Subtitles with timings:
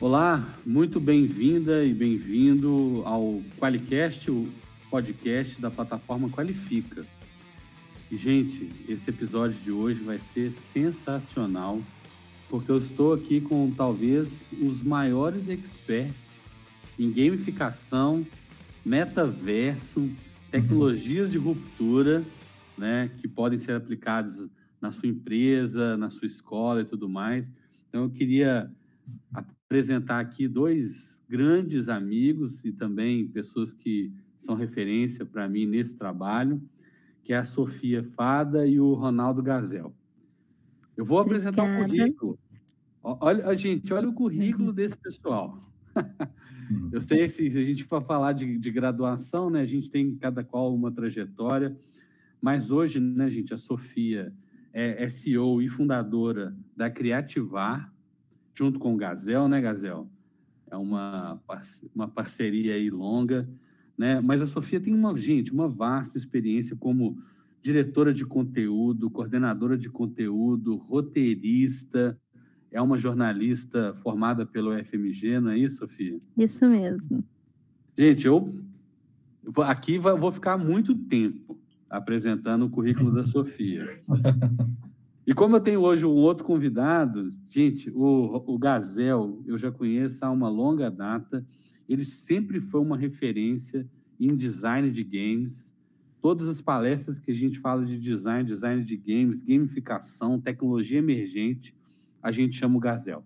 [0.00, 4.50] Olá, muito bem-vinda e bem-vindo ao Qualicast, o
[4.90, 7.04] podcast da plataforma Qualifica.
[8.10, 11.82] E, gente, esse episódio de hoje vai ser sensacional,
[12.48, 16.40] porque eu estou aqui com talvez os maiores experts
[16.98, 18.26] em gamificação,
[18.82, 20.08] metaverso,
[20.50, 22.24] tecnologias de ruptura,
[22.78, 24.48] né, que podem ser aplicadas
[24.80, 27.52] na sua empresa, na sua escola e tudo mais.
[27.86, 28.70] Então, eu queria
[29.70, 36.60] apresentar aqui dois grandes amigos e também pessoas que são referência para mim nesse trabalho,
[37.22, 39.94] que é a Sofia Fada e o Ronaldo Gazel.
[40.96, 42.36] Eu vou apresentar o currículo.
[43.00, 45.56] Olha, gente, olha o currículo desse pessoal.
[46.92, 50.16] Eu sei que se a gente for falar de, de, graduação, né, a gente tem
[50.16, 51.76] cada qual uma trajetória,
[52.40, 54.32] mas hoje, né, gente, a Sofia
[54.72, 57.92] é, é CEO e fundadora da Criativar,
[58.54, 60.08] junto com o Gazel, né, Gazel?
[60.70, 61.40] É uma,
[61.94, 63.48] uma parceria aí longa,
[63.98, 64.20] né?
[64.20, 67.18] Mas a Sofia tem uma, gente, uma vasta experiência como
[67.62, 72.18] diretora de conteúdo, coordenadora de conteúdo, roteirista,
[72.70, 76.18] é uma jornalista formada pelo FMG, não é isso, Sofia?
[76.36, 77.24] Isso mesmo.
[77.98, 78.44] Gente, eu
[79.64, 84.00] aqui vou ficar muito tempo apresentando o currículo da Sofia.
[85.30, 90.24] E como eu tenho hoje um outro convidado, gente, o, o Gazel, eu já conheço
[90.24, 91.46] há uma longa data.
[91.88, 95.72] Ele sempre foi uma referência em design de games.
[96.20, 101.76] Todas as palestras que a gente fala de design, design de games, gamificação, tecnologia emergente,
[102.20, 103.24] a gente chama o Gazel.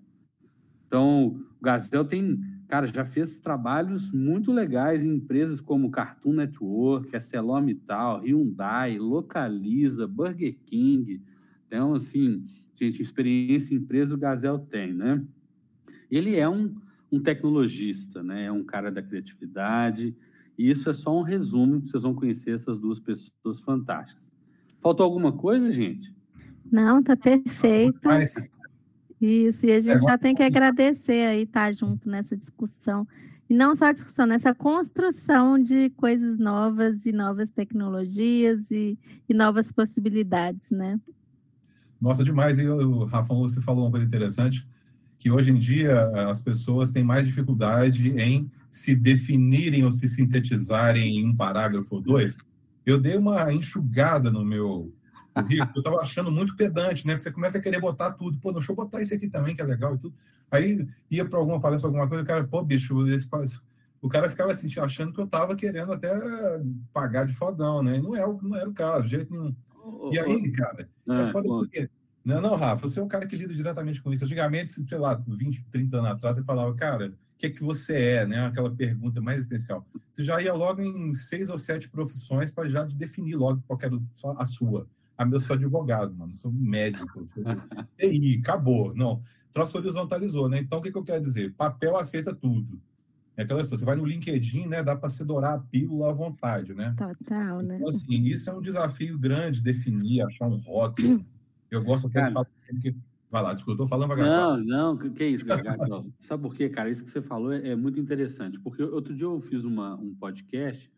[0.87, 7.17] Então, o Gazel tem, cara, já fez trabalhos muito legais em empresas como Cartoon Network,
[7.17, 11.23] ArcelorMittal, Hyundai, Localiza, Burger King,
[11.75, 15.21] então, assim, gente, experiência em empresa o Gazel tem, né?
[16.09, 16.73] Ele é um,
[17.11, 18.45] um tecnologista, né?
[18.45, 20.17] É um cara da criatividade.
[20.57, 24.31] E isso é só um resumo, vocês vão conhecer essas duas pessoas fantásticas.
[24.81, 26.15] Faltou alguma coisa, gente?
[26.71, 28.09] Não, tá perfeito.
[29.21, 33.05] Isso, e a gente só tem que agradecer aí estar tá junto nessa discussão.
[33.51, 38.97] E não só a discussão, nessa construção de coisas novas e novas tecnologias e,
[39.29, 41.01] e novas possibilidades, né?
[42.05, 42.59] Nossa, demais.
[42.59, 44.69] E o Rafa, você falou uma coisa interessante,
[45.19, 51.21] que hoje em dia as pessoas têm mais dificuldade em se definirem ou se sintetizarem
[51.21, 52.37] em um parágrafo ou dois.
[52.85, 54.93] Eu dei uma enxugada no meu
[55.35, 57.15] currículo, eu estava achando muito pedante, né?
[57.15, 58.37] Porque você começa a querer botar tudo.
[58.37, 60.15] Pô, deixa eu botar isso aqui também, que é legal e tudo.
[60.51, 63.27] Aí ia para alguma palestra, alguma coisa, o cara, pô, bicho, esse,
[64.03, 66.13] o cara ficava assim, achando que eu estava querendo até
[66.93, 67.97] pagar de fodão, né?
[67.97, 69.57] E não, é, não era o caso, de jeito nenhum.
[70.13, 71.89] E aí, cara, é ah, foda porque.
[72.25, 74.25] Não, não, Rafa, você é um cara que lida diretamente com isso.
[74.25, 77.97] Antigamente, sei lá, 20, 30 anos atrás, você falava, cara, o que é que você
[77.97, 78.47] é, né?
[78.47, 79.87] Aquela pergunta mais essencial.
[80.13, 83.99] Você já ia logo em seis ou sete profissões para já definir logo qual era
[84.39, 84.89] a sua.
[85.17, 87.45] Ah, eu sou advogado, mano, sou médico, sou
[87.99, 88.95] TI, acabou.
[88.95, 89.23] Não,
[89.53, 90.59] troço horizontalizou, né?
[90.59, 91.53] Então, o que, que eu quero dizer?
[91.53, 92.81] Papel aceita tudo.
[93.37, 94.83] É aquela coisa, você vai no LinkedIn, né?
[94.83, 96.95] Dá para você dourar a pílula à vontade, né?
[96.97, 97.77] Total, né?
[97.77, 101.25] Então, assim, isso é um desafio grande, definir, achar um rótulo.
[101.71, 102.47] Eu gosto até de falar
[102.81, 102.95] que.
[103.29, 104.65] Vai lá, desculpa, eu tô falando vagabundo.
[104.65, 106.07] Não, não, que isso, Gabriel.
[106.21, 106.89] Sabe por quê, cara?
[106.89, 110.15] Isso que você falou é, é, muito interessante, porque outro dia eu fiz uma, um
[110.15, 110.89] podcast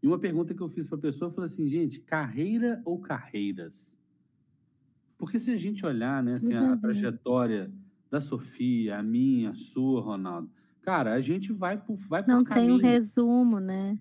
[0.00, 3.98] e uma pergunta que eu fiz para a pessoa, falei assim, gente, carreira ou carreiras?
[5.18, 7.72] Porque se a gente olhar, né, assim, a, a trajetória
[8.08, 10.48] da Sofia, a minha, a sua, Ronaldo,
[10.90, 12.80] Cara, a gente vai por, vai Não tem caminhos.
[12.80, 13.96] um resumo, né?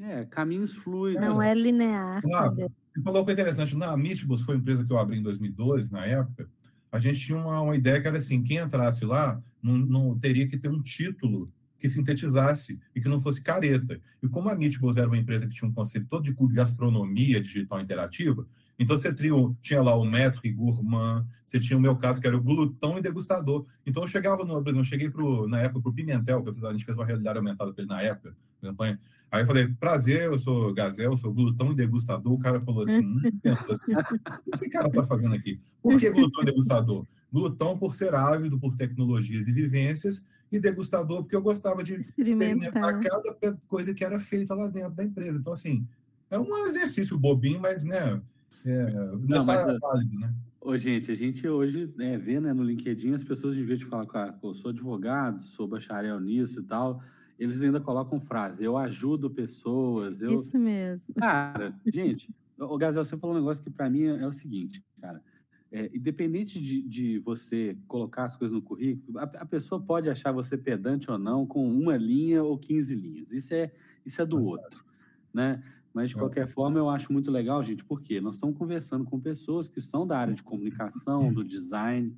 [0.00, 1.20] É, caminhos fluidos.
[1.20, 2.22] Não é linear.
[2.22, 2.54] Claro.
[2.54, 3.76] Você falou uma coisa interessante.
[3.76, 6.48] Na Mitibus foi uma empresa que eu abri em 2012, na época.
[6.90, 10.48] A gente tinha uma, uma ideia que era assim: quem entrasse lá não, não teria
[10.48, 13.98] que ter um título que sintetizasse e que não fosse careta.
[14.22, 17.80] E como a Meatballs era uma empresa que tinha um conceito todo de gastronomia digital
[17.80, 18.46] interativa,
[18.78, 22.36] então você tinha, tinha lá o Maître Gourmand, você tinha o meu caso, que era
[22.36, 23.66] o glutão e degustador.
[23.84, 26.66] Então eu chegava, no, por exemplo, eu cheguei pro, na época para o Pimentel, que
[26.66, 28.98] a gente fez uma realidade aumentada para ele na época, campanha.
[29.30, 32.32] Aí eu falei, prazer, eu sou Gazel, eu sou glutão e degustador.
[32.32, 35.60] O cara falou assim, hum, pensou assim, o que esse cara tá fazendo aqui?
[35.80, 37.06] Por que glutão e degustador?
[37.32, 42.68] Glutão por ser ávido por tecnologias e vivências, e degustador porque eu gostava de experimentar,
[42.68, 45.38] experimentar cada coisa que era feita lá dentro da empresa.
[45.38, 45.86] Então, assim,
[46.30, 48.20] é um exercício bobinho, mas, né,
[48.64, 48.92] é,
[49.26, 50.34] não, mas, tá válido, né?
[50.60, 53.86] Ô, gente, a gente hoje né, vê né, no LinkedIn as pessoas, em vez de
[53.86, 57.02] falar, ah, eu sou advogado, sou bacharel nisso e tal,
[57.38, 60.20] eles ainda colocam frase, eu ajudo pessoas.
[60.20, 60.40] Eu...
[60.40, 61.14] Isso mesmo.
[61.14, 64.84] Cara, gente, o Gazel, você falou um negócio que para mim é, é, o seguinte,
[65.00, 65.22] cara.
[65.72, 70.32] É, independente de, de, você colocar as coisas no currículo, a, a, pessoa pode achar
[70.32, 73.30] você pedante ou não com uma linha ou 15 linhas.
[73.30, 73.70] Isso é,
[74.04, 74.84] isso é do outro,
[75.32, 75.62] né?
[75.92, 79.68] Mas, de qualquer forma, eu acho muito legal, gente, porque nós estamos conversando com pessoas
[79.68, 82.16] que são da área de comunicação, do design,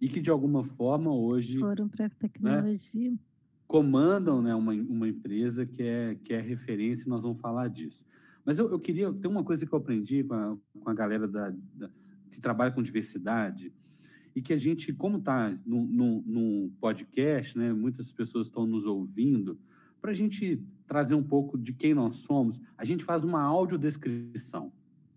[0.00, 1.58] e que, de alguma forma, hoje...
[1.58, 3.10] Foram para a né, tecnologia.
[3.10, 3.18] Né,
[3.66, 8.06] comandam né, uma, uma empresa que é, que é referência, e nós vamos falar disso.
[8.44, 9.12] Mas eu, eu queria...
[9.12, 11.90] Tem uma coisa que eu aprendi com a, com a galera da, da
[12.30, 13.72] que trabalha com diversidade,
[14.34, 19.58] e que a gente, como está no, podcast, né, muitas pessoas estão nos ouvindo,
[20.00, 24.72] para a gente trazer um pouco de quem nós somos, a gente faz uma audiodescrição.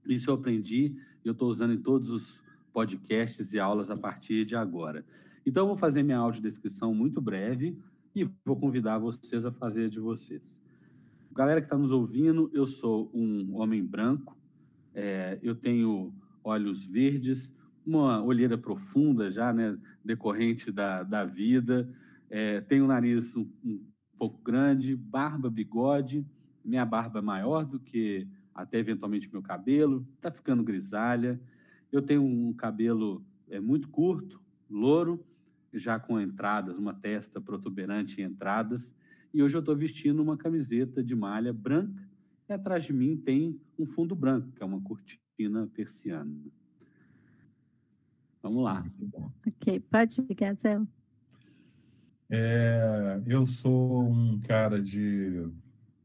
[0.05, 2.43] Isso eu aprendi e eu estou usando em todos os
[2.73, 5.05] podcasts e aulas a partir de agora.
[5.45, 7.77] Então, eu vou fazer minha audiodescrição muito breve
[8.15, 10.61] e vou convidar vocês a fazer de vocês.
[11.31, 14.37] Galera que está nos ouvindo, eu sou um homem branco,
[14.93, 16.13] é, eu tenho
[16.43, 17.55] olhos verdes,
[17.85, 21.89] uma olheira profunda já, né, decorrente da, da vida,
[22.29, 23.83] é, tenho o nariz um, um
[24.17, 26.25] pouco grande, barba, bigode,
[26.63, 31.41] minha barba é maior do que até eventualmente meu cabelo, está ficando grisalha.
[31.91, 35.25] Eu tenho um cabelo é, muito curto, louro,
[35.73, 38.95] já com entradas, uma testa protuberante em entradas.
[39.33, 42.07] E hoje eu estou vestindo uma camiseta de malha branca.
[42.47, 45.22] E atrás de mim tem um fundo branco, que é uma cortina
[45.73, 46.31] persiana.
[48.41, 48.85] Vamos lá.
[49.47, 50.81] Ok, pode ficar, Zé.
[52.29, 55.47] É, eu sou um cara de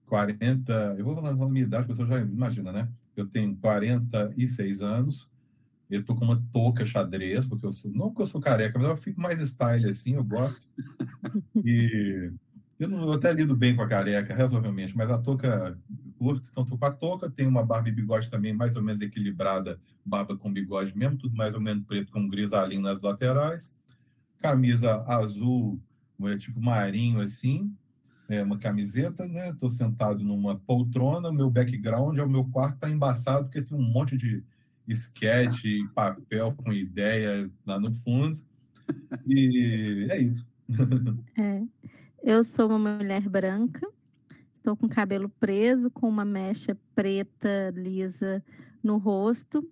[0.06, 2.88] 40, eu vou falar a minha idade, a pessoa já imagina, né?
[3.16, 5.30] Eu tenho 46 anos,
[5.90, 8.88] eu tô com uma touca xadrez, porque eu sou, não porque eu sou careca, mas
[8.88, 10.66] eu fico mais style assim, eu gosto.
[11.64, 12.30] E
[12.78, 15.78] eu, não, eu até lido bem com a careca, razoavelmente, mas a touca
[16.18, 19.00] curta, então tô com a touca, tenho uma barba e bigode também mais ou menos
[19.00, 23.72] equilibrada, barba com bigode mesmo, tudo mais ou menos preto com grisalinho nas laterais,
[24.40, 25.80] camisa azul
[26.24, 27.72] é tipo marinho assim,
[28.28, 29.50] é uma camiseta, né?
[29.50, 33.82] Estou sentado numa poltrona, meu background é o meu quarto tá embaçado porque tem um
[33.82, 34.44] monte de
[34.86, 35.64] sketch,
[35.94, 38.38] papel com ideia lá no fundo.
[39.26, 40.46] E é isso.
[41.36, 41.62] É.
[42.22, 43.86] Eu sou uma mulher branca,
[44.54, 48.44] estou com cabelo preso, com uma mecha preta lisa
[48.82, 49.66] no rosto,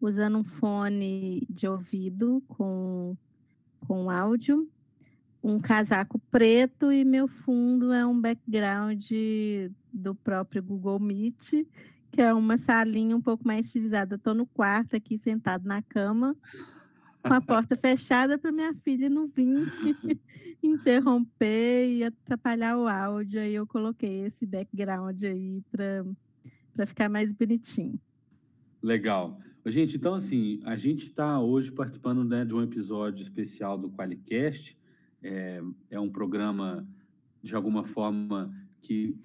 [0.00, 3.16] usando um fone de ouvido com,
[3.86, 4.68] com áudio
[5.42, 9.04] um casaco preto e meu fundo é um background
[9.92, 11.66] do próprio Google Meet,
[12.12, 14.14] que é uma salinha um pouco mais estilizada.
[14.14, 16.36] Estou no quarto aqui, sentado na cama,
[17.22, 19.46] com a porta fechada para minha filha não vir
[20.62, 23.40] interromper e atrapalhar o áudio.
[23.40, 27.98] Aí eu coloquei esse background aí para ficar mais bonitinho.
[28.82, 29.38] Legal.
[29.66, 34.76] Gente, então assim, a gente está hoje participando né, de um episódio especial do Qualicast,
[35.22, 36.84] é, é um programa,
[37.40, 39.16] de alguma forma, que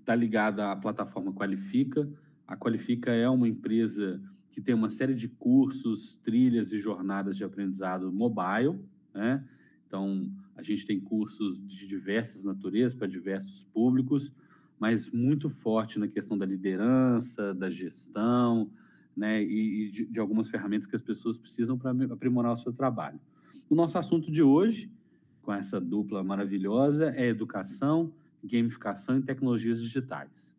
[0.00, 2.10] está ligado à plataforma Qualifica.
[2.46, 4.18] A Qualifica é uma empresa
[4.56, 8.80] que tem uma série de cursos, trilhas e jornadas de aprendizado mobile.
[9.14, 9.46] Né?
[9.86, 14.32] Então, a gente tem cursos de diversas naturezas para diversos públicos,
[14.78, 18.72] mas muito forte na questão da liderança, da gestão,
[19.14, 19.44] né?
[19.44, 23.20] e, e de, de algumas ferramentas que as pessoas precisam para aprimorar o seu trabalho.
[23.68, 24.90] O nosso assunto de hoje
[25.42, 28.10] com essa dupla maravilhosa é educação,
[28.42, 30.56] gamificação e tecnologias digitais.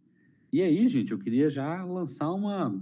[0.54, 2.80] E aí, gente, eu queria já lançar uma,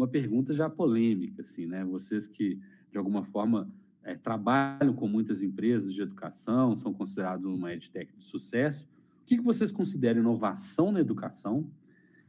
[0.00, 1.84] uma pergunta já polêmica, assim, né?
[1.84, 2.58] Vocês que,
[2.90, 3.70] de alguma forma,
[4.02, 8.88] é, trabalham com muitas empresas de educação, são considerados uma edtech de sucesso,
[9.22, 11.70] o que, que vocês consideram inovação na educação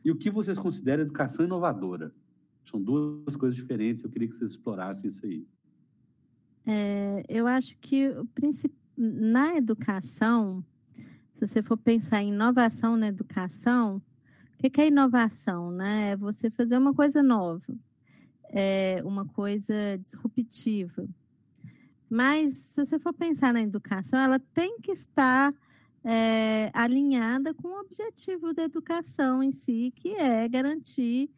[0.03, 2.13] e o que vocês consideram educação inovadora?
[2.65, 5.47] São duas coisas diferentes, eu queria que vocês explorassem isso aí.
[6.65, 10.63] É, eu acho que o principal na educação,
[11.33, 13.99] se você for pensar em inovação na educação,
[14.67, 15.71] o que é inovação?
[15.71, 16.11] Né?
[16.11, 17.73] É você fazer uma coisa nova,
[18.49, 21.07] é uma coisa disruptiva.
[22.09, 25.53] Mas, se você for pensar na educação, ela tem que estar
[26.03, 31.29] é, alinhada com o objetivo da educação em si, que é garantir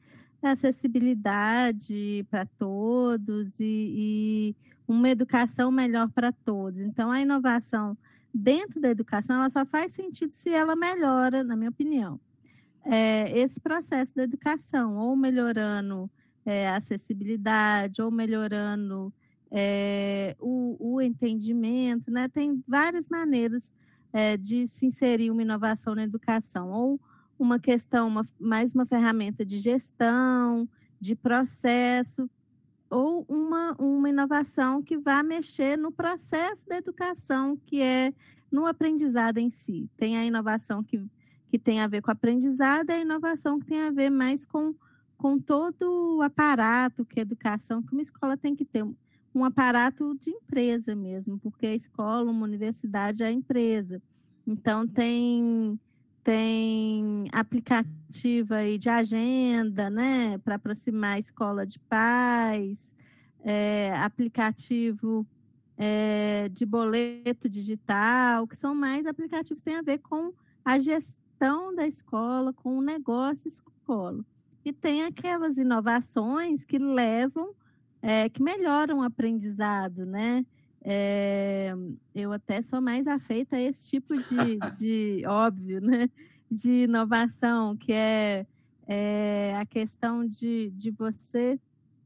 [0.42, 4.56] acessibilidade para todos e, e
[4.88, 6.80] uma educação melhor para todos.
[6.80, 7.98] Então, a inovação
[8.34, 12.20] dentro da educação, ela só faz sentido se ela melhora, na minha opinião,
[12.86, 16.10] é, esse processo da educação, ou melhorando
[16.46, 19.13] é, a acessibilidade, ou melhorando
[19.52, 22.28] é, o, o, entendimento, né?
[22.28, 23.72] Tem várias maneiras
[24.12, 27.00] é, de se inserir uma inovação na educação, ou
[27.38, 30.68] uma questão, uma, mais uma ferramenta de gestão,
[31.00, 32.30] de processo,
[32.90, 38.13] ou uma, uma inovação que vá mexer no processo da educação, que é
[38.52, 39.90] no aprendizado em si.
[39.98, 41.04] Tem a inovação que,
[41.53, 44.74] que tem a ver com aprendizado e a inovação que tem a ver mais com,
[45.15, 48.83] com todo o aparato que a educação, que uma escola tem que ter,
[49.36, 54.01] um aparato de empresa mesmo, porque a escola, uma universidade é a empresa.
[54.48, 55.79] Então, tem
[56.24, 62.95] tem aplicativo aí de agenda, né, para aproximar a escola de pais,
[63.41, 65.24] é, aplicativo
[65.77, 70.33] é, de boleto digital, que são mais aplicativos que têm a ver com
[70.65, 71.23] a gestão
[71.75, 74.23] da escola, com o negócio escola.
[74.63, 77.53] E tem aquelas inovações que levam,
[78.01, 80.45] é, que melhoram o aprendizado, né?
[80.81, 81.73] É,
[82.15, 86.09] eu até sou mais afeita a esse tipo de, de óbvio, né?
[86.50, 88.45] De inovação, que é,
[88.88, 91.59] é a questão de, de você,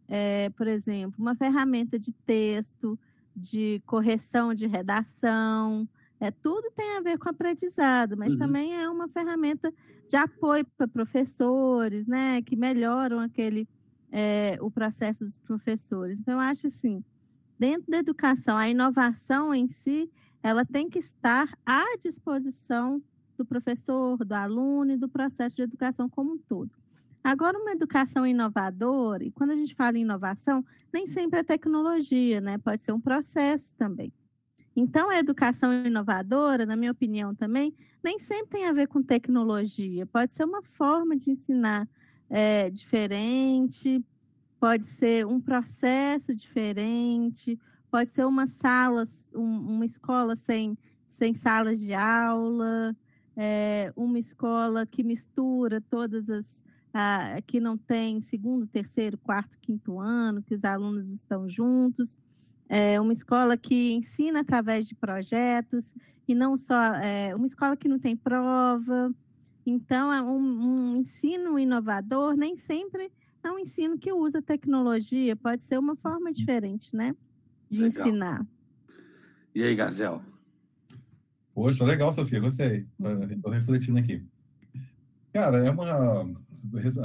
[0.08, 2.98] é, por exemplo, uma ferramenta de texto,
[3.36, 5.88] de correção de redação,
[6.20, 8.40] é, tudo tem a ver com aprendizado, mas uhum.
[8.40, 9.72] também é uma ferramenta
[10.10, 12.42] de apoio para professores, né?
[12.42, 13.68] Que melhoram aquele
[14.12, 16.18] é, o processo dos professores.
[16.18, 17.04] Então, eu acho assim,
[17.60, 20.10] dentro da educação, a inovação em si,
[20.42, 23.02] ela tem que estar à disposição
[23.38, 26.72] do professor, do aluno e do processo de educação como um todo.
[27.24, 32.40] Agora, uma educação inovadora, e quando a gente fala em inovação, nem sempre é tecnologia,
[32.40, 32.58] né?
[32.58, 34.14] Pode ser um processo também.
[34.80, 40.06] Então, a educação inovadora, na minha opinião também, nem sempre tem a ver com tecnologia.
[40.06, 41.90] Pode ser uma forma de ensinar
[42.30, 44.06] é, diferente,
[44.60, 50.78] pode ser um processo diferente, pode ser uma sala, um, uma escola sem,
[51.10, 52.96] sem salas de aula,
[53.36, 56.62] é, uma escola que mistura todas as.
[57.46, 62.18] Que não tem segundo, terceiro, quarto, quinto ano, que os alunos estão juntos.
[62.70, 65.94] É uma escola que ensina através de projetos
[66.28, 69.14] e não só é, uma escola que não tem prova.
[69.66, 73.12] Então, é um, um ensino inovador nem sempre
[73.48, 77.16] é um ensino que usa tecnologia, pode ser uma forma diferente, né?
[77.70, 78.08] De legal.
[78.08, 78.48] ensinar.
[79.56, 80.22] E aí, Gazel?
[81.54, 82.86] Poxa, legal, Sofia, gostei.
[83.32, 84.24] Estou refletindo aqui.
[85.34, 86.30] Cara, é uma.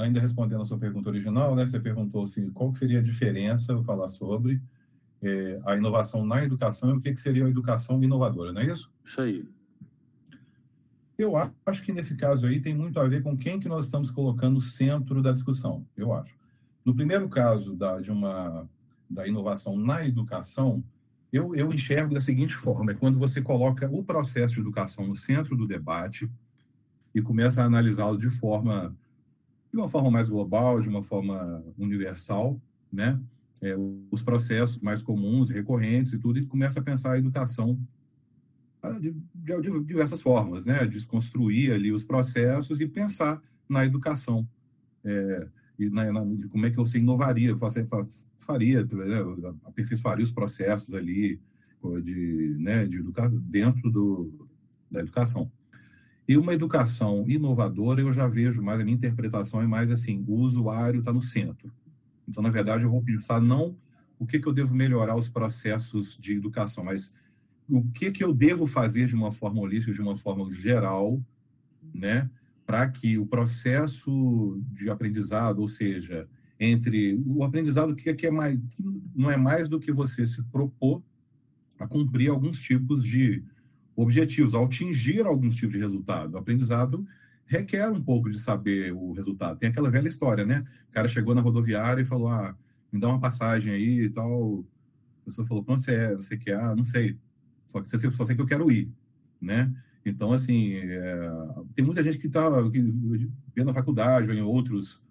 [0.01, 1.65] Ainda respondendo a sua pergunta original, né?
[1.65, 4.61] Você perguntou assim, qual seria a diferença, eu falar sobre
[5.23, 8.65] é, a inovação na educação e o que, que seria a educação inovadora, não é
[8.65, 8.91] isso?
[9.03, 9.47] Isso aí.
[11.17, 11.33] Eu
[11.65, 14.55] acho que nesse caso aí tem muito a ver com quem que nós estamos colocando
[14.55, 16.35] no centro da discussão, eu acho.
[16.83, 18.67] No primeiro caso da, de uma,
[19.09, 20.83] da inovação na educação,
[21.31, 25.15] eu, eu enxergo da seguinte forma, é quando você coloca o processo de educação no
[25.15, 26.29] centro do debate
[27.15, 28.95] e começa a analisá-lo de forma
[29.71, 32.61] de uma forma mais global, de uma forma universal,
[32.91, 33.19] né?
[33.63, 33.75] É,
[34.11, 37.79] os processos mais comuns, recorrentes e tudo, e começa a pensar a educação
[38.99, 40.85] de, de, de diversas formas, né?
[40.85, 44.45] Desconstruir ali os processos e pensar na educação.
[45.03, 45.47] É,
[45.79, 47.87] e na, na, de como é que você inovaria, fazer,
[48.37, 49.19] faria, né?
[49.65, 51.39] aperfeiçoaria os processos ali
[52.03, 54.47] de, né, de educar dentro do,
[54.89, 55.51] da educação.
[56.27, 60.35] E uma educação inovadora, eu já vejo mais, a minha interpretação é mais assim, o
[60.35, 61.71] usuário está no centro.
[62.27, 63.75] Então, na verdade, eu vou pensar não
[64.19, 67.13] o que, que eu devo melhorar os processos de educação, mas
[67.69, 71.21] o que, que eu devo fazer de uma forma holística, de uma forma geral,
[71.93, 72.29] né,
[72.65, 76.27] para que o processo de aprendizado, ou seja,
[76.59, 78.83] entre o aprendizado que, que é mais, que
[79.15, 81.03] não é mais do que você se propor
[81.77, 83.43] a cumprir alguns tipos de
[83.95, 86.33] objetivos, ao atingir alguns tipos de resultado.
[86.33, 87.05] O aprendizado
[87.45, 89.57] requer um pouco de saber o resultado.
[89.59, 90.63] Tem aquela velha história, né?
[90.89, 92.55] O cara chegou na rodoviária e falou: "Ah,
[92.91, 94.65] me dá uma passagem aí e tal".
[95.21, 96.15] A pessoa falou: "Quanto você é?
[96.15, 96.55] Você quer?
[96.55, 97.17] Ah, não sei.
[97.67, 98.91] Só que só sei que eu quero ir,
[99.41, 99.73] né?
[100.05, 101.31] Então, assim, é,
[101.73, 105.01] tem muita gente que está vendo na faculdade ou em outros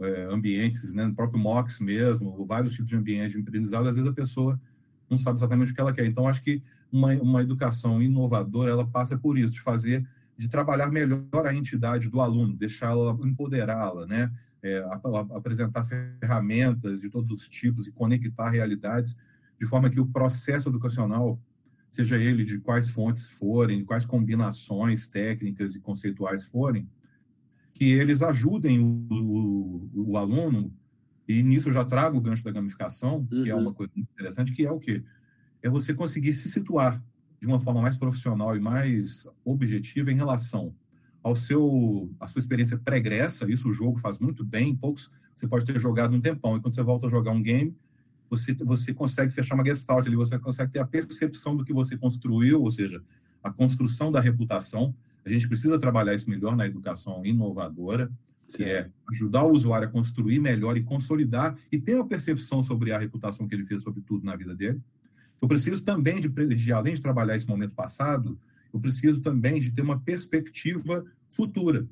[0.00, 4.08] é, ambientes, né, no próprio MOX mesmo, vários tipos de ambientes de aprendizado, às vezes
[4.08, 4.60] a pessoa
[5.08, 6.06] não sabe exatamente o que ela quer.
[6.06, 10.04] Então, acho que uma, uma educação inovadora, ela passa por isso, de fazer,
[10.40, 14.32] de trabalhar melhor a entidade do aluno, deixá-la, empoderá-la, né,
[14.62, 14.82] é,
[15.34, 19.18] apresentar ferramentas de todos os tipos e conectar realidades,
[19.60, 21.38] de forma que o processo educacional
[21.90, 26.88] seja ele de quais fontes forem, quais combinações técnicas e conceituais forem,
[27.74, 30.74] que eles ajudem o, o, o aluno,
[31.28, 33.42] e nisso eu já trago o gancho da gamificação, uhum.
[33.42, 33.60] que é uhum.
[33.60, 35.04] uma coisa muito interessante, que é o quê?
[35.62, 37.04] É você conseguir se situar
[37.40, 40.74] de uma forma mais profissional e mais objetiva em relação
[41.22, 45.64] ao seu a sua experiência pregressa, isso o jogo faz muito bem, poucos você pode
[45.64, 47.74] ter jogado um tempão, e quando você volta a jogar um game,
[48.28, 51.96] você, você consegue fechar uma gestalt ali, você consegue ter a percepção do que você
[51.96, 53.02] construiu, ou seja,
[53.42, 54.94] a construção da reputação.
[55.24, 58.12] A gente precisa trabalhar isso melhor na educação inovadora,
[58.48, 62.92] que é ajudar o usuário a construir melhor e consolidar e ter uma percepção sobre
[62.92, 64.80] a reputação que ele fez sobre tudo na vida dele.
[65.40, 68.38] Eu preciso também de, de além de trabalhar esse momento passado,
[68.72, 71.86] eu preciso também de ter uma perspectiva futura.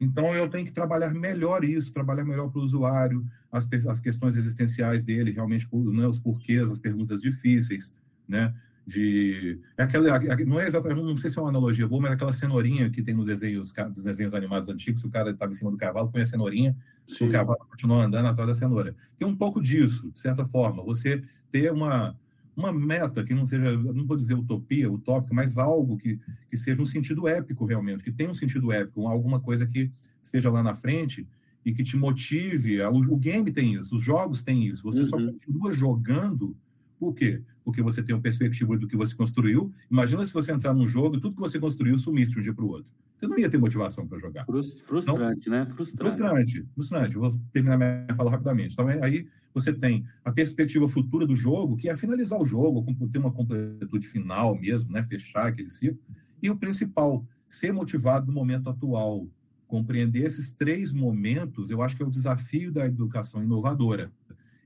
[0.00, 4.36] Então, eu tenho que trabalhar melhor isso, trabalhar melhor para o usuário, as, as questões
[4.36, 7.94] existenciais dele, realmente, né, os porquês, as perguntas difíceis,
[8.26, 8.54] né?
[8.86, 12.14] De, é aquela, não é exatamente, não sei se é uma analogia boa, mas é
[12.14, 15.54] aquela cenourinha que tem no desenho, os, dos desenhos animados antigos, o cara estava em
[15.54, 16.74] cima do cavalo, põe a cenourinha,
[17.06, 17.28] Sim.
[17.28, 18.96] o cavalo continua andando atrás da cenoura.
[19.18, 22.16] Tem um pouco disso, de certa forma, você ter uma,
[22.58, 26.18] uma meta que não seja, não vou dizer utopia, utópica, mas algo que,
[26.50, 29.90] que seja um sentido épico realmente, que tenha um sentido épico, alguma coisa que
[30.22, 31.26] esteja lá na frente
[31.64, 32.82] e que te motive.
[32.82, 34.82] O, game tem isso, os jogos têm isso.
[34.82, 35.06] Você uhum.
[35.06, 36.56] só continua jogando,
[36.98, 37.42] por quê?
[37.64, 39.72] Porque você tem uma perspectiva do que você construiu.
[39.88, 42.54] Imagina se você entrar num jogo e tudo que você construiu sumisse de um dia
[42.54, 42.90] para o outro.
[43.18, 44.44] Você não ia ter motivação para jogar.
[44.44, 45.66] Frustrante, então, né?
[45.74, 45.98] Frustrante.
[45.98, 47.14] Frustrante, frustrante.
[47.16, 48.74] Vou terminar minha fala rapidamente.
[48.74, 53.18] Então, aí você tem a perspectiva futura do jogo, que é finalizar o jogo, ter
[53.18, 55.02] uma completude final mesmo, né?
[55.02, 55.98] fechar aquele ciclo.
[56.40, 59.26] E o principal, ser motivado no momento atual.
[59.66, 64.12] Compreender esses três momentos, eu acho que é o desafio da educação inovadora.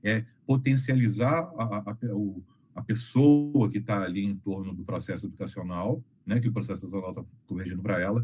[0.03, 1.97] É potencializar a, a,
[2.75, 7.11] a pessoa que está ali em torno do processo educacional, né, que o processo educacional
[7.11, 8.23] está corrigindo para ela,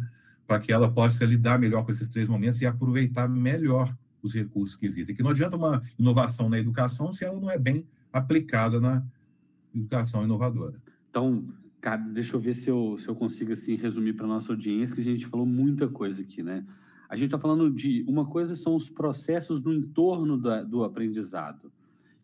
[0.50, 4.76] para que ela possa lidar melhor com esses três momentos e aproveitar melhor os recursos
[4.76, 5.16] que existem.
[5.16, 9.06] Que não adianta uma inovação na educação se ela não é bem aplicada na
[9.72, 10.82] educação inovadora.
[11.08, 11.48] Então,
[11.80, 14.96] cara, deixa eu ver se eu, se eu consigo assim, resumir para a nossa audiência,
[14.96, 16.66] que a gente falou muita coisa aqui, né?
[17.08, 21.72] A gente está falando de uma coisa são os processos no entorno da, do aprendizado.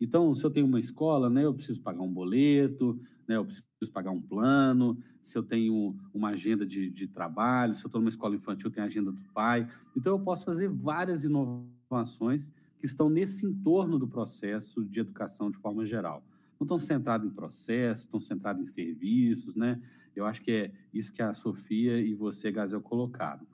[0.00, 3.92] Então, se eu tenho uma escola, né, eu preciso pagar um boleto, né, eu preciso
[3.92, 8.10] pagar um plano, se eu tenho uma agenda de, de trabalho, se eu estou numa
[8.10, 9.68] escola infantil, tenho a agenda do pai.
[9.96, 15.58] Então, eu posso fazer várias inovações que estão nesse entorno do processo de educação de
[15.58, 16.24] forma geral.
[16.58, 19.80] Não estão centrados em processos, estão centrados em serviços, né?
[20.14, 23.46] Eu acho que é isso que a Sofia e você, Gazel, colocaram.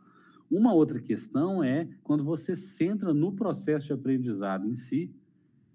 [0.48, 5.10] Uma outra questão é quando você centra no processo de aprendizado em si,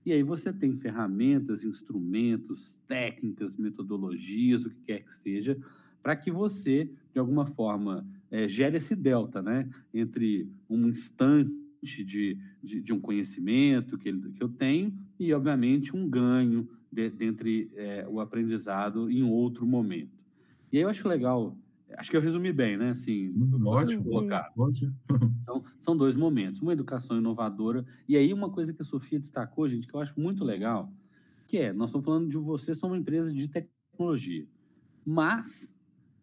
[0.07, 5.57] e aí você tem ferramentas, instrumentos, técnicas, metodologias, o que quer que seja,
[6.01, 9.69] para que você, de alguma forma, é, gere esse delta, né?
[9.93, 11.51] Entre um instante
[11.83, 17.09] de, de, de um conhecimento que, ele, que eu tenho e, obviamente, um ganho de,
[17.09, 20.23] dentre é, o aprendizado em outro momento.
[20.71, 21.53] E aí eu acho legal
[21.95, 22.89] Acho que eu resumi bem, né?
[22.89, 23.33] Assim,
[23.65, 24.51] ótimo, colocar.
[24.57, 24.95] ótimo.
[25.41, 26.61] Então, são dois momentos.
[26.61, 27.85] Uma educação inovadora.
[28.05, 30.91] E aí, uma coisa que a Sofia destacou, gente, que eu acho muito legal,
[31.45, 34.45] que é, nós estamos falando de vocês, são uma empresa de tecnologia.
[35.05, 35.73] Mas,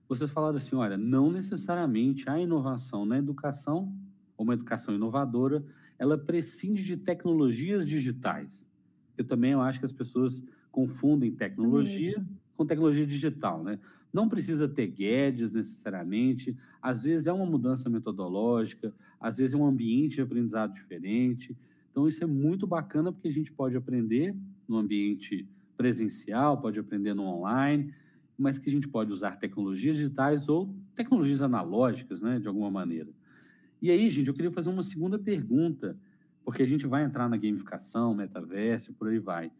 [0.06, 3.96] vocês falaram assim, olha, não necessariamente a inovação na educação,
[4.36, 5.64] ou uma educação inovadora,
[5.98, 8.68] ela prescinde de tecnologias digitais.
[9.16, 12.22] Eu também eu acho que as pessoas confundem tecnologia
[12.56, 13.78] com tecnologia digital, né?
[14.14, 19.66] Não precisa ter Guedes necessariamente, às vezes é uma mudança metodológica, às vezes é um
[19.66, 21.58] ambiente de aprendizado diferente.
[21.90, 24.32] Então, isso é muito bacana porque a gente pode aprender
[24.68, 27.92] no ambiente presencial, pode aprender no online,
[28.38, 33.10] mas que a gente pode usar tecnologias digitais ou tecnologias analógicas, né, de alguma maneira.
[33.82, 35.98] E aí, gente, eu queria fazer uma segunda pergunta,
[36.44, 39.50] porque a gente vai entrar na gamificação, metaverso, por aí vai.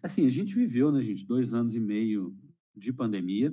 [0.00, 2.32] Assim, a gente viveu, né, gente, dois anos e meio
[2.76, 3.52] de pandemia,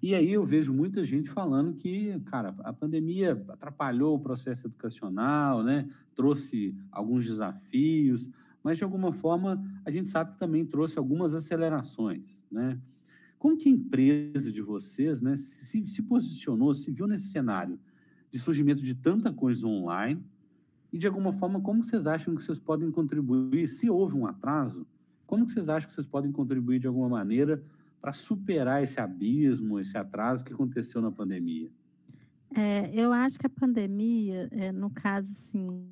[0.00, 5.64] e aí eu vejo muita gente falando que, cara, a pandemia atrapalhou o processo educacional,
[5.64, 5.88] né?
[6.14, 8.30] Trouxe alguns desafios,
[8.62, 12.80] mas de alguma forma a gente sabe que também trouxe algumas acelerações, né?
[13.38, 17.78] Como que a empresa de vocês, né, se, se posicionou, se viu nesse cenário
[18.30, 20.24] de surgimento de tanta coisa online
[20.92, 24.86] e de alguma forma como vocês acham que vocês podem contribuir, se houve um atraso,
[25.26, 27.62] como que vocês acham que vocês podem contribuir de alguma maneira
[28.00, 31.70] para superar esse abismo, esse atraso que aconteceu na pandemia?
[32.54, 35.86] É, eu acho que a pandemia, é, no caso, assim,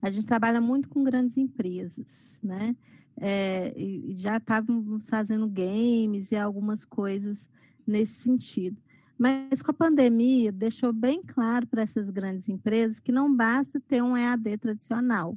[0.00, 2.76] a gente trabalha muito com grandes empresas, né?
[3.16, 7.48] É, e já estávamos fazendo games e algumas coisas
[7.86, 8.80] nesse sentido.
[9.18, 14.02] Mas com a pandemia, deixou bem claro para essas grandes empresas que não basta ter
[14.02, 15.36] um EAD tradicional,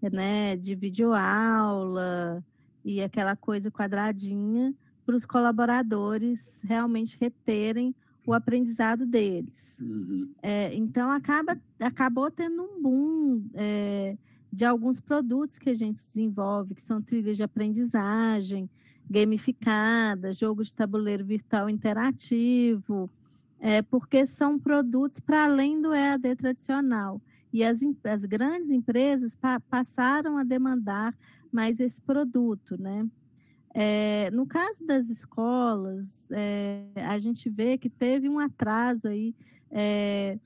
[0.00, 0.56] né?
[0.56, 2.44] De videoaula
[2.84, 4.74] e aquela coisa quadradinha,
[5.04, 7.94] para os colaboradores realmente reterem
[8.26, 9.76] o aprendizado deles.
[9.80, 10.30] Uhum.
[10.42, 14.16] É, então, acaba, acabou tendo um boom é,
[14.52, 18.70] de alguns produtos que a gente desenvolve, que são trilhas de aprendizagem,
[19.10, 23.10] gamificada, jogo de tabuleiro virtual interativo,
[23.58, 27.20] é, porque são produtos para além do EAD tradicional.
[27.52, 31.14] E as, as grandes empresas pa, passaram a demandar
[31.50, 33.06] mais esse produto, né?
[33.74, 39.34] É, no caso das escolas, é, a gente vê que teve um atraso aí.
[39.70, 40.38] É,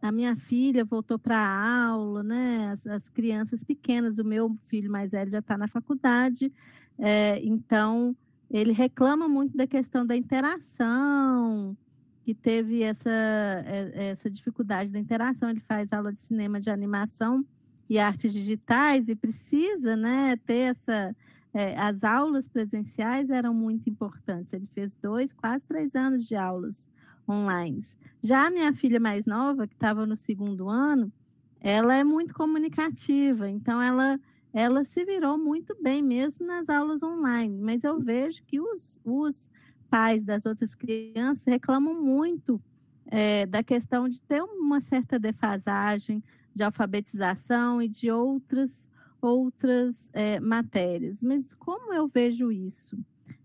[0.00, 2.70] a minha filha voltou para a aula, né?
[2.72, 6.52] As, as, crianças pequenas, o meu filho mais velho já está na faculdade,
[6.98, 8.16] é, então
[8.50, 11.76] ele reclama muito da questão da interação,
[12.24, 15.50] que teve essa, é, essa dificuldade da interação.
[15.50, 17.44] Ele faz aula de cinema de animação
[17.88, 21.14] e artes digitais e precisa, né, ter essa
[21.54, 24.52] é, as aulas presenciais eram muito importantes.
[24.52, 26.88] Ele fez dois, quase três anos de aulas
[27.28, 27.82] online.
[28.22, 31.12] Já a minha filha mais nova, que estava no segundo ano,
[31.60, 34.18] ela é muito comunicativa, então ela,
[34.52, 37.56] ela se virou muito bem mesmo nas aulas online.
[37.60, 39.48] Mas eu vejo que os, os
[39.88, 42.60] pais das outras crianças reclamam muito
[43.06, 46.22] é, da questão de ter uma certa defasagem
[46.54, 48.88] de alfabetização e de outras
[49.22, 51.22] outras é, matérias.
[51.22, 52.98] Mas como eu vejo isso?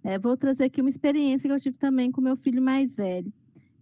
[0.04, 3.32] É, vou trazer aqui uma experiência que eu tive também com meu filho mais velho.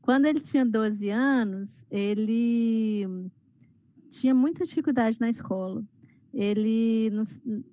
[0.01, 3.07] Quando ele tinha 12 anos, ele
[4.09, 5.83] tinha muita dificuldade na escola.
[6.33, 7.23] Ele não,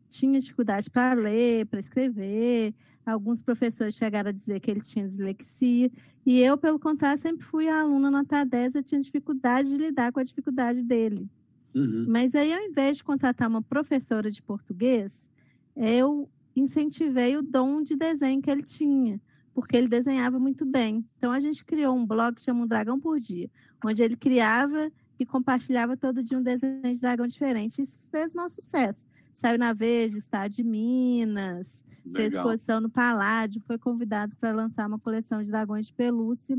[0.08, 2.74] tinha dificuldade para ler, para escrever.
[3.04, 5.90] Alguns professores chegaram a dizer que ele tinha dislexia.
[6.24, 8.76] E eu, pelo contrário, sempre fui aluna nota 10.
[8.76, 11.28] Eu tinha dificuldade de lidar com a dificuldade dele.
[11.74, 12.06] Uhum.
[12.08, 15.28] Mas aí, ao invés de contratar uma professora de português,
[15.76, 19.20] eu incentivei o dom de desenho que ele tinha,
[19.54, 21.04] porque ele desenhava muito bem.
[21.16, 23.50] Então, a gente criou um blog que chama Um Dragão por Dia,
[23.84, 27.80] onde ele criava e compartilhava todo dia um desenho de dragão diferente.
[27.80, 29.04] Isso fez mau sucesso.
[29.34, 32.16] Saiu na Veja, Estado de Minas, Legal.
[32.16, 36.58] fez exposição no Paládio, foi convidado para lançar uma coleção de dragões de pelúcia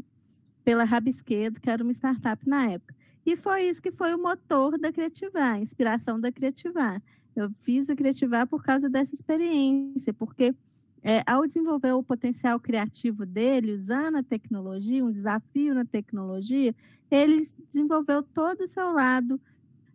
[0.63, 2.95] pela Rabisquedo, que era uma startup na época.
[3.25, 7.01] E foi isso que foi o motor da Criativar, a inspiração da Criativar.
[7.35, 10.53] Eu fiz a Criativar por causa dessa experiência, porque
[11.01, 16.73] é, ao desenvolver o potencial criativo dele, usando a tecnologia, um desafio na tecnologia,
[17.11, 19.39] ele desenvolveu todo o seu lado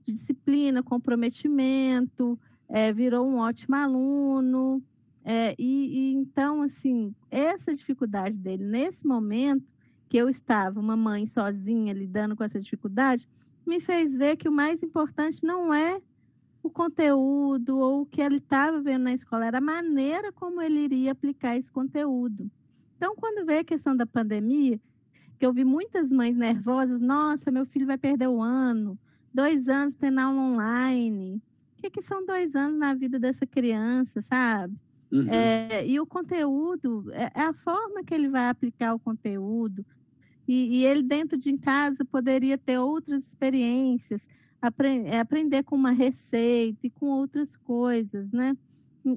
[0.04, 2.38] de disciplina, comprometimento,
[2.68, 4.82] é, virou um ótimo aluno.
[5.24, 9.64] É, e, e então, assim, essa dificuldade dele nesse momento
[10.08, 13.28] que eu estava, uma mãe sozinha lidando com essa dificuldade,
[13.66, 16.00] me fez ver que o mais importante não é
[16.62, 20.80] o conteúdo ou o que ele estava vendo na escola, era a maneira como ele
[20.80, 22.50] iria aplicar esse conteúdo.
[22.96, 24.80] Então, quando veio a questão da pandemia,
[25.38, 28.98] que eu vi muitas mães nervosas, nossa, meu filho vai perder o ano,
[29.32, 31.40] dois anos tendo aula online.
[31.76, 34.74] O que, que são dois anos na vida dessa criança, sabe?
[35.12, 35.28] Uhum.
[35.28, 39.86] É, e o conteúdo, é, é a forma que ele vai aplicar o conteúdo,
[40.48, 44.26] e, e ele, dentro de casa, poderia ter outras experiências,
[45.04, 48.56] é, aprender com uma receita e com outras coisas, né?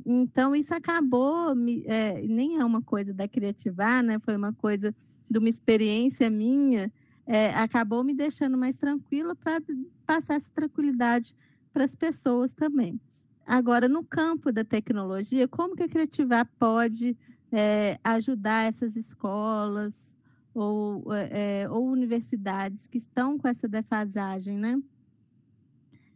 [0.05, 1.53] Então, isso acabou,
[1.85, 4.19] é, nem é uma coisa da Criativar, né?
[4.19, 4.93] Foi uma coisa
[5.29, 6.91] de uma experiência minha,
[7.25, 9.61] é, acabou me deixando mais tranquila para
[10.05, 11.33] passar essa tranquilidade
[11.71, 12.99] para as pessoas também.
[13.45, 17.17] Agora, no campo da tecnologia, como que a Criativar pode
[17.51, 20.10] é, ajudar essas escolas,
[20.53, 24.81] ou, é, ou universidades que estão com essa defasagem, né?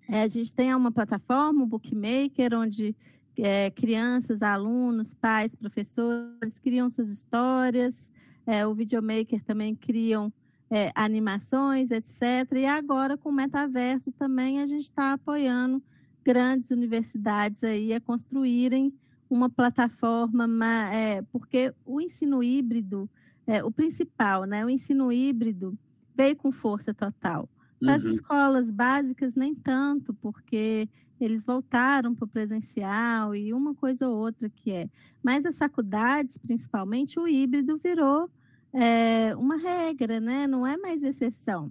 [0.07, 2.95] É, a gente tem uma plataforma, o Bookmaker, onde
[3.37, 8.11] é, crianças, alunos, pais, professores criam suas histórias,
[8.45, 10.31] é, o Videomaker também criam
[10.69, 12.21] é, animações, etc.
[12.55, 15.81] E agora, com o metaverso também, a gente está apoiando
[16.23, 18.93] grandes universidades aí a construírem
[19.29, 20.47] uma plataforma,
[20.91, 23.09] é, porque o ensino híbrido,
[23.47, 25.77] é, o principal, né, o ensino híbrido,
[26.15, 27.49] veio com força total.
[27.79, 28.11] Para as uhum.
[28.11, 30.87] escolas básicas, nem tanto, porque
[31.19, 34.89] eles voltaram para o presencial e uma coisa ou outra que é.
[35.23, 38.29] Mas as faculdades, principalmente, o híbrido virou
[38.73, 40.47] é, uma regra, né?
[40.47, 41.69] não é mais exceção.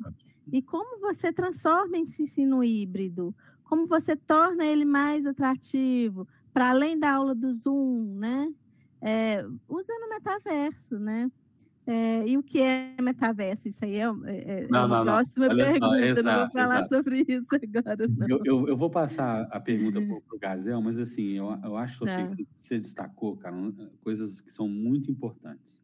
[0.52, 3.34] E como você transforma esse ensino híbrido?
[3.64, 6.28] Como você torna ele mais atrativo?
[6.52, 8.52] Para além da aula do Zoom, né?
[9.00, 11.30] É, usando o metaverso, né?
[11.87, 13.68] É, e o que é metaverso?
[13.68, 15.57] Isso aí é, é, é não, não, próxima não.
[15.57, 16.94] pergunta, só, exato, não vou falar exato.
[16.94, 18.07] sobre isso agora.
[18.29, 21.99] Eu, eu, eu, vou passar a pergunta para o Gazel, mas assim, eu, eu acho
[21.99, 22.27] que tá.
[22.57, 23.55] você destacou, cara,
[24.03, 25.79] coisas que são muito importantes.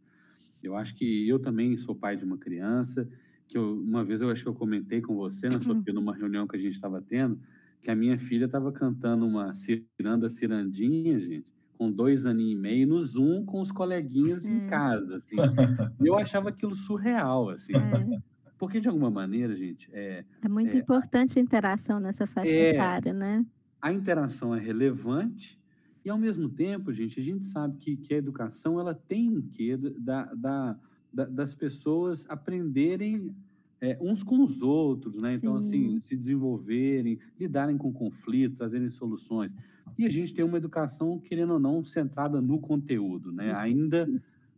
[0.63, 3.07] Eu acho que eu também sou pai de uma criança,
[3.47, 6.47] que eu, uma vez eu acho que eu comentei com você, né, Sofia, numa reunião
[6.47, 7.39] que a gente estava tendo,
[7.83, 11.47] que a minha filha estava cantando uma ciranda cirandinha, gente,
[11.81, 14.53] com dois aninhos e meio, no Zoom com os coleguinhas é.
[14.53, 15.35] em casa, assim.
[15.99, 17.73] eu achava aquilo surreal, assim.
[17.75, 18.21] É.
[18.59, 19.89] Porque, de alguma maneira, gente...
[19.91, 23.47] É, é muito é, importante a interação nessa faixa é, etária, né?
[23.81, 25.59] A interação é relevante
[26.05, 29.41] e, ao mesmo tempo, gente, a gente sabe que, que a educação ela tem um
[29.41, 30.77] quê da, da,
[31.11, 33.35] da das pessoas aprenderem
[33.81, 35.33] é, uns com os outros, né?
[35.33, 39.57] Então, assim, se desenvolverem, lidarem com conflitos, trazerem soluções.
[39.99, 43.55] E a gente tem uma educação, querendo ou não, centrada no conteúdo, né?
[43.55, 44.09] Ainda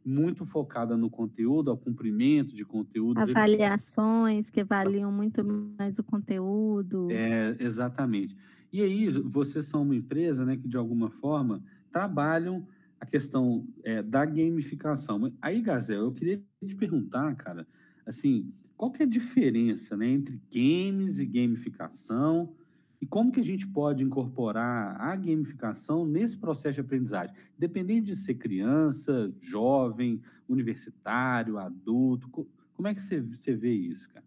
[0.04, 3.22] muito focada no conteúdo, ao cumprimento de conteúdos.
[3.22, 5.44] Avaliações que avaliam muito
[5.78, 7.08] mais o conteúdo.
[7.10, 8.36] É, exatamente.
[8.72, 12.66] E aí, vocês são uma empresa, né, que de alguma forma trabalham
[12.98, 15.32] a questão é, da gamificação.
[15.40, 17.66] Aí, Gazel, eu queria te perguntar, cara,
[18.06, 22.54] assim, qual que é a diferença né, entre games e gamificação
[23.02, 27.34] e como que a gente pode incorporar a gamificação nesse processo de aprendizagem?
[27.58, 34.24] Dependendo de ser criança, jovem, universitário, adulto, como é que você, você vê isso, cara?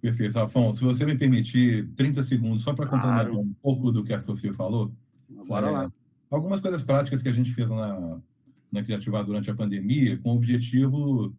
[0.00, 0.78] Perfeito, Afonso.
[0.78, 3.40] Se você me permitir 30 segundos só para complementar claro.
[3.40, 4.90] um pouco do que a Sofia falou.
[5.46, 5.92] Bora é, lá.
[6.30, 8.18] Algumas coisas práticas que a gente fez na,
[8.72, 11.36] na Criativar durante a pandemia, com o objetivo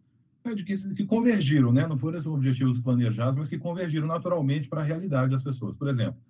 [0.64, 1.86] que, que convergiram, né?
[1.86, 5.74] não foram esses objetivos planejados, mas que convergiram naturalmente para a realidade das pessoas.
[5.74, 6.20] Por exemplo,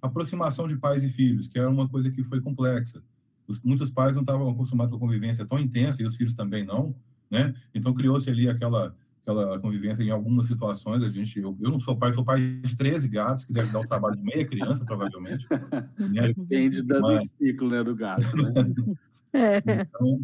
[0.00, 3.02] aproximação de pais e filhos, que era uma coisa que foi complexa.
[3.46, 6.64] Os, muitos pais não estavam acostumados com a convivência tão intensa e os filhos também
[6.64, 6.94] não,
[7.30, 7.54] né?
[7.74, 11.02] Então criou-se ali aquela aquela convivência em algumas situações.
[11.02, 13.80] A gente, eu, eu não sou pai, sou pai de 13 gatos, que deve dar
[13.80, 15.46] o trabalho de meia criança, provavelmente.
[16.12, 16.32] Né?
[16.34, 17.30] Depende do Mas...
[17.30, 18.52] ciclo né, do gato, né?
[19.34, 19.58] É.
[19.58, 20.20] Então,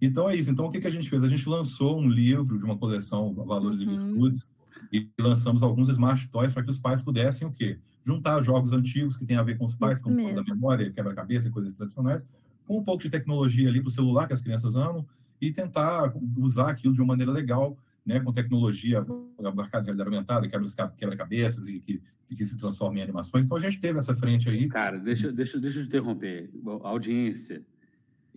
[0.00, 0.50] então é isso.
[0.50, 1.22] Então o que, que a gente fez?
[1.24, 3.92] A gente lançou um livro de uma coleção Valores uhum.
[3.92, 4.52] e Virtudes
[4.92, 7.78] e lançamos alguns smart toys para que os pais pudessem o quê?
[8.04, 11.74] Juntar jogos antigos que tem a ver com os pais, como da memória, quebra-cabeça, coisas
[11.74, 12.26] tradicionais,
[12.66, 15.04] com um pouco de tecnologia ali para o celular que as crianças amam
[15.40, 19.04] e tentar usar aquilo de uma maneira legal, né, com tecnologia
[19.40, 20.48] embarcada de realidade aumentada,
[20.96, 23.44] quebra-cabeças e que, que se transforma em animações.
[23.44, 24.68] Então a gente teve essa frente aí.
[24.68, 26.48] Cara, deixa, deixa, deixa eu te interromper.
[26.84, 27.64] A audiência,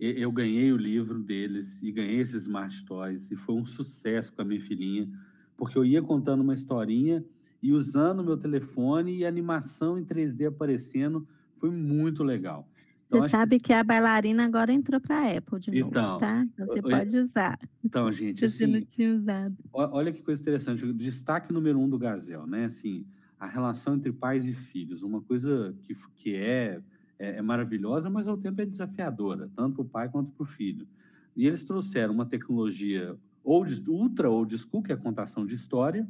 [0.00, 4.40] eu ganhei o livro deles e ganhei esses Smart Toys e foi um sucesso com
[4.40, 5.08] a minha filhinha,
[5.56, 7.24] porque eu ia contando uma historinha
[7.62, 12.66] e usando meu telefone e animação em 3D aparecendo, foi muito legal.
[13.06, 13.64] Então, Você sabe que...
[13.64, 13.72] que...
[13.72, 16.46] a bailarina agora entrou para a Apple de novo, então, tá?
[16.58, 17.58] Você pode usar.
[17.84, 19.56] Então, gente, assim, não tinha usado.
[19.72, 20.90] Olha que coisa interessante.
[20.92, 22.66] Destaque número um do Gazel, né?
[22.66, 23.04] Assim,
[23.38, 26.80] a relação entre pais e filhos, uma coisa que, que é
[27.20, 30.46] é, é maravilhosa, mas ao tempo é desafiadora, tanto para o pai quanto para o
[30.46, 30.88] filho.
[31.36, 36.08] E eles trouxeram uma tecnologia old, ultra old school, que é a contação de história,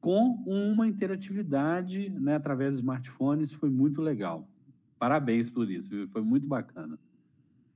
[0.00, 4.48] com uma interatividade né, através dos smartphones, foi muito legal.
[4.98, 6.98] Parabéns por isso, foi muito bacana.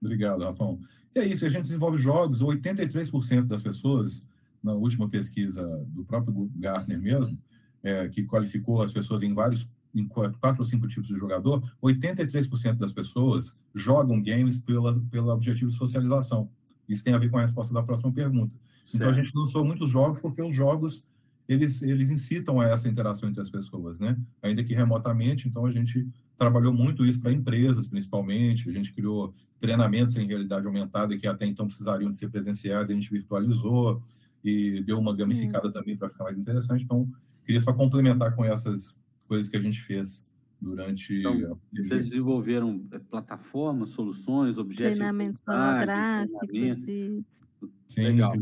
[0.00, 0.80] Obrigado, Rafão.
[1.14, 4.26] E é isso, a gente desenvolve jogos, 83% das pessoas,
[4.62, 7.38] na última pesquisa do próprio Gartner mesmo,
[7.82, 12.74] é, que qualificou as pessoas em vários em quatro ou cinco tipos de jogador, 83%
[12.74, 16.50] das pessoas jogam games pela, pelo objetivo de socialização.
[16.88, 18.54] Isso tem a ver com a resposta da próxima pergunta.
[18.84, 18.94] Certo.
[18.94, 21.04] Então a gente lançou muitos jogos porque os jogos
[21.48, 24.16] eles, eles incitam a essa interação entre as pessoas, né?
[24.42, 26.06] Ainda que remotamente, então a gente
[26.36, 28.68] trabalhou muito isso para empresas, principalmente.
[28.68, 32.92] A gente criou treinamentos em realidade aumentada que até então precisariam de ser presenciais, a
[32.92, 34.02] gente virtualizou
[34.44, 35.72] e deu uma gamificada hum.
[35.72, 36.84] também para ficar mais interessante.
[36.84, 37.08] Então,
[37.44, 40.26] queria só complementar com essas coisas que a gente fez
[40.60, 41.18] durante.
[41.18, 44.96] Então, vocês desenvolveram eh, plataformas, soluções, objetos.
[44.96, 46.84] Treinamentos holográficos.
[47.88, 48.32] Sim, Legal.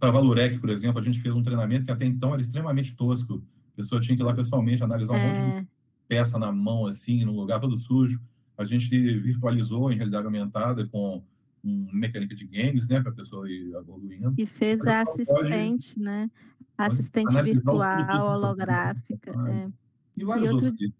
[0.00, 2.94] para a Valurec, por exemplo, a gente fez um treinamento que até então era extremamente
[2.96, 3.42] tosco.
[3.74, 5.26] A pessoa tinha que ir lá pessoalmente analisar um é...
[5.26, 5.66] monte de é.
[6.08, 8.20] peça na mão, assim, num lugar todo sujo.
[8.56, 11.22] A gente virtualizou em realidade aumentada com
[11.62, 14.34] uma mecânica de games, né, para a pessoa ir evoluindo.
[14.36, 16.30] E fez a, a assistente, pode, né?
[16.76, 19.30] Assistente virtual, holográfica.
[19.30, 19.87] É.
[20.22, 20.92] E vários e outro, outros.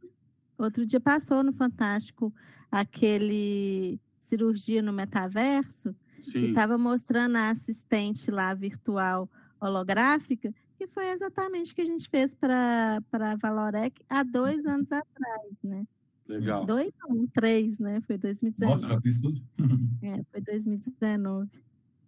[0.59, 2.33] Outro dia passou no Fantástico
[2.70, 6.38] aquele cirurgia no metaverso Sim.
[6.38, 9.28] e estava mostrando a assistente lá virtual
[9.61, 14.92] holográfica, que foi exatamente o que a gente fez para a Valorec há dois anos
[14.92, 15.85] atrás, né?
[16.28, 16.66] Legal.
[16.66, 18.02] Dois, não, três, né?
[18.02, 18.83] Foi 2019.
[18.83, 19.40] Nossa, já fiz tudo.
[20.02, 21.48] é, foi 2019.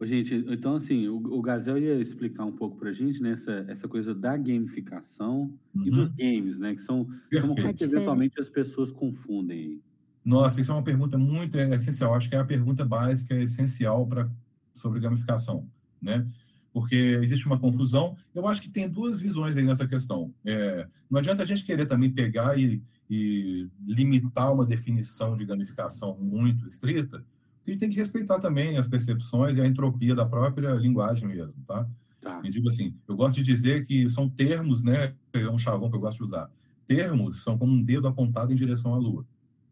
[0.02, 3.66] Gente, então assim, o, o Gazel ia explicar um pouco para a gente né, essa,
[3.68, 5.86] essa coisa da gamificação uhum.
[5.86, 6.74] e dos games, né?
[6.74, 9.82] Que são, são coisas que eventualmente as pessoas confundem.
[10.24, 12.14] Nossa, isso é uma pergunta muito essencial.
[12.14, 14.30] Acho que é a pergunta básica, essencial para
[14.74, 15.68] sobre gamificação,
[16.00, 16.26] né?
[16.72, 18.16] Porque existe uma confusão.
[18.34, 20.32] Eu acho que tem duas visões aí nessa questão.
[20.44, 26.16] É, não adianta a gente querer também pegar e, e limitar uma definição de gamificação
[26.18, 27.24] muito estrita,
[27.66, 31.86] e tem que respeitar também as percepções e a entropia da própria linguagem mesmo, tá?
[32.20, 32.40] tá.
[32.44, 35.14] Eu digo assim, eu gosto de dizer que são termos, né?
[35.32, 36.50] É um chavão que eu gosto de usar.
[36.86, 39.24] Termos são como um dedo apontado em direção à lua.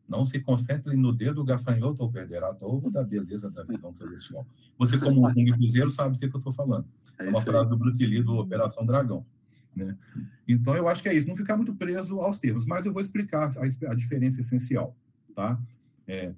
[0.09, 4.47] Não se concentre no dedo gafanhoto ou perderá todo da beleza da visão celestial.
[4.79, 6.87] Você, como um guifuzeiro, sabe do que, que eu estou falando.
[7.19, 9.27] É, é uma frase do Bruce Lee, do Operação Dragão.
[9.77, 9.97] Né?
[10.47, 11.29] Então, eu acho que é isso.
[11.29, 12.65] Não ficar muito preso aos termos.
[12.65, 14.97] Mas eu vou explicar a, a diferença essencial.
[15.35, 15.61] Tá?
[16.07, 16.33] É,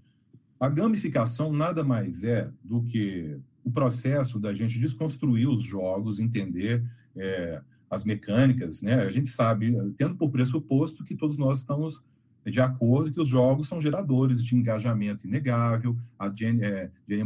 [0.61, 6.85] a gamificação nada mais é do que o processo da gente desconstruir os jogos, entender
[7.17, 8.95] é, as mecânicas, né?
[8.97, 12.05] A gente sabe, tendo por pressuposto que todos nós estamos
[12.45, 15.97] de acordo que os jogos são geradores de engajamento inegável.
[16.19, 17.25] A Jenny, é, Jenny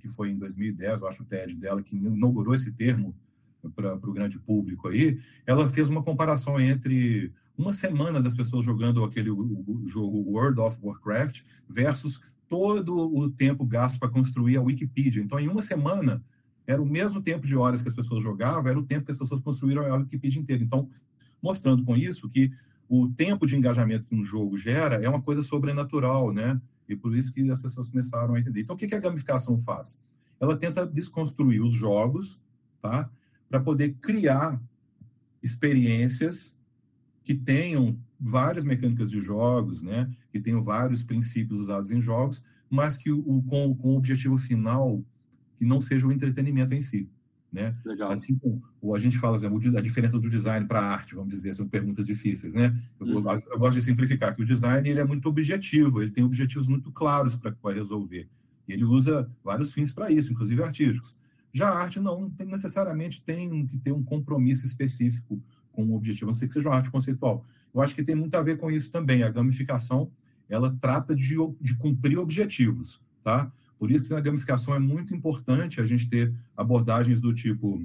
[0.00, 3.14] que foi em 2010, eu acho o TED dela, que inaugurou esse termo
[3.76, 9.04] para o grande público aí, ela fez uma comparação entre uma semana das pessoas jogando
[9.04, 12.20] aquele o, o jogo World of Warcraft versus
[12.52, 15.22] todo o tempo gasto para construir a Wikipedia.
[15.22, 16.22] Então, em uma semana,
[16.66, 19.16] era o mesmo tempo de horas que as pessoas jogavam, era o tempo que as
[19.16, 20.62] pessoas construíram a Wikipedia inteira.
[20.62, 20.86] Então,
[21.42, 22.50] mostrando com isso que
[22.86, 26.60] o tempo de engajamento que um jogo gera é uma coisa sobrenatural, né?
[26.86, 28.60] E por isso que as pessoas começaram a entender.
[28.60, 29.98] Então, o que a gamificação faz?
[30.38, 32.38] Ela tenta desconstruir os jogos,
[32.82, 33.10] tá?
[33.48, 34.60] Para poder criar
[35.42, 36.54] experiências
[37.24, 42.96] que tenham várias mecânicas de jogos, né, que tenham vários princípios usados em jogos, mas
[42.96, 45.04] que o, com, com o objetivo final
[45.58, 47.10] que não seja o entretenimento em si.
[47.52, 47.76] Né?
[47.84, 48.10] Legal.
[48.10, 48.62] Assim como
[48.94, 52.06] a gente fala exemplo, a diferença do design para a arte, vamos dizer, são perguntas
[52.06, 52.74] difíceis, né?
[52.98, 53.12] Eu, uhum.
[53.12, 56.90] eu, gosto de simplificar que o design ele é muito objetivo, ele tem objetivos muito
[56.90, 58.26] claros para resolver.
[58.66, 61.14] E ele usa vários fins para isso, inclusive artísticos.
[61.52, 65.38] Já a arte não tem, necessariamente tem que ter um compromisso específico
[65.70, 67.44] com o objetivo, a não ser que seja uma arte conceitual.
[67.74, 69.22] Eu acho que tem muito a ver com isso também.
[69.22, 70.10] A gamificação,
[70.48, 73.50] ela trata de, de cumprir objetivos, tá?
[73.78, 77.82] Por isso que na gamificação é muito importante a gente ter abordagens do tipo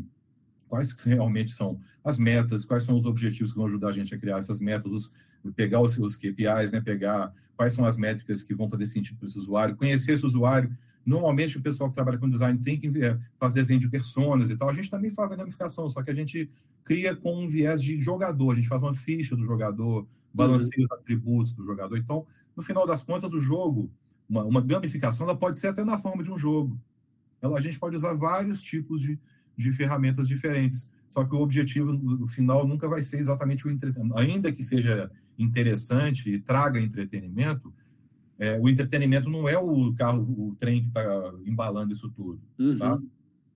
[0.67, 4.17] quais realmente são as metas, quais são os objetivos que vão ajudar a gente a
[4.17, 5.11] criar essas metas, os,
[5.55, 9.27] pegar os, os KPIs, né, pegar quais são as métricas que vão fazer sentido para
[9.27, 10.69] esse usuário, conhecer esse usuário.
[11.07, 14.57] Normalmente o pessoal que trabalha com design tem que é, fazer desenho de personas e
[14.57, 14.67] tal.
[14.67, 16.51] A gente também faz a gamificação, só que a gente
[16.83, 18.51] cria com um viés de jogador.
[18.51, 21.97] A gente faz uma ficha do jogador, balanceia os atributos do jogador.
[21.97, 23.89] Então, no final das contas, do jogo,
[24.27, 26.77] uma, uma, gamificação, ela pode ser até na forma de um jogo.
[27.41, 29.17] Ela, a gente pode usar vários tipos de,
[29.55, 30.91] de ferramentas diferentes.
[31.09, 34.19] Só que o objetivo no final nunca vai ser exatamente o entretenimento.
[34.19, 37.73] Ainda que seja interessante e traga entretenimento,
[38.39, 42.39] é, o entretenimento não é o carro, o trem que está embalando isso tudo.
[42.57, 42.63] Tá?
[42.63, 42.77] Uhum.
[42.77, 43.01] Tá?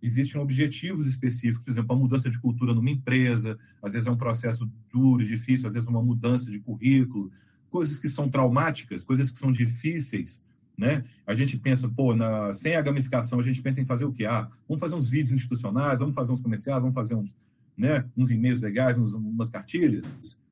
[0.02, 4.18] existem objetivos específicos, por exemplo, a mudança de cultura numa empresa, às vezes é um
[4.18, 7.30] processo duro, difícil, às vezes uma mudança de currículo,
[7.70, 10.44] coisas que são traumáticas, coisas que são difíceis,
[10.78, 11.04] né?
[11.28, 14.26] A gente pensa, pô, na, sem a gamificação, a gente pensa em fazer o quê?
[14.26, 17.32] Ah, vamos fazer uns vídeos institucionais, vamos fazer uns comerciais, vamos fazer uns,
[17.78, 20.06] né, uns e-mails legais, uns, umas cartilhas,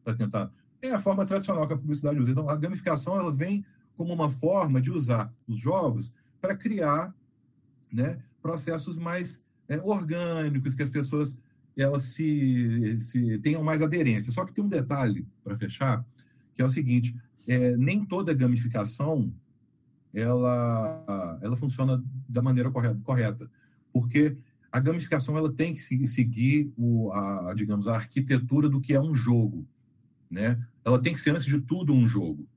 [0.04, 0.52] para tentar.
[0.82, 2.32] É a forma tradicional que a publicidade usa.
[2.32, 3.66] Então, a gamificação ela vem
[4.00, 7.14] como uma forma de usar os jogos para criar
[7.92, 11.38] né, processos mais é, orgânicos, que as pessoas
[11.76, 14.32] elas se, se tenham mais aderência.
[14.32, 16.06] Só que tem um detalhe para fechar,
[16.56, 17.14] que é o seguinte:
[17.46, 19.34] é, nem toda gamificação
[20.14, 23.52] ela, ela funciona da maneira correta, correta,
[23.92, 24.38] porque
[24.72, 29.14] a gamificação ela tem que seguir o, a, digamos, a arquitetura do que é um
[29.14, 29.68] jogo,
[30.32, 30.58] né?
[30.86, 32.48] Ela tem que ser antes de tudo um jogo,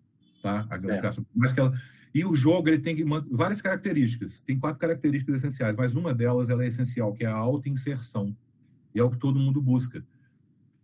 [0.42, 0.66] tá?
[0.68, 1.26] A gamificação, é.
[1.34, 1.72] mas que ela
[2.14, 2.96] e o jogo ele tem
[3.30, 4.40] várias características.
[4.40, 8.36] Tem quatro características essenciais, mas uma delas ela é essencial, que é a auto-inserção.
[8.94, 10.04] E é o que todo mundo busca.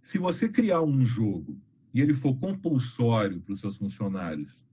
[0.01, 1.59] Se você criar um jogo
[1.93, 4.65] e ele for compulsório para os seus funcionários,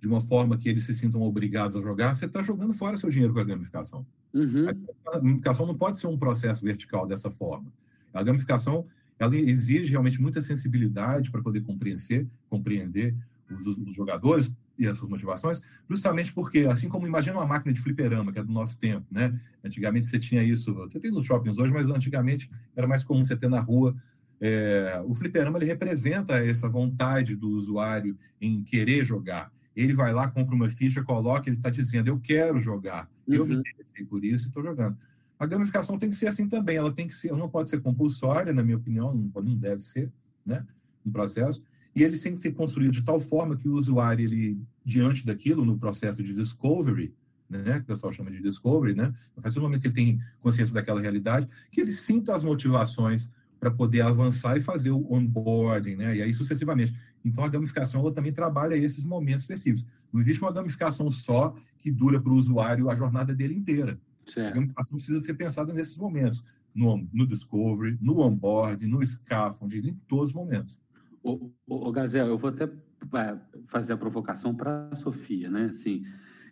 [0.00, 3.08] de uma forma que eles se sintam obrigados a jogar, você está jogando fora seu
[3.08, 4.04] dinheiro com a gamificação.
[4.34, 4.68] Uhum.
[4.68, 7.72] A gamificação não pode ser um processo vertical dessa forma.
[8.12, 8.86] A gamificação
[9.18, 13.16] ela exige realmente muita sensibilidade para poder compreender, compreender
[13.54, 18.32] os, jogadores, e as suas motivações, justamente porque, assim como imagina uma máquina de fliperama,
[18.32, 19.38] que é do nosso tempo, né?
[19.62, 23.36] Antigamente você tinha isso, você tem nos shoppings hoje, mas antigamente era mais comum você
[23.36, 23.94] ter na rua.
[24.40, 29.52] É, o fliperama ele representa essa vontade do usuário em querer jogar.
[29.74, 33.34] Ele vai lá, compra uma ficha, coloca, ele está dizendo, eu quero jogar, uhum.
[33.34, 33.60] eu me uhum.
[33.60, 34.96] interessei por isso e estou jogando.
[35.38, 38.52] A gamificação tem que ser assim também, ela tem que ser, não pode ser compulsória,
[38.52, 40.10] na minha opinião, não, não deve ser,
[40.44, 40.64] né?
[41.04, 41.62] Um processo,
[41.94, 45.64] e ele tem que ser construído de tal forma que o usuário, ele, diante daquilo,
[45.64, 47.14] no processo de discovery,
[47.48, 50.20] né, que o pessoal chama de discovery, né, a partir do momento que ele tem
[50.40, 53.30] consciência daquela realidade, que ele sinta as motivações
[53.60, 56.16] para poder avançar e fazer o onboarding, né?
[56.16, 56.92] E aí sucessivamente.
[57.24, 59.86] Então a gamificação ela também trabalha esses momentos específicos.
[60.12, 64.00] Não existe uma gamificação só que dura para o usuário a jornada dele inteira.
[64.26, 64.48] Certo.
[64.48, 69.94] A gamificação precisa ser pensada nesses momentos, no, no discovery, no onboarding, no scaffolding, em
[70.08, 70.76] todos os momentos.
[71.22, 75.66] O, o, Gazel, eu vou até é, fazer a provocação para a Sofia, né?
[75.66, 76.04] Assim,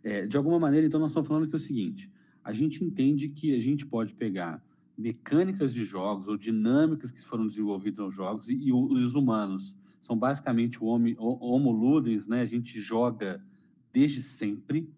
[0.02, 2.10] é, de alguma maneira, então, nós estamos falando que é o seguinte:
[2.44, 4.64] a gente entende que a gente pode pegar
[4.96, 10.16] mecânicas de jogos ou dinâmicas que foram desenvolvidas nos jogos e, e os humanos são
[10.16, 12.40] basicamente o homo, homo ludens, né?
[12.42, 13.42] A gente joga
[13.92, 14.88] desde sempre,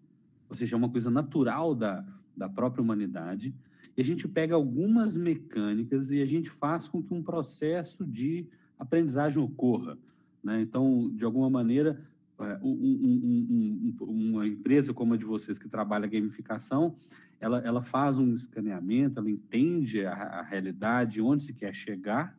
[0.49, 2.05] ou seja, é uma coisa natural da,
[2.35, 3.55] da própria humanidade.
[3.95, 8.47] E a gente pega algumas mecânicas e a gente faz com que um processo de
[8.83, 9.97] aprendizagem ocorra.
[10.43, 10.61] Né?
[10.61, 11.99] Então, de alguma maneira,
[12.39, 16.95] é, um, um, um, uma empresa como a de vocês que trabalha gamificação,
[17.39, 22.37] ela, ela faz um escaneamento, ela entende a, a realidade, onde se quer chegar,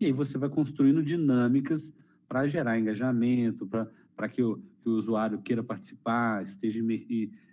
[0.00, 1.92] e aí você vai construindo dinâmicas
[2.28, 6.80] para gerar engajamento, para que o, que o usuário queira participar, esteja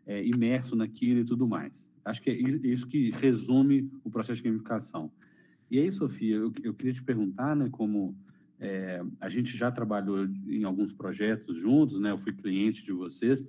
[0.08, 1.94] é, imerso naquilo e tudo mais.
[2.04, 5.12] Acho que é isso que resume o processo de gamificação.
[5.70, 8.18] E aí, Sofia, eu, eu queria te perguntar, né, como
[8.60, 12.12] é, a gente já trabalhou em alguns projetos juntos, né?
[12.12, 13.47] Eu fui cliente de vocês.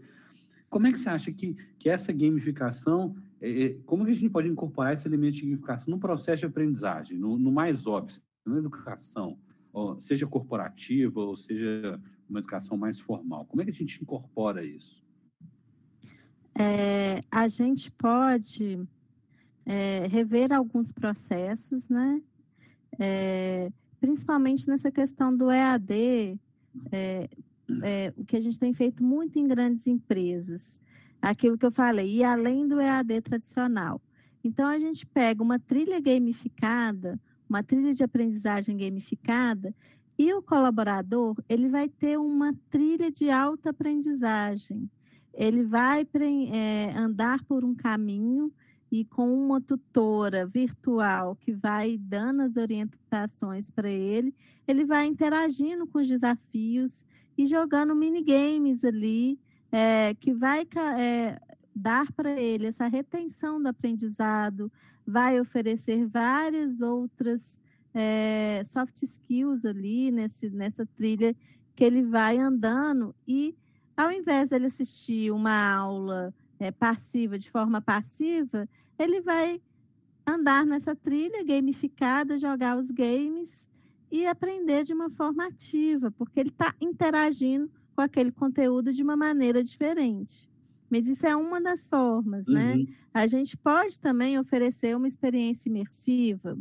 [0.69, 4.31] Como é que você acha que, que essa gamificação, é, é como que a gente
[4.31, 8.59] pode incorporar esse elemento de gamificação no processo de aprendizagem, no, no mais óbvio, na
[8.59, 9.39] educação,
[9.99, 13.45] seja corporativa ou seja uma educação mais formal?
[13.47, 15.05] Como é que a gente incorpora isso?
[16.57, 18.81] É, a gente pode
[19.67, 22.23] é, rever alguns processos, né?
[22.99, 26.39] É, principalmente nessa questão do EAD,
[26.91, 27.29] é,
[27.83, 30.81] é, o que a gente tem feito muito em grandes empresas,
[31.21, 34.01] aquilo que eu falei, e além do EAD tradicional.
[34.43, 39.75] Então, a gente pega uma trilha gamificada, uma trilha de aprendizagem gamificada,
[40.19, 44.91] e o colaborador, ele vai ter uma trilha de alta aprendizagem.
[45.33, 46.07] Ele vai
[46.53, 48.53] é, andar por um caminho
[48.91, 54.35] e com uma tutora virtual que vai dando as orientações para ele,
[54.67, 57.05] ele vai interagindo com os desafios
[57.39, 59.39] e jogando minigames ali,
[59.71, 60.67] é, que vai
[60.99, 61.41] é,
[61.75, 64.71] dar para ele essa retenção do aprendizado,
[65.07, 67.59] vai oferecer várias outras
[67.95, 71.35] é, soft skills ali nesse, nessa trilha
[71.75, 73.57] que ele vai andando e
[73.97, 78.69] ao invés dele assistir uma aula é, passiva, de forma passiva,
[79.03, 79.61] ele vai
[80.27, 83.69] andar nessa trilha gamificada, jogar os games
[84.11, 89.17] e aprender de uma forma ativa, porque ele está interagindo com aquele conteúdo de uma
[89.17, 90.49] maneira diferente.
[90.91, 92.73] Mas isso é uma das formas, né?
[92.73, 92.85] uhum.
[92.85, 92.95] né?
[93.15, 96.59] A gente pode também oferecer uma experiência imersiva,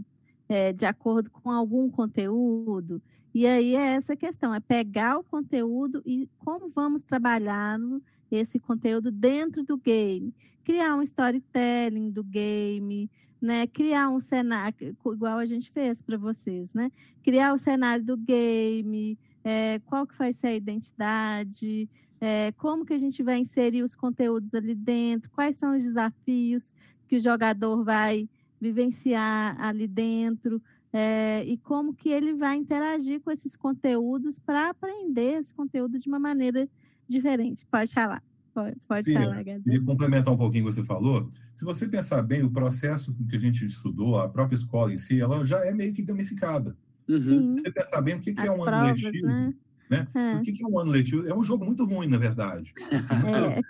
[0.48, 3.02] é, de acordo com algum conteúdo.
[3.34, 8.02] E aí é essa questão, é pegar o conteúdo e como vamos trabalhá-lo
[8.32, 13.10] esse conteúdo dentro do game, criar um storytelling do game,
[13.42, 13.68] né?
[13.68, 16.92] Criar um cenário igual a gente fez para vocês, né?
[17.24, 22.94] Criar o cenário do game, é, qual que vai ser a identidade, é, como que
[22.94, 26.74] a gente vai inserir os conteúdos ali dentro, quais são os desafios
[27.08, 28.28] que o jogador vai
[28.60, 30.62] vivenciar ali dentro.
[30.92, 36.08] É, e como que ele vai interagir com esses conteúdos para aprender esse conteúdo de
[36.08, 36.68] uma maneira
[37.08, 37.66] diferente.
[37.70, 38.24] Pode falar.
[38.54, 39.62] Pode, pode Sim, falar, Gabriel.
[39.62, 41.30] Queria complementar um pouquinho o que você falou.
[41.56, 45.20] Se você pensar bem, o processo que a gente estudou, a própria escola em si,
[45.22, 46.76] ela já é meio que gamificada.
[47.08, 47.52] Uhum.
[47.52, 49.28] Se você pensar bem, o que, que é um provas, ano letivo?
[49.28, 49.54] Né?
[49.90, 50.08] Né?
[50.14, 50.36] É.
[50.36, 51.28] O que, que é um ano letivo?
[51.28, 52.74] É um jogo muito ruim, na verdade.
[53.30, 53.62] É.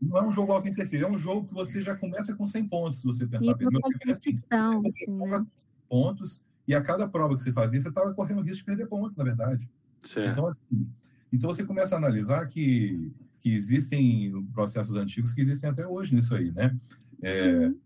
[0.00, 3.00] Não é um jogo auto-insensível, é um jogo que você já começa com 100 pontos,
[3.00, 3.68] se você pensar e bem.
[4.10, 5.46] Assim, assim, né?
[5.88, 6.40] pontos,
[6.70, 9.16] e a cada prova que você fazia, você estava correndo o risco de perder pontos,
[9.16, 9.68] na verdade.
[10.02, 10.30] Certo.
[10.30, 10.86] Então, assim,
[11.32, 13.10] então você começa a analisar que,
[13.40, 16.76] que existem processos antigos que existem até hoje nisso aí, né?
[17.20, 17.76] É, uhum.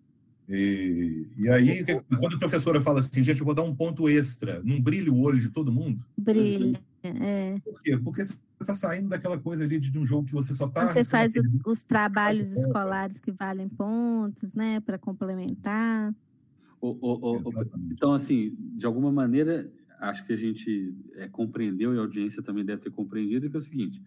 [0.50, 4.62] e, e, aí, quando a professora fala assim, gente, eu vou dar um ponto extra,
[4.62, 6.04] não brilha o olho de todo mundo?
[6.14, 7.58] Brilha, é.
[7.64, 7.96] Por quê?
[7.96, 10.92] Porque você está saindo daquela coisa ali de um jogo que você só está...
[10.92, 16.14] Você faz os, os trabalhos escolares que valem pontos, né, para complementar.
[16.84, 17.52] O, o, o,
[17.90, 22.62] então, assim, de alguma maneira, acho que a gente é, compreendeu e a audiência também
[22.62, 24.02] deve ter compreendido que é o seguinte: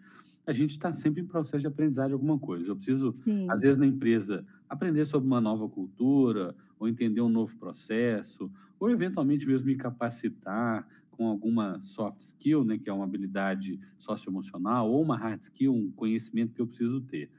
[0.46, 2.70] a gente está sempre em processo de aprendizagem de alguma coisa.
[2.70, 3.48] Eu preciso, Sim.
[3.50, 8.92] às vezes, na empresa, aprender sobre uma nova cultura, ou entender um novo processo, ou
[8.92, 15.02] eventualmente mesmo me capacitar com alguma soft skill, né, que é uma habilidade socioemocional, ou
[15.02, 17.32] uma hard skill, um conhecimento que eu preciso ter.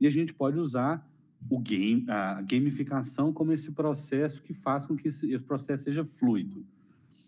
[0.00, 1.08] E a gente pode usar
[1.48, 6.04] o game, a gamificação como esse processo que faz com que esse, esse processo seja
[6.04, 6.58] fluido.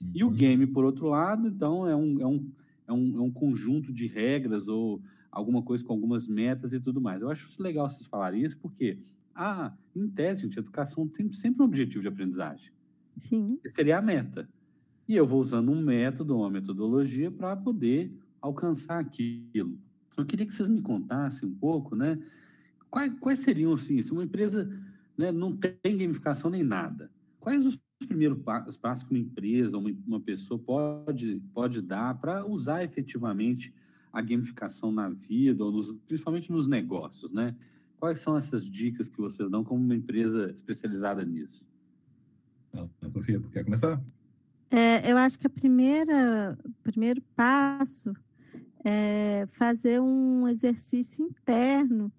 [0.01, 0.11] Uhum.
[0.15, 0.35] E o uhum.
[0.35, 2.51] game, por outro lado, então, é um, é, um,
[2.89, 5.01] é, um, é um conjunto de regras ou
[5.31, 7.23] alguma coisa com algumas metas e tudo mais.
[7.23, 8.99] Eu acho legal vocês falarem isso, porque,
[9.35, 12.71] ah, em tese, gente, a educação tem sempre um objetivo de aprendizagem.
[13.17, 13.59] Sim.
[13.73, 14.49] seria a meta.
[15.09, 19.79] E eu vou usando um método, uma metodologia para poder alcançar aquilo.
[20.17, 22.19] Eu queria que vocês me contassem um pouco, né?
[22.93, 24.71] Quais, quais seriam, assim, se uma empresa
[25.17, 28.39] né, não tem gamificação nem nada, quais os primeiros
[28.77, 33.75] passos que uma empresa, uma, uma pessoa pode, pode dar para usar efetivamente
[34.13, 37.57] a gamificação na vida, ou nos, principalmente nos negócios, né?
[37.99, 41.65] Quais são essas dicas que vocês dão como uma empresa especializada nisso?
[43.01, 44.03] A Sofia, quer começar?
[44.71, 48.13] É, eu acho que a primeira, o primeiro passo
[48.85, 52.13] é fazer um exercício interno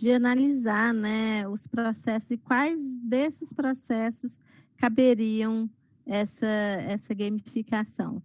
[0.00, 4.38] de analisar né, os processos e quais desses processos
[4.78, 5.68] caberiam
[6.06, 8.22] essa, essa gamificação.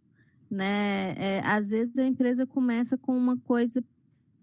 [0.49, 1.15] Né?
[1.17, 3.83] É, às vezes a empresa começa com uma coisa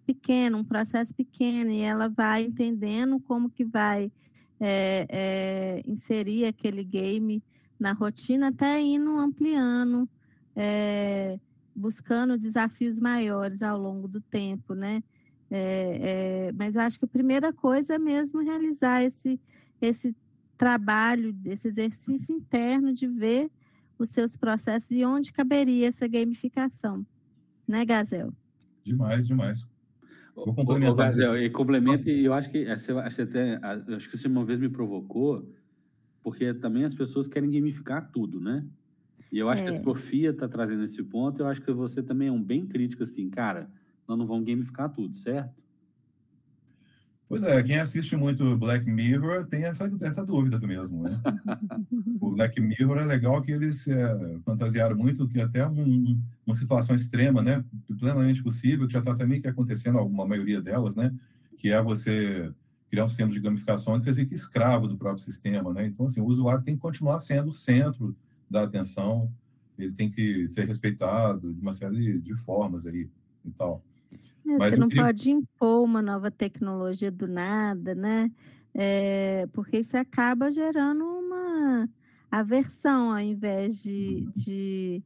[0.04, 4.12] pequena, um processo pequeno, e ela vai entendendo como que vai
[4.60, 7.42] é, é, inserir aquele game
[7.80, 10.06] na rotina, até indo ampliando,
[10.54, 11.40] é,
[11.74, 15.02] buscando desafios maiores ao longo do tempo, né?
[15.54, 19.38] É, é, mas acho que a primeira coisa é mesmo realizar esse,
[19.82, 20.16] esse
[20.56, 23.50] trabalho, esse exercício interno de ver
[23.98, 27.06] os seus processos e onde caberia essa gamificação.
[27.68, 28.32] Né, Gazel?
[28.82, 29.66] Demais, demais.
[30.34, 30.92] Vou complementar.
[30.92, 33.60] Ô, Gazel, e complementa, e eu acho que você, até,
[33.94, 35.46] acho que você uma vez me provocou,
[36.22, 38.64] porque também as pessoas querem gamificar tudo, né?
[39.30, 39.66] E eu acho é.
[39.66, 39.82] que a é.
[39.82, 43.28] Sofia está trazendo esse ponto, eu acho que você também é um bem crítico, assim,
[43.28, 43.70] cara,
[44.06, 45.62] nós não vamos gamificar tudo, certo?
[47.32, 51.10] Pois é, quem assiste muito Black Mirror tem essa, essa dúvida mesmo, né?
[52.20, 56.94] o Black Mirror é legal que eles é, fantasiaram muito que até um, uma situação
[56.94, 57.64] extrema, né?
[57.98, 61.10] Plenamente possível, que já está também que acontecendo, alguma maioria delas, né?
[61.56, 62.52] Que é você
[62.90, 65.86] criar um sistema de gamificação que você fica escravo do próprio sistema, né?
[65.86, 68.14] Então, assim, o usuário tem que continuar sendo o centro
[68.50, 69.32] da atenção,
[69.78, 73.08] ele tem que ser respeitado de uma série de formas aí
[73.42, 73.82] e tal.
[74.46, 75.04] É, você não queria...
[75.04, 78.30] pode impor uma nova tecnologia do nada, né?
[78.74, 81.88] É, porque isso acaba gerando uma
[82.30, 85.02] aversão ao invés de, de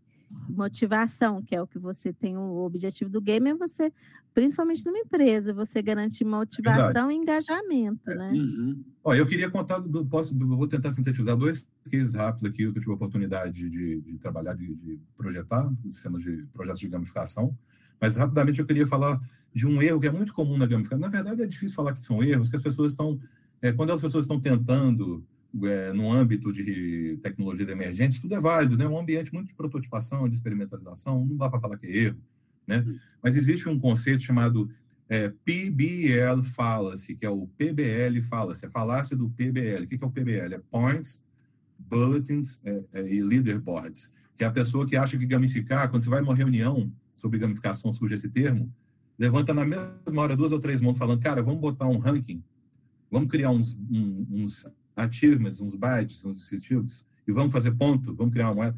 [0.48, 3.92] motivação, que é o que você tem o objetivo do game, é você,
[4.32, 7.12] principalmente numa empresa, você garantir motivação Verdade.
[7.12, 8.32] e engajamento, né?
[8.32, 8.84] Uhum.
[9.02, 12.90] Ó, eu queria contar, posso, vou tentar sintetizar dois cases rápidos aqui que eu tive
[12.90, 17.56] a oportunidade de, de trabalhar, de, de projetar, sistemas de projetos de gamificação.
[18.00, 19.20] Mas rapidamente eu queria falar
[19.54, 21.00] de um erro que é muito comum na gamificação.
[21.00, 23.18] Na verdade, é difícil falar que são erros, que as pessoas estão,
[23.62, 25.24] é, quando as pessoas estão tentando
[25.64, 28.86] é, no âmbito de tecnologia emergente, tudo é válido, né?
[28.86, 32.18] Um ambiente muito de prototipação, de experimentalização, não dá para falar que é erro,
[32.66, 32.84] né?
[33.22, 34.68] Mas existe um conceito chamado
[35.08, 39.84] é, PBL Fallacy, que é o PBL Fallacy, a falácia do PBL.
[39.84, 40.54] O que é o PBL?
[40.54, 41.22] É Points,
[41.78, 46.10] Bulletins é, é, e Leaderboards, que é a pessoa que acha que gamificar, quando você
[46.10, 48.72] vai numa reunião, sobre gamificação surge esse termo,
[49.18, 52.42] levanta na mesma hora duas ou três mãos falando, cara, vamos botar um ranking,
[53.10, 58.32] vamos criar uns, um, uns achievements, uns badges, uns incentivos, e vamos fazer ponto, vamos
[58.32, 58.76] criar uma moeda.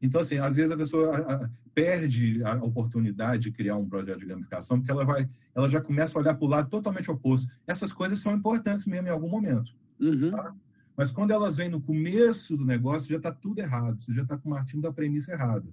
[0.00, 4.78] Então, assim, às vezes a pessoa perde a oportunidade de criar um projeto de gamificação,
[4.78, 7.50] porque ela vai, ela já começa a olhar para o lado totalmente oposto.
[7.66, 9.72] Essas coisas são importantes mesmo em algum momento.
[10.00, 10.30] Uhum.
[10.30, 10.54] Tá?
[10.96, 14.02] Mas quando elas vêm no começo do negócio, já está tudo errado.
[14.02, 15.66] Você já está com o martinho da premissa errada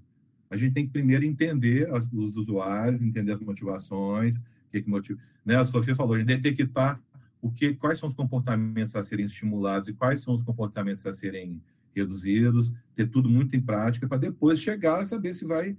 [0.55, 4.89] a gente tem que primeiro entender as, os usuários, entender as motivações, o que, que
[4.89, 5.19] motiva.
[5.45, 5.55] Né?
[5.55, 6.99] A Sofia falou, detectar
[7.41, 11.13] o que, quais são os comportamentos a serem estimulados e quais são os comportamentos a
[11.13, 11.61] serem
[11.93, 15.77] reduzidos, ter tudo muito em prática para depois chegar a saber se vai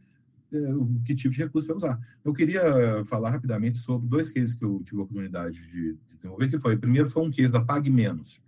[0.53, 0.59] é,
[1.05, 2.01] que tipo de recurso vai usar.
[2.24, 6.49] Eu queria falar rapidamente sobre dois cases que eu tive a oportunidade de, de desenvolver,
[6.49, 8.41] que foi, o primeiro foi um case da Pague Menos.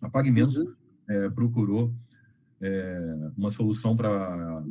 [0.00, 0.72] A Pague Menos uhum.
[1.08, 1.94] é, procurou
[2.60, 4.62] é, uma solução para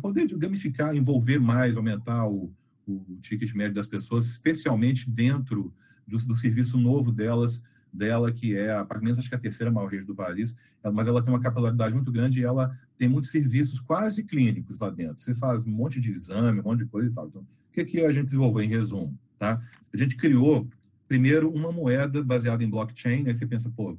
[0.00, 2.52] poder gamificar, envolver mais, aumentar o,
[2.86, 5.72] o ticket médio das pessoas, especialmente dentro
[6.06, 7.62] do, do serviço novo delas,
[7.92, 10.54] dela, que é a Pagamentos, acho que é a terceira maior rede do país,
[10.92, 14.90] mas ela tem uma capilaridade muito grande e ela tem muitos serviços quase clínicos lá
[14.90, 15.20] dentro.
[15.20, 17.26] Você faz um monte de exame, um monte de coisa e tal.
[17.26, 19.18] Então, o que, que a gente desenvolveu em resumo?
[19.38, 19.60] Tá?
[19.92, 20.68] A gente criou,
[21.08, 23.98] primeiro, uma moeda baseada em blockchain, aí você pensa, pô,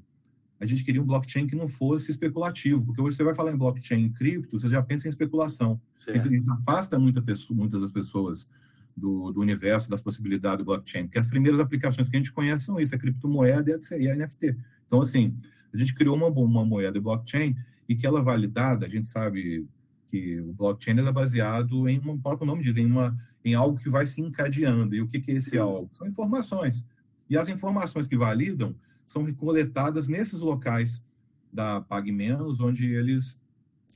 [0.62, 3.58] a gente queria um blockchain que não fosse especulativo, porque hoje você vai falar em
[3.58, 5.82] blockchain em cripto, você já pensa em especulação.
[5.98, 6.32] Certo.
[6.32, 8.48] Isso afasta muita pessoa, muitas das pessoas
[8.96, 12.66] do, do, universo, das possibilidades do blockchain, porque as primeiras aplicações que a gente conhece
[12.66, 14.56] são isso, a criptomoeda e a, NFT.
[14.86, 15.36] Então, assim,
[15.74, 17.56] a gente criou uma, uma moeda blockchain
[17.90, 19.68] e que ela é validada, a gente sabe
[20.08, 23.90] que o blockchain é baseado em, um próprio nome diz, em, uma, em algo que
[23.90, 24.94] vai se encadeando.
[24.94, 25.90] E o que, que é esse algo?
[25.94, 26.86] São informações.
[27.28, 28.76] E as informações que validam
[29.06, 31.04] são coletadas nesses locais
[31.52, 33.40] da PagMenos, onde eles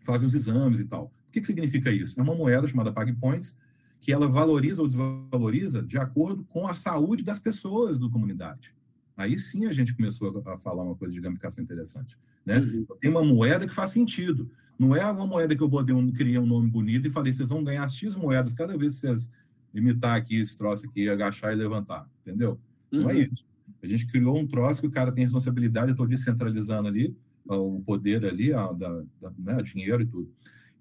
[0.04, 1.12] fazem os exames e tal.
[1.28, 2.20] O que, que significa isso?
[2.20, 3.58] É uma moeda chamada PagPoints,
[4.00, 8.74] que ela valoriza ou desvaloriza de acordo com a saúde das pessoas da comunidade.
[9.18, 12.18] Aí sim a gente começou a falar uma coisa de gamificação interessante.
[12.46, 12.60] Né?
[12.60, 12.86] Uhum.
[13.00, 14.52] Tem uma moeda que faz sentido.
[14.78, 17.48] Não é uma moeda que eu botei um, criei um nome bonito e falei, vocês
[17.48, 19.32] vão ganhar X moedas cada vez que vocês
[19.74, 22.10] imitar aqui esse troço aqui, agachar e levantar.
[22.22, 22.60] Entendeu?
[22.92, 23.02] Uhum.
[23.02, 23.22] Não é uhum.
[23.22, 23.46] isso.
[23.82, 27.16] A gente criou um troço que o cara tem responsabilidade, eu estou descentralizando ali
[27.48, 30.32] o poder ali, a, da, da né, dinheiro e tudo.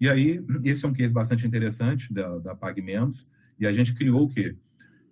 [0.00, 3.28] E aí, esse é um case bastante interessante da, da PagMenos,
[3.58, 4.56] e a gente criou o quê?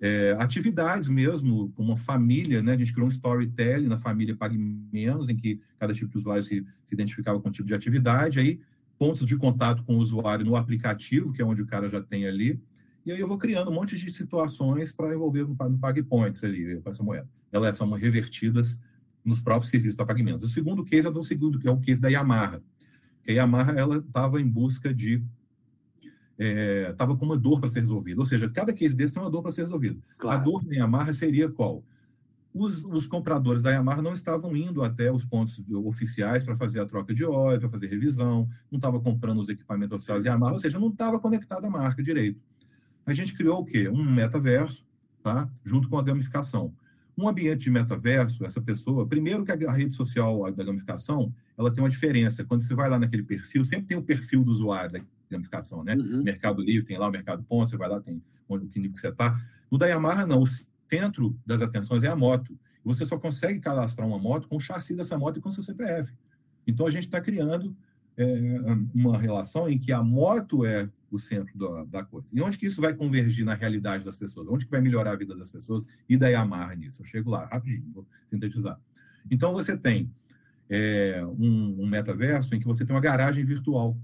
[0.00, 2.72] É, atividades mesmo, como uma família, né?
[2.72, 6.42] A gente criou um storytelling na família Pague Menos, em que cada tipo de usuário
[6.42, 8.60] se, se identificava com um tipo de atividade, aí
[8.98, 12.26] pontos de contato com o usuário no aplicativo, que é onde o cara já tem
[12.26, 12.60] ali,
[13.04, 16.80] e aí eu vou criando um monte de situações para envolver no, no PagPoints ali,
[16.80, 17.28] com essa moeda.
[17.50, 18.80] Elas são revertidas
[19.24, 20.44] nos próprios serviços da PagMenos.
[20.44, 22.62] O segundo case é do segundo, que é o case da Yamaha.
[23.22, 25.22] Que a Yamaha ela estava em busca de
[26.90, 28.20] estava é, com uma dor para ser resolvida.
[28.20, 30.00] Ou seja, cada case desse tem uma dor para ser resolvida.
[30.18, 30.40] Claro.
[30.40, 31.84] A dor da Yamaha seria qual?
[32.54, 36.86] Os, os, compradores da Yamaha não estavam indo até os pontos oficiais para fazer a
[36.86, 40.58] troca de óleo, para fazer revisão, não estava comprando os equipamentos oficiais da Yamaha, ou
[40.58, 42.40] seja, não estava conectado à marca direito.
[43.04, 43.88] A gente criou o quê?
[43.88, 44.86] Um metaverso,
[45.22, 45.48] tá?
[45.64, 46.72] junto com a gamificação.
[47.16, 51.82] Um ambiente de metaverso, essa pessoa, primeiro que a rede social da gamificação, ela tem
[51.82, 52.44] uma diferença.
[52.44, 55.94] Quando você vai lá naquele perfil, sempre tem o perfil do usuário gamificação, né?
[55.94, 56.22] Uhum.
[56.22, 59.00] Mercado Livre tem lá o Mercado Ponto, você vai lá, tem onde, que nível que
[59.00, 59.40] você está.
[59.70, 60.42] No da Yamaha, não.
[60.42, 60.46] O
[60.88, 62.56] centro das atenções é a moto.
[62.84, 65.62] Você só consegue cadastrar uma moto com o chassi dessa moto e com o seu
[65.62, 66.12] CPF.
[66.66, 67.74] Então, a gente está criando
[68.16, 68.24] é,
[68.94, 72.26] uma relação em que a moto é o centro da, da, coisa.
[72.32, 74.48] E onde que isso vai convergir na realidade das pessoas?
[74.48, 77.02] Onde que vai melhorar a vida das pessoas e da Yamaha nisso?
[77.02, 78.80] Eu chego lá, rapidinho, vou sintetizar.
[79.30, 80.10] Então, você tem
[80.68, 83.96] é, um, um metaverso em que você tem uma garagem virtual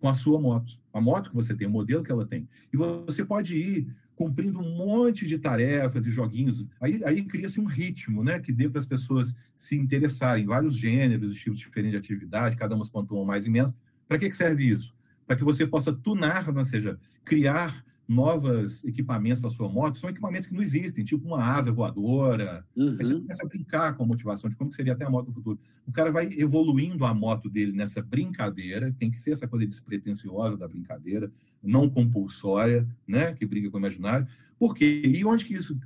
[0.00, 0.78] com a sua moto.
[0.92, 2.48] A moto que você tem, o modelo que ela tem.
[2.72, 6.66] E você pode ir cumprindo um monte de tarefas e joguinhos.
[6.80, 8.40] Aí, aí cria-se um ritmo, né?
[8.40, 10.46] Que dê para as pessoas se interessarem.
[10.46, 13.74] Vários gêneros, tipos diferentes de atividade, cada uma pontuam mais menos.
[14.08, 14.94] Para que, que serve isso?
[15.26, 20.46] Para que você possa tunar, ou seja, criar novos equipamentos para sua moto, são equipamentos
[20.46, 22.64] que não existem, tipo uma asa voadora.
[22.76, 22.90] Uhum.
[22.90, 25.32] Aí você começa a brincar com a motivação de como seria até a moto do
[25.32, 25.58] futuro.
[25.86, 30.56] O cara vai evoluindo a moto dele nessa brincadeira, tem que ser essa coisa despretensiosa
[30.56, 31.30] da brincadeira,
[31.62, 34.26] não compulsória, né, que briga com o imaginário.
[34.58, 35.02] Por quê?
[35.04, 35.78] E onde que isso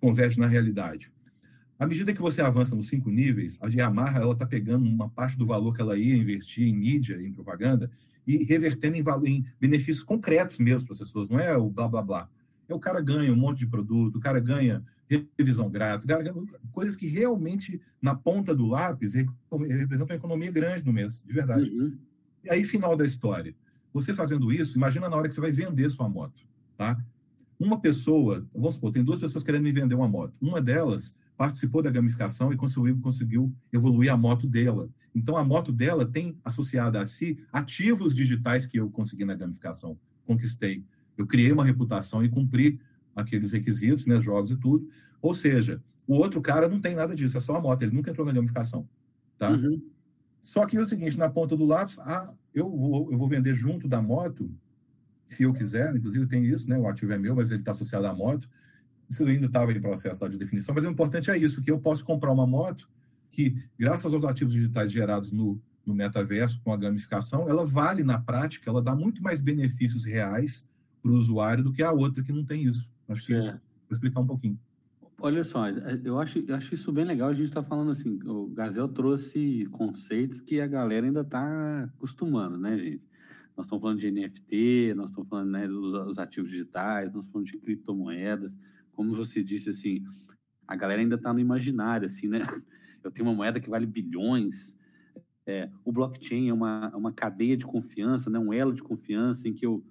[0.00, 1.12] converge na realidade?
[1.80, 5.38] À medida que você avança nos cinco níveis, a Yamaha ela está pegando uma parte
[5.38, 7.90] do valor que ela ia investir em mídia, em propaganda,
[8.26, 12.02] e revertendo em, em benefícios concretos mesmo para as pessoas, não é o blá blá
[12.02, 12.28] blá.
[12.68, 14.84] É o cara ganha um monte de produto, o cara ganha
[15.38, 16.06] revisão grátis,
[16.70, 21.70] coisas que realmente, na ponta do lápis, representam uma economia grande no mês, de verdade.
[21.70, 21.96] Uhum.
[22.44, 23.54] E aí, final da história.
[23.94, 27.02] Você fazendo isso, imagina na hora que você vai vender sua moto, tá?
[27.58, 30.34] Uma pessoa, vamos supor, tem duas pessoas querendo me vender uma moto.
[30.40, 34.90] Uma delas participou da gamificação e conseguiu, conseguiu evoluir a moto dela.
[35.14, 39.98] Então, a moto dela tem associada a si ativos digitais que eu consegui na gamificação,
[40.26, 40.84] conquistei.
[41.16, 42.78] Eu criei uma reputação e cumpri
[43.16, 44.86] aqueles requisitos, né, jogos e tudo.
[45.22, 48.10] Ou seja, o outro cara não tem nada disso, é só a moto, ele nunca
[48.10, 48.86] entrou na gamificação.
[49.38, 49.48] Tá?
[49.48, 49.80] Uhum.
[50.42, 53.54] Só que é o seguinte, na ponta do lápis, ah, eu, vou, eu vou vender
[53.54, 54.54] junto da moto,
[55.26, 58.06] se eu quiser, inclusive tem isso, né, o ativo é meu, mas ele está associado
[58.06, 58.46] à moto.
[59.10, 62.04] Isso ainda estava em processo de definição, mas o importante é isso, que eu posso
[62.04, 62.88] comprar uma moto
[63.32, 68.20] que, graças aos ativos digitais gerados no, no metaverso, com a gamificação, ela vale na
[68.20, 70.64] prática, ela dá muito mais benefícios reais
[71.02, 72.88] para o usuário do que a outra que não tem isso.
[73.08, 73.52] Acho que é.
[73.52, 74.58] vou explicar um pouquinho.
[75.22, 77.28] Olha só, eu acho, eu acho isso bem legal.
[77.28, 82.56] A gente está falando assim, o Gazel trouxe conceitos que a galera ainda está acostumando,
[82.56, 83.06] né, gente?
[83.54, 87.32] Nós estamos falando de NFT, nós estamos falando né, dos, dos ativos digitais, nós estamos
[87.32, 88.56] falando de criptomoedas.
[89.00, 90.04] Como você disse, assim,
[90.68, 92.40] a galera ainda está no imaginário, assim, né?
[93.02, 94.76] eu tenho uma moeda que vale bilhões.
[95.46, 99.54] É, o blockchain é uma, uma cadeia de confiança, né, um elo de confiança em
[99.54, 99.82] que eu,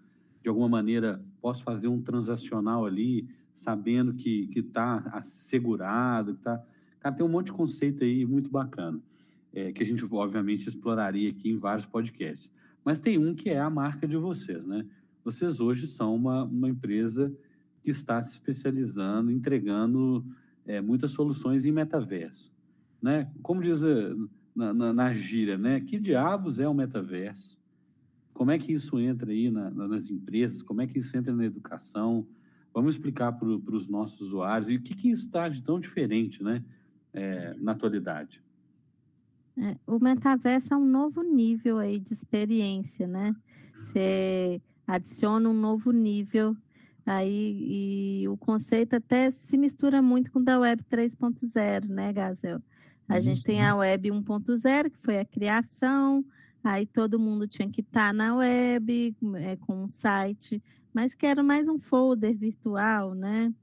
[0.43, 6.63] de alguma maneira, posso fazer um transacional ali, sabendo que está assegurado, que tá...
[6.99, 9.01] Cara, tem um monte de conceito aí muito bacana,
[9.51, 12.51] é, que a gente, obviamente, exploraria aqui em vários podcasts.
[12.85, 14.85] Mas tem um que é a marca de vocês, né?
[15.23, 17.35] Vocês hoje são uma, uma empresa
[17.81, 20.25] que está se especializando, entregando
[20.65, 22.51] é, muitas soluções em metaverso
[23.01, 23.31] né?
[23.41, 24.13] Como diz eh,
[24.55, 25.79] na, na, na gíria, né?
[25.79, 27.57] Que diabos é o metaverso?
[28.31, 30.61] como é que isso entra aí na, nas empresas?
[30.61, 32.25] Como é que isso entra na educação?
[32.73, 36.41] Vamos explicar para os nossos usuários e o que, que isso está de tão diferente,
[36.41, 36.63] né,
[37.11, 38.41] é, na atualidade.
[39.57, 43.35] É, o metaverso é um novo nível aí de experiência, né?
[43.83, 46.55] Você adiciona um novo nível
[47.05, 52.61] aí e o conceito até se mistura muito com o da Web 3.0, né, Gazel?
[53.07, 56.23] A uhum, gente tem a Web 1.0, que foi a criação,
[56.63, 60.61] aí todo mundo tinha que estar tá na web, é, com um site,
[60.93, 63.53] mas que era mais um folder virtual, né?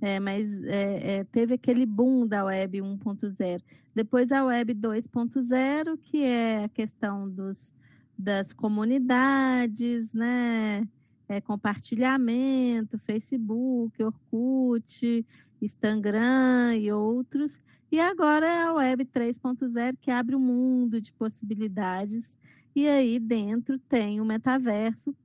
[0.00, 3.62] É, mas é, é, teve aquele boom da web 1.0.
[3.94, 7.74] Depois a web 2.0, que é a questão dos,
[8.18, 10.86] das comunidades, né?
[11.32, 15.26] É, compartilhamento, Facebook, Orkut,
[15.62, 17.58] Instagram e outros.
[17.90, 22.36] E agora é a web 3.0 que abre um mundo de possibilidades.
[22.76, 25.16] E aí dentro tem o metaverso,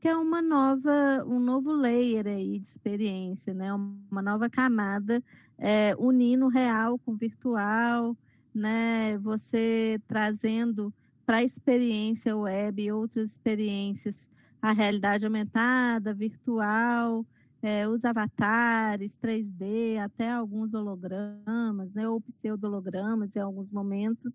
[0.00, 3.74] que é uma nova, um novo layer aí de experiência, né?
[3.74, 5.20] Uma nova camada
[5.58, 8.16] é, unindo real com virtual,
[8.54, 9.18] né?
[9.18, 10.94] Você trazendo
[11.24, 14.28] para a experiência web outras experiências,
[14.66, 17.24] a realidade aumentada, virtual,
[17.62, 22.08] é, os avatares 3D, até alguns hologramas, né?
[22.08, 24.32] Ou pseudo-hologramas em alguns momentos,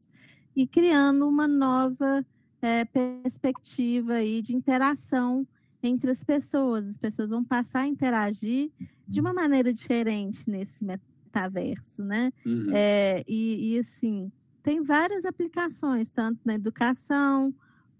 [0.56, 2.26] e criando uma nova
[2.62, 5.46] é, perspectiva aí de interação
[5.84, 6.88] entre as pessoas.
[6.88, 8.72] As pessoas vão passar a interagir
[9.06, 12.32] de uma maneira diferente nesse metaverso, né?
[12.46, 12.72] Uhum.
[12.74, 14.32] É, e, e, assim,
[14.64, 17.54] tem várias aplicações, tanto na educação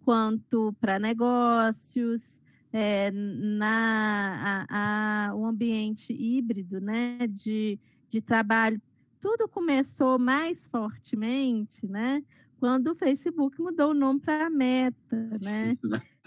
[0.04, 2.40] quanto para negócios,
[2.74, 7.18] é, na a, a, o ambiente híbrido, né?
[7.28, 7.80] De,
[8.10, 8.82] de trabalho.
[9.20, 12.24] Tudo começou mais fortemente, né?
[12.62, 15.76] quando o Facebook mudou o nome para Meta, né?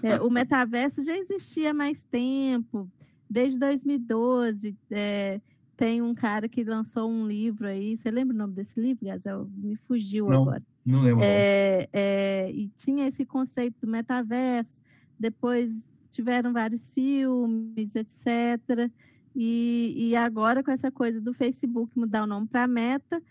[0.02, 2.90] É, o metaverso já existia há mais tempo,
[3.30, 4.76] desde 2012.
[4.90, 5.40] É,
[5.76, 7.96] tem um cara que lançou um livro aí.
[7.96, 9.48] Você lembra o nome desse livro, Gazel?
[9.54, 10.62] Me fugiu não, agora.
[10.84, 11.24] Não lembro.
[11.24, 14.78] É, é, e tinha esse conceito do metaverso.
[15.18, 15.70] Depois
[16.10, 18.90] tiveram vários filmes, etc.
[19.34, 23.22] E, e agora, com essa coisa do Facebook mudar o nome para Meta,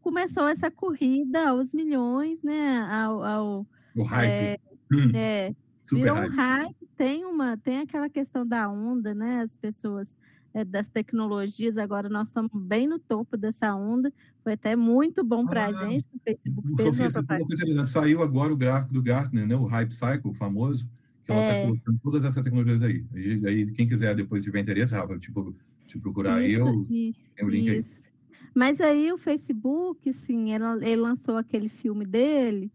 [0.00, 2.78] começou essa corrida aos milhões, né?
[2.90, 4.30] Ao, ao o hype.
[4.30, 4.58] É,
[4.92, 5.54] hum, é
[5.92, 6.30] virou hype.
[6.30, 6.88] um hype.
[6.96, 9.42] Tem uma, tem aquela questão da onda, né?
[9.42, 10.16] As pessoas
[10.64, 14.12] das tecnologias, agora nós estamos bem no topo dessa onda.
[14.42, 16.06] Foi até muito bom para a ah, gente.
[16.14, 19.56] O Facebook o fez Sofia, Saiu agora o gráfico do Gartner, né?
[19.56, 20.88] O Hype Cycle, famoso,
[21.24, 21.66] que ela está é.
[21.66, 23.04] colocando todas essas tecnologias aí.
[23.44, 25.54] Aí, quem quiser depois tiver interesse, Rafa, tipo,
[25.86, 26.86] te procurar isso, aí, eu
[27.34, 27.90] tenho o link isso.
[27.90, 28.06] aí.
[28.54, 32.72] Mas aí o Facebook, sim, ele lançou aquele filme dele,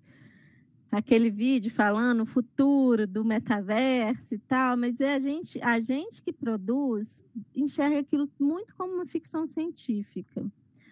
[0.92, 6.22] aquele vídeo falando o futuro do metaverso e tal, mas é a gente, a gente
[6.22, 7.24] que produz
[7.56, 10.46] enxerga aquilo muito como uma ficção científica.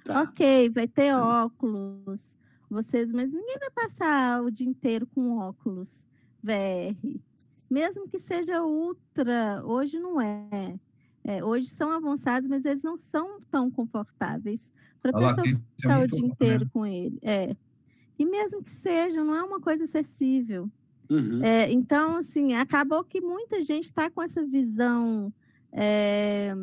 [0.06, 0.24] Tá.
[0.24, 2.38] Ok, vai ter óculos,
[2.70, 5.90] vocês, mas ninguém vai passar o dia inteiro com óculos
[6.42, 7.20] VR.
[7.70, 10.80] Mesmo que seja ultra, hoje não é.
[11.24, 14.72] É, hoje são avançados, mas eles não são tão confortáveis
[15.02, 16.72] para a pessoa ficar o dia inteiro né?
[16.74, 17.20] com ele.
[17.22, 17.56] É.
[18.20, 20.70] E mesmo que seja, não é uma coisa acessível.
[21.10, 21.44] Uhum.
[21.44, 25.34] É, então, assim, acabou que muita gente está com essa visão
[25.72, 26.54] é,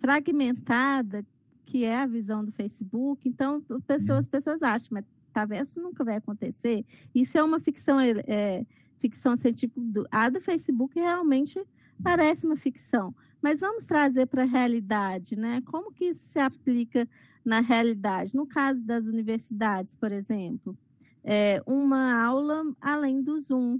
[0.00, 1.24] fragmentada,
[1.64, 3.28] que é a visão do Facebook.
[3.28, 4.18] Então, pessoas, uhum.
[4.18, 5.04] as pessoas acham, mas
[5.34, 6.86] metaverso nunca vai acontecer.
[7.12, 8.64] Isso é uma ficção, é,
[9.00, 9.80] ficção científica.
[9.80, 11.60] Do, a do Facebook realmente
[12.02, 13.14] parece uma ficção,
[13.44, 15.60] mas vamos trazer para a realidade, né?
[15.66, 17.06] Como que isso se aplica
[17.44, 18.34] na realidade?
[18.34, 20.74] No caso das universidades, por exemplo,
[21.22, 23.78] é uma aula além do Zoom,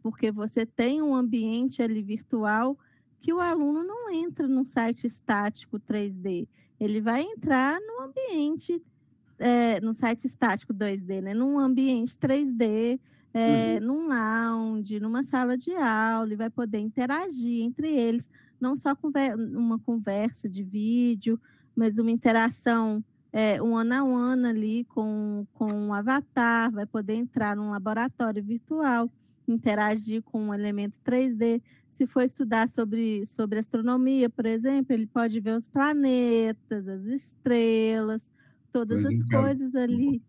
[0.00, 2.78] porque você tem um ambiente ali virtual
[3.18, 6.46] que o aluno não entra num site estático 3D,
[6.78, 8.80] ele vai entrar no ambiente,
[9.40, 11.34] é, no site estático 2D, né?
[11.34, 13.00] Num ambiente 3D
[13.34, 13.86] é, uhum.
[13.86, 18.30] num lounge, numa sala de aula, e vai poder interagir entre eles,
[18.60, 21.38] não só conver uma conversa de vídeo,
[21.74, 27.14] mas uma interação é, um ano a ano ali com, com um avatar, vai poder
[27.14, 29.10] entrar num laboratório virtual,
[29.48, 31.60] interagir com um elemento 3D.
[31.90, 38.22] Se for estudar sobre, sobre astronomia, por exemplo, ele pode ver os planetas, as estrelas,
[38.72, 40.22] todas as coisas ali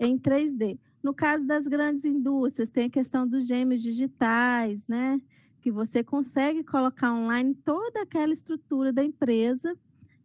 [0.00, 0.78] em 3D.
[1.02, 5.20] No caso das grandes indústrias, tem a questão dos gêmeos digitais, né?
[5.60, 9.76] Que você consegue colocar online toda aquela estrutura da empresa,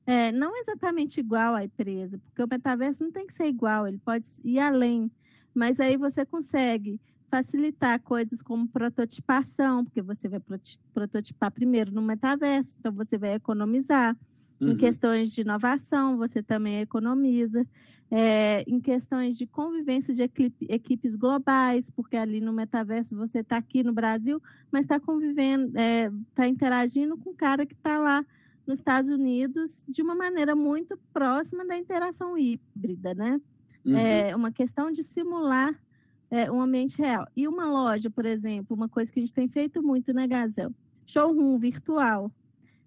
[0.06, 4.00] é, não exatamente igual à empresa, porque o metaverso não tem que ser igual, ele
[4.00, 5.10] pode ir além,
[5.54, 7.00] mas aí você consegue
[7.30, 10.42] facilitar coisas como prototipação, porque você vai
[10.94, 14.16] prototipar primeiro no metaverso, então você vai economizar.
[14.64, 14.72] Uhum.
[14.72, 17.66] Em questões de inovação, você também economiza.
[18.16, 23.58] É, em questões de convivência de equipe, equipes globais, porque ali no metaverso você está
[23.58, 24.40] aqui no Brasil,
[24.72, 28.24] mas está convivendo, está é, tá interagindo com o cara que está lá
[28.68, 33.42] nos Estados Unidos de uma maneira muito próxima da interação híbrida, né?
[33.84, 33.98] Uhum.
[33.98, 35.74] É uma questão de simular
[36.30, 37.28] é, um ambiente real.
[37.36, 40.74] E uma loja, por exemplo, uma coisa que a gente tem feito muito, né, Gazel?
[41.06, 42.32] Showroom virtual.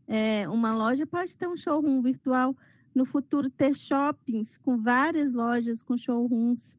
[0.08, 2.56] É, uma loja pode ter um showroom virtual,
[2.94, 6.76] no futuro ter shoppings com várias lojas com showrooms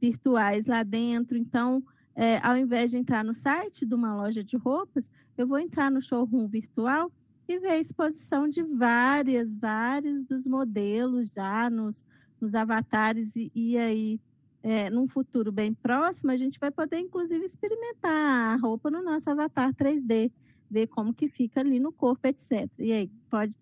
[0.00, 1.36] virtuais lá dentro.
[1.36, 1.82] Então,
[2.14, 5.90] é, ao invés de entrar no site de uma loja de roupas, eu vou entrar
[5.90, 7.12] no showroom virtual
[7.46, 12.04] e ver a exposição de várias, vários dos modelos já nos,
[12.40, 14.20] nos avatares e, e aí
[14.62, 19.30] é, num futuro bem próximo, a gente vai poder, inclusive, experimentar a roupa no nosso
[19.30, 20.30] avatar 3D
[20.70, 22.68] ver como que fica ali no corpo, etc.
[22.78, 23.54] E aí, pode.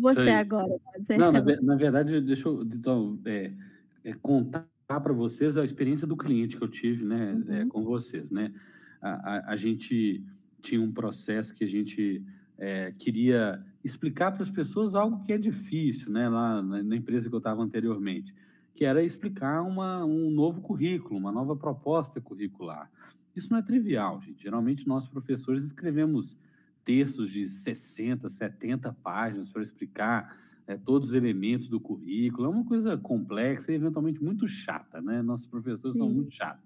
[0.00, 0.74] Você agora.
[1.18, 3.52] Não, na, na, verdade, deixa eu então, é,
[4.04, 7.62] é contar para vocês a experiência do cliente que eu tive né, é, uhum.
[7.62, 8.30] é, com vocês.
[8.30, 8.52] Né?
[9.00, 10.24] A, a, a, gente
[10.60, 12.24] tinha um processo que a gente
[12.58, 17.28] é, queria explicar para as pessoas algo que é difícil, né, lá na, na empresa
[17.28, 18.34] que eu estava anteriormente,
[18.74, 22.90] que era explicar uma, um novo currículo, uma nova proposta curricular.
[23.34, 24.42] Isso não é trivial, gente.
[24.42, 26.38] Geralmente nós professores escrevemos
[26.84, 32.46] textos de 60, 70 páginas para explicar é, todos os elementos do currículo.
[32.46, 35.22] É uma coisa complexa e eventualmente muito chata, né?
[35.22, 36.00] Nossos professores Sim.
[36.00, 36.64] são muito chatos.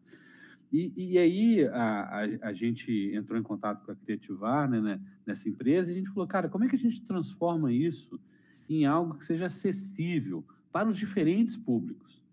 [0.73, 5.01] E, e aí a, a, a, gente entrou em contato com a Criativar, né, né,
[5.25, 8.21] nessa empresa, e a gente falou, cara, como é que a gente transforma isso
[8.69, 12.26] em algo que seja acessível para os diferentes públicos?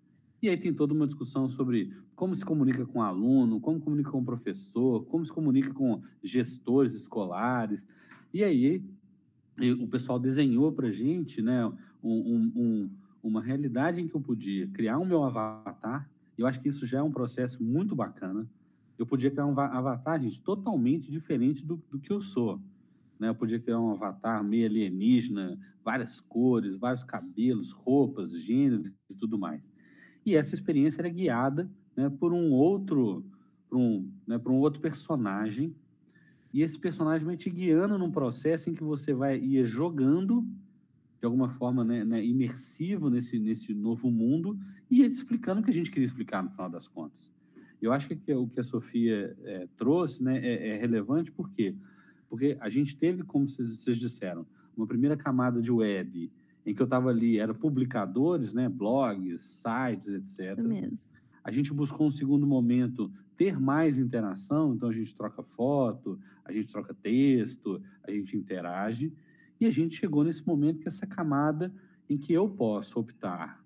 [0.43, 4.11] E aí tem toda uma discussão sobre como se comunica com o aluno, como comunica
[4.11, 7.87] com o professor, como se comunica com gestores escolares.
[8.33, 8.83] E aí
[9.79, 11.65] o pessoal desenhou para gente né,
[12.03, 12.89] um, um,
[13.23, 16.09] uma realidade em que eu podia criar um meu avatar.
[16.37, 18.45] Eu acho que isso já é um processo muito bacana.
[18.99, 22.59] Eu podia criar um avatar, gente, totalmente diferente do, do que eu sou.
[23.17, 23.29] Né?
[23.29, 29.39] Eu podia criar um avatar meio alienígena, várias cores, vários cabelos, roupas, gêneros e tudo
[29.39, 29.71] mais.
[30.25, 33.25] E essa experiência era guiada né, por um outro,
[33.69, 35.75] por um, né, por um outro personagem.
[36.53, 40.45] E esse personagem vai te guiando num processo em que você vai ir jogando
[41.19, 44.59] de alguma forma né, né, imersivo nesse, nesse novo mundo
[44.91, 47.33] e explicando o que a gente queria explicar no final das contas.
[47.81, 51.75] Eu acho que o que a Sofia é, trouxe né, é, é, relevante por quê?
[52.29, 54.45] Porque a gente teve, como vocês, vocês disseram,
[54.75, 56.29] uma primeira camada de web
[56.65, 60.57] em que eu estava ali, era publicadores, né, blogs, sites, etc.
[60.57, 60.97] Isso mesmo.
[61.43, 66.51] A gente buscou um segundo momento ter mais interação, então a gente troca foto, a
[66.51, 69.13] gente troca texto, a gente interage,
[69.59, 71.73] e a gente chegou nesse momento que essa camada
[72.09, 73.61] em que eu posso optar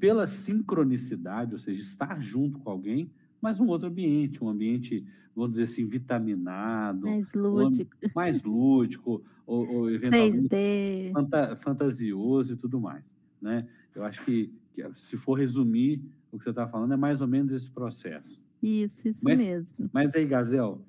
[0.00, 3.10] pela sincronicidade, ou seja, estar junto com alguém,
[3.44, 5.04] mas um outro ambiente, um ambiente,
[5.36, 11.12] vamos dizer assim, vitaminado, mais lúdico, um mais lúdico ou, ou eventualmente 3D.
[11.12, 13.68] Fanta, fantasioso e tudo mais, né?
[13.94, 17.28] Eu acho que, que, se for resumir o que você está falando é mais ou
[17.28, 18.42] menos esse processo.
[18.62, 19.90] Isso, isso mas, mesmo.
[19.92, 20.80] Mas aí, Gazel,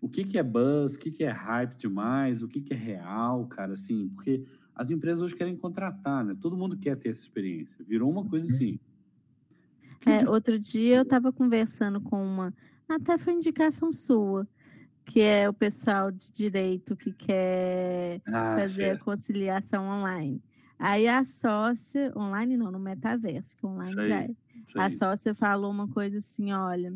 [0.00, 2.76] o que, que é buzz, o que, que é hype demais, o que, que é
[2.76, 4.44] real, cara, assim, porque
[4.76, 6.36] as empresas hoje querem contratar, né?
[6.40, 7.84] Todo mundo quer ter essa experiência.
[7.84, 8.78] Virou uma coisa assim.
[10.04, 12.52] É, outro dia eu estava conversando com uma,
[12.88, 14.46] até foi indicação sua,
[15.04, 19.00] que é o pessoal de direito que quer ah, fazer certo.
[19.00, 20.42] a conciliação online.
[20.78, 24.30] Aí a sócia, online não, no metaverso, que online sei, já é.
[24.76, 26.92] A sócia falou uma coisa assim: olha,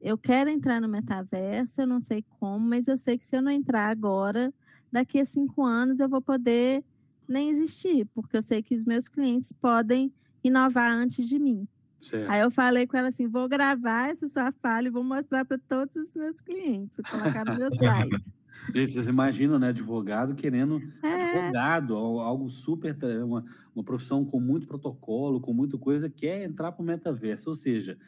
[0.00, 3.42] eu quero entrar no metaverso, eu não sei como, mas eu sei que se eu
[3.42, 4.52] não entrar agora,
[4.90, 6.84] daqui a cinco anos eu vou poder
[7.26, 10.12] nem existir, porque eu sei que os meus clientes podem
[10.42, 11.66] inovar antes de mim.
[12.04, 12.30] Certo.
[12.30, 15.58] Aí eu falei com ela assim: vou gravar essa sua fala e vou mostrar para
[15.58, 18.34] todos os meus clientes, vou colocar no meu site.
[18.74, 19.68] Gente, vocês imaginam, né?
[19.68, 21.38] Advogado querendo é.
[21.38, 23.44] advogado, algo super, uma,
[23.74, 27.48] uma profissão com muito protocolo, com muita coisa, quer entrar para o metaverso.
[27.48, 27.98] Ou seja,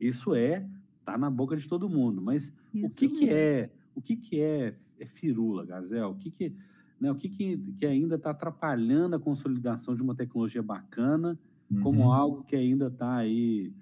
[0.00, 0.66] isso é,
[1.04, 2.22] tá na boca de todo mundo.
[2.22, 6.10] Mas isso o que, que é, o que, que é, é firula, Gazel?
[6.10, 6.56] O que, que,
[7.00, 11.38] né, o que, que, que ainda está atrapalhando a consolidação de uma tecnologia bacana?
[11.70, 11.80] Uhum.
[11.80, 13.72] como algo que ainda está aí,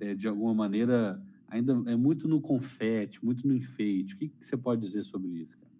[0.00, 4.14] é, de alguma maneira, ainda é muito no confete, muito no enfeite.
[4.14, 5.72] O que, que você pode dizer sobre isso, cara?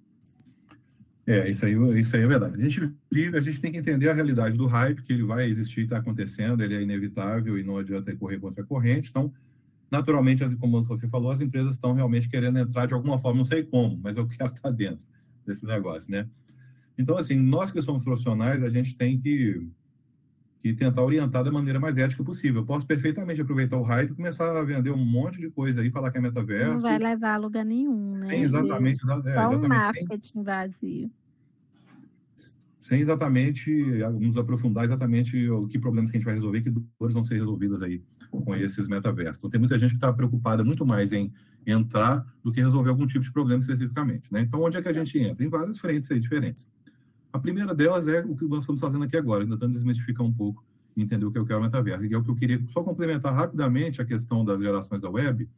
[1.24, 2.60] É, isso aí, isso aí é verdade.
[2.60, 5.48] A gente vive, a gente tem que entender a realidade do hype, que ele vai
[5.48, 9.10] existir, está acontecendo, ele é inevitável e não adianta correr contra a corrente.
[9.10, 9.32] Então,
[9.90, 13.62] naturalmente, como você falou, as empresas estão realmente querendo entrar de alguma forma, não sei
[13.62, 15.04] como, mas eu quero estar dentro
[15.46, 16.28] desse negócio, né?
[16.98, 19.64] Então, assim, nós que somos profissionais, a gente tem que,
[20.62, 22.60] que tentar orientar da maneira mais ética possível.
[22.60, 25.90] Eu posso perfeitamente aproveitar o hype e começar a vender um monte de coisa aí,
[25.90, 26.74] falar que é metaverso.
[26.74, 28.14] Não vai levar a lugar nenhum, né?
[28.14, 29.00] Sim, exatamente.
[29.00, 31.10] Só é, exatamente, um marketing sem, vazio.
[32.80, 33.72] Sem exatamente
[34.20, 37.34] nos aprofundar exatamente o que problemas que a gente vai resolver, que dores vão ser
[37.34, 38.00] resolvidas aí
[38.30, 39.38] com esses metaversos.
[39.38, 41.32] Então, tem muita gente que está preocupada muito mais em
[41.66, 44.32] entrar do que resolver algum tipo de problema especificamente.
[44.32, 44.42] Né?
[44.42, 45.44] Então, onde é que a gente entra?
[45.44, 46.64] Em várias frentes aí diferentes.
[47.32, 50.64] A primeira delas é o que nós estamos fazendo aqui agora, tentando desmistificar um pouco
[50.96, 52.04] e entender o que é o metaverso.
[52.04, 55.48] E é o que eu queria só complementar rapidamente a questão das gerações da web,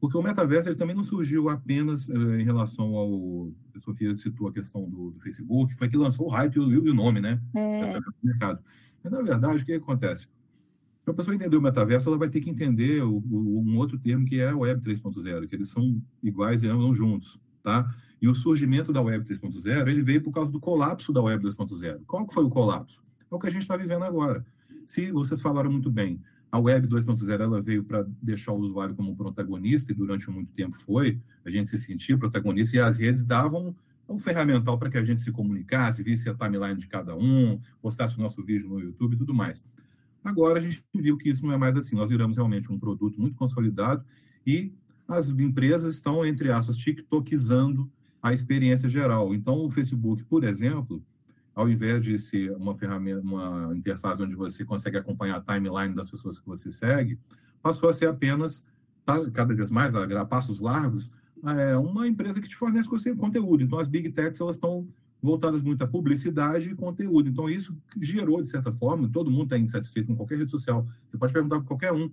[0.00, 3.50] porque o metaverso ele também não surgiu apenas uh, em relação ao.
[3.76, 6.94] A Sofia citou a questão do, do Facebook, foi que lançou o hype e o,
[6.94, 7.40] nome, né?
[7.54, 7.98] É.
[8.22, 8.60] mercado.
[9.02, 10.26] Mas, na verdade, o que acontece?
[11.04, 13.98] Para a pessoa entender o metaverso, ela vai ter que entender o, o, um outro
[13.98, 17.88] termo que é a Web 3.0, que eles são iguais e andam juntos, tá?
[18.20, 22.00] E o surgimento da Web 3.0, ele veio por causa do colapso da Web 2.0.
[22.06, 23.00] Qual foi o colapso?
[23.30, 24.44] É o que a gente está vivendo agora.
[24.86, 29.14] Se vocês falaram muito bem, a Web 2.0 ela veio para deixar o usuário como
[29.14, 33.76] protagonista e durante muito tempo foi, a gente se sentia protagonista e as redes davam
[34.08, 38.16] um ferramental para que a gente se comunicasse, visse a timeline de cada um, postasse
[38.18, 39.62] o nosso vídeo no YouTube e tudo mais.
[40.24, 41.94] Agora a gente viu que isso não é mais assim.
[41.94, 44.02] Nós viramos realmente um produto muito consolidado
[44.46, 44.72] e
[45.06, 47.90] as empresas estão, entre aspas, tiktokizando
[48.22, 49.34] a experiência geral.
[49.34, 51.02] Então, o Facebook, por exemplo,
[51.54, 56.10] ao invés de ser uma ferramenta, uma interface onde você consegue acompanhar a timeline das
[56.10, 57.18] pessoas que você segue,
[57.62, 58.64] passou a ser apenas,
[59.04, 61.10] tá, cada vez mais, a passos largos,
[61.44, 63.62] é uma empresa que te fornece conteúdo.
[63.62, 64.88] Então, as big techs elas estão
[65.20, 67.28] voltadas muito à publicidade e conteúdo.
[67.28, 70.86] Então, isso gerou, de certa forma, todo mundo está insatisfeito com qualquer rede social.
[71.08, 72.10] Você pode perguntar para qualquer um.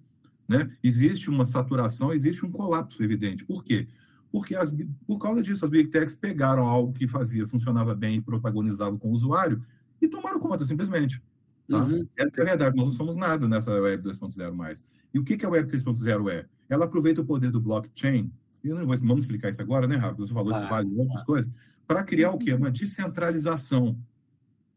[0.47, 0.71] Né?
[0.83, 3.45] Existe uma saturação, existe um colapso evidente.
[3.45, 3.87] Por quê?
[4.35, 4.69] Porque as,
[5.07, 9.13] por causa disso as big techs pegaram algo que fazia, funcionava bem protagonizava com o
[9.13, 9.63] usuário
[10.01, 11.23] e tomaram conta, simplesmente.
[11.69, 11.77] Tá?
[11.77, 12.05] Uhum.
[12.17, 14.83] Essa é a verdade, nós não somos nada nessa Web 2.0 mais.
[15.13, 16.45] E o que, que a Web 3.0 é?
[16.67, 18.29] Ela aproveita o poder do blockchain,
[18.61, 20.17] e não vou, vamos explicar isso agora, né, Rafa?
[20.17, 21.25] Você falou ah, isso vale outras ah.
[21.25, 21.51] coisas,
[21.87, 22.53] para criar o quê?
[22.53, 23.97] Uma descentralização.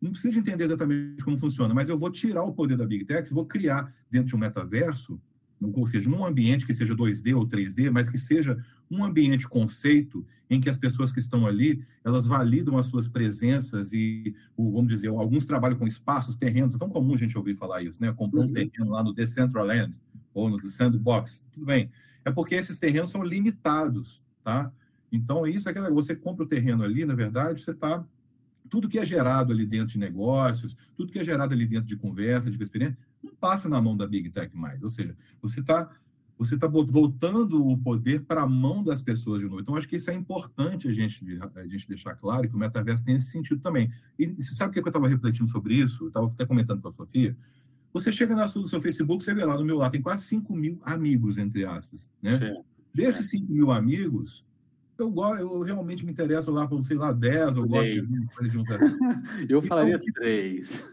[0.00, 3.34] Não precisa entender exatamente como funciona, mas eu vou tirar o poder da Big Tech,
[3.34, 5.20] vou criar dentro de um metaverso
[5.60, 8.56] ou seja, num ambiente que seja 2D ou 3D, mas que seja
[8.90, 13.92] um ambiente conceito em que as pessoas que estão ali, elas validam as suas presenças
[13.92, 17.82] e, vamos dizer, alguns trabalham com espaços, terrenos, é tão comum a gente ouvir falar
[17.82, 18.12] isso, né?
[18.12, 18.50] Comprou uhum.
[18.50, 19.94] um terreno lá no Decentraland
[20.32, 21.90] ou no Sandbox, tudo bem.
[22.24, 24.72] É porque esses terrenos são limitados, tá?
[25.10, 28.04] Então, isso é que você compra o terreno ali, na verdade, você está
[28.68, 31.96] tudo que é gerado ali dentro de negócios, tudo que é gerado ali dentro de
[31.96, 34.82] conversa, de experiência, não passa na mão da Big Tech mais.
[34.82, 35.90] Ou seja, você está
[36.38, 39.60] você está voltando o poder para a mão das pessoas de novo.
[39.60, 41.24] Então, acho que isso é importante a gente,
[41.56, 43.90] a gente deixar claro que o metaverso tem esse sentido também.
[44.16, 46.04] E sabe o que eu estava refletindo sobre isso?
[46.04, 47.36] Eu estava até comentando com a Sofia.
[47.92, 50.78] Você chega no seu Facebook, você vê lá no meu lado, tem quase 5 mil
[50.84, 52.08] amigos, entre aspas.
[52.22, 52.38] Né?
[52.38, 52.62] Sim.
[52.94, 54.46] Desses 5 mil amigos,
[54.96, 58.62] eu, eu realmente me interesso lá por, sei lá, 10, eu gosto de, de um...
[59.48, 60.88] Eu falaria 3.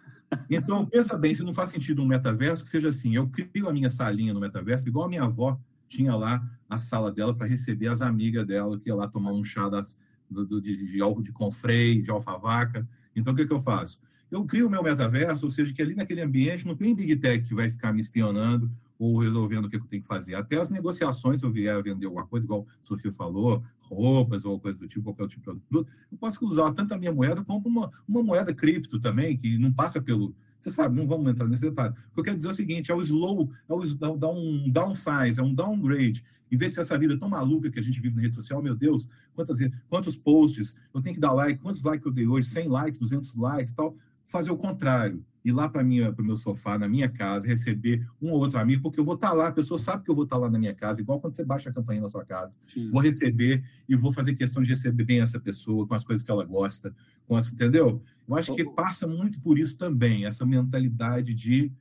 [0.49, 3.73] Então, pensa bem, se não faz sentido um metaverso, que seja assim, eu crio a
[3.73, 7.87] minha salinha no metaverso, igual a minha avó tinha lá a sala dela para receber
[7.87, 9.97] as amigas dela, que ia lá tomar um chá das,
[10.29, 12.87] do, de, de, de, de confrei, de alfavaca.
[13.15, 13.99] Então, o que, que eu faço?
[14.29, 17.47] Eu crio o meu metaverso, ou seja, que ali naquele ambiente não tem Big Tech
[17.47, 20.35] que vai ficar me espionando ou resolvendo o que eu tenho que fazer.
[20.35, 24.45] Até as negociações, se eu vier a vender alguma coisa, igual a Sofia falou, roupas
[24.45, 27.43] ou coisa do tipo, qualquer tipo de produto, eu posso usar tanto a minha moeda
[27.43, 30.35] como uma, uma moeda cripto também, que não passa pelo.
[30.59, 31.93] Você sabe, não vamos entrar nesse detalhe.
[32.11, 35.39] O que eu quero dizer é o seguinte: é o slow, é o um downsize,
[35.39, 36.23] é um downgrade.
[36.51, 38.61] Em vez de ser essa vida tão maluca que a gente vive na rede social,
[38.61, 39.57] meu Deus, quantas,
[39.89, 43.35] quantos posts eu tenho que dar like, quantos likes eu dei hoje, 100 likes, 200
[43.35, 48.03] likes tal fazer o contrário, ir lá para o meu sofá, na minha casa, receber
[48.19, 50.15] um ou outro amigo, porque eu vou estar tá lá, a pessoa sabe que eu
[50.15, 52.25] vou estar tá lá na minha casa, igual quando você baixa a campanha na sua
[52.25, 52.55] casa.
[52.65, 52.89] Sim.
[52.89, 56.31] Vou receber e vou fazer questão de receber bem essa pessoa, com as coisas que
[56.31, 56.95] ela gosta,
[57.27, 58.01] com as, entendeu?
[58.27, 61.71] Eu acho que passa muito por isso também, essa mentalidade de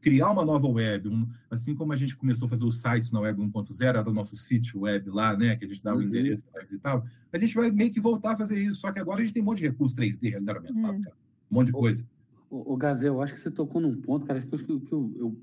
[0.00, 3.20] criar uma nova web, um, assim como a gente começou a fazer os sites na
[3.20, 6.02] web 1.0, era o nosso sítio web lá, né, que a gente dava uhum.
[6.02, 8.98] o endereço e tal, a gente vai meio que voltar a fazer isso, só que
[8.98, 11.16] agora a gente tem um monte de recursos 3D, realidade aumentada, cara
[11.52, 12.04] um monte de coisa.
[12.52, 15.34] O, o eu acho que você tocou num ponto, cara, que eu, que eu, eu,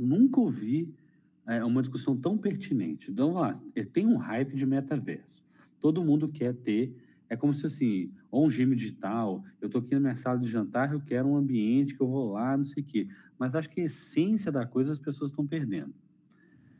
[0.00, 0.90] nunca ouvi
[1.46, 3.10] é, uma discussão tão pertinente.
[3.10, 5.44] Então, lá, é, tem um hype de metaverso.
[5.78, 6.96] Todo mundo quer ter.
[7.28, 10.48] É como se assim, ou um gym digital, eu estou aqui na minha sala de
[10.48, 13.08] jantar, eu quero um ambiente que eu vou lá, não sei o quê.
[13.38, 15.92] Mas acho que a essência da coisa as pessoas estão perdendo.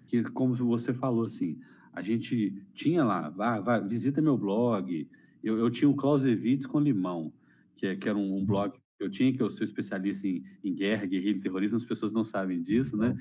[0.06, 1.58] que, como você falou, assim,
[1.92, 5.06] a gente tinha lá, vai, visita meu blog.
[5.42, 7.30] Eu, eu tinha o Clausewitz com limão,
[7.76, 10.74] que, é, que era um, um blog eu tinha, que eu sou especialista em, em
[10.74, 13.16] guerra, guerrilha e terrorismo, as pessoas não sabem disso, né?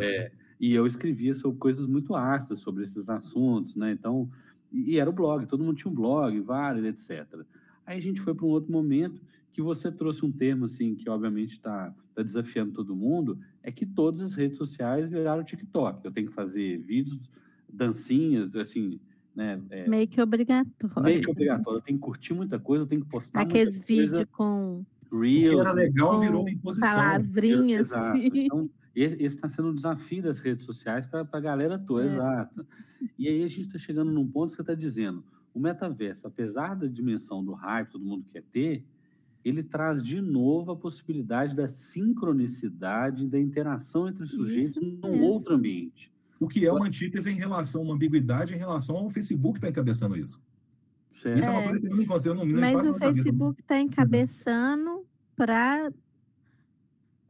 [0.00, 3.92] É, e eu escrevia sobre coisas muito ácidas sobre esses assuntos, né?
[3.92, 4.28] Então,
[4.70, 7.44] e, e era o blog, todo mundo tinha um blog, vários, etc.
[7.86, 11.08] Aí a gente foi para um outro momento que você trouxe um termo assim que
[11.08, 16.04] obviamente está tá desafiando todo mundo, é que todas as redes sociais viraram TikTok.
[16.04, 17.18] Eu tenho que fazer vídeos,
[17.72, 18.98] dancinhas, assim,
[19.34, 19.60] né?
[19.70, 21.02] É, meio que obrigatório.
[21.02, 21.78] Meio que obrigatório.
[21.78, 25.60] Eu tenho que curtir muita coisa, eu tenho que postar Aqueles vídeos com Reels.
[25.60, 26.88] Era legal virou uma imposição.
[26.88, 27.88] Palavrinhas.
[27.88, 28.18] Exato.
[28.18, 32.06] Então, esse está sendo um desafio das redes sociais para a galera toda, é.
[32.06, 32.66] exato.
[33.18, 36.74] E aí a gente está chegando num ponto que você está dizendo, o metaverso, apesar
[36.74, 38.84] da dimensão do hype, todo mundo quer ter,
[39.44, 45.10] ele traz de novo a possibilidade da sincronicidade, da interação entre os sujeitos Isso num
[45.10, 45.24] mesmo.
[45.26, 46.12] outro ambiente.
[46.38, 49.68] O que é uma antítese em relação, uma ambiguidade em relação ao Facebook que está
[49.68, 50.40] encabeçando isso.
[51.10, 51.38] Certo.
[51.38, 54.91] Isso é, uma coisa que eu não consigo, não, Mas o Facebook está encabeçando
[55.36, 55.92] para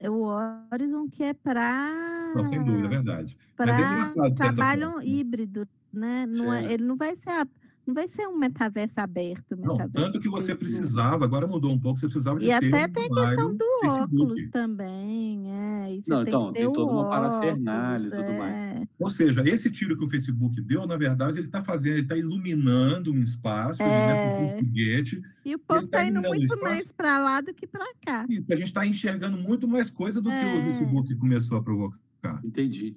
[0.00, 0.28] o
[0.72, 2.32] Horizon que é para.
[2.48, 3.36] Sem dúvida, é verdade.
[3.56, 6.26] Para é trabalho híbrido, né?
[6.26, 7.46] Não é, ele não vai ser a
[7.86, 9.56] não vai ser um metaverso aberto.
[9.56, 12.70] Metaverso não, tanto que você precisava, agora mudou um pouco, você precisava de e ter
[12.70, 14.02] E até tem a questão do Facebook.
[14.02, 15.98] óculos também, é.
[16.06, 18.38] Não, então, tem toda uma parafernália e tudo é.
[18.38, 18.88] mais.
[18.98, 22.16] Ou seja, esse tiro que o Facebook deu, na verdade, ele está fazendo, ele está
[22.16, 23.86] iluminando um espaço, é.
[23.86, 25.22] ele, né, um foguete.
[25.44, 28.24] E o povo está tá indo muito mais para lá do que para cá.
[28.28, 30.40] Isso, a gente está enxergando muito mais coisa do é.
[30.40, 30.64] que o é.
[30.66, 32.40] Facebook começou a provocar.
[32.44, 32.96] Entendi.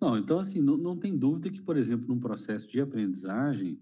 [0.00, 3.78] Não, então, assim, não, não tem dúvida que, por exemplo, num processo de aprendizagem,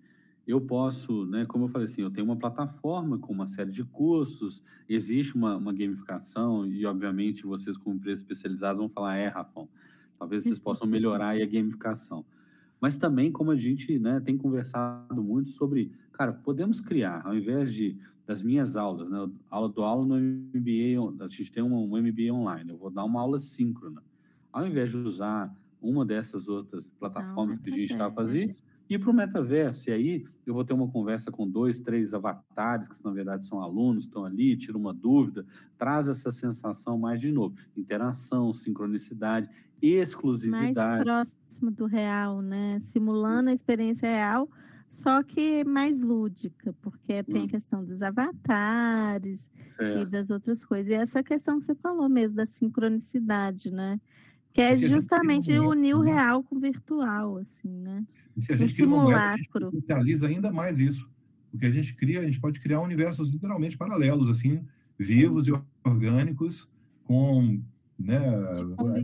[0.47, 3.83] eu posso, né, como eu falei assim, eu tenho uma plataforma com uma série de
[3.85, 9.69] cursos, existe uma, uma gamificação e, obviamente, vocês como empresas especializadas vão falar, é, Rafão,
[10.19, 12.25] talvez vocês possam melhorar a gamificação.
[12.81, 17.73] Mas também, como a gente né, tem conversado muito sobre, cara, podemos criar, ao invés
[17.73, 22.01] de das minhas aulas, né, aula do aula no MBA, a gente tem um, um
[22.01, 24.03] MBA online, eu vou dar uma aula síncrona.
[24.53, 28.55] Ao invés de usar uma dessas outras plataformas Não, que a gente está fazendo,
[28.89, 29.91] e para o metaverso.
[29.91, 33.61] E aí eu vou ter uma conversa com dois, três avatares, que na verdade são
[33.61, 35.45] alunos, estão ali, tira uma dúvida,
[35.79, 37.57] traz essa sensação mais de novo.
[37.77, 39.49] Interação, sincronicidade,
[39.81, 41.05] exclusividade.
[41.05, 42.81] Mais próximo do real, né?
[42.85, 44.49] Simulando a experiência real,
[44.89, 47.49] só que mais lúdica, porque tem a hum.
[47.49, 50.03] questão dos avatares certo.
[50.03, 50.93] e das outras coisas.
[50.93, 54.01] E essa questão que você falou mesmo, da sincronicidade, né?
[54.55, 56.13] Que é justamente unir o né?
[56.13, 58.05] real com o virtual, assim, né?
[58.37, 61.11] E se a gente um cria uma moeda, a gente potencializa ainda mais isso.
[61.51, 64.65] Porque a gente cria, a gente pode criar universos literalmente paralelos, assim,
[64.97, 65.53] vivos e
[65.85, 66.71] orgânicos,
[67.03, 67.61] com.
[67.99, 68.21] Né,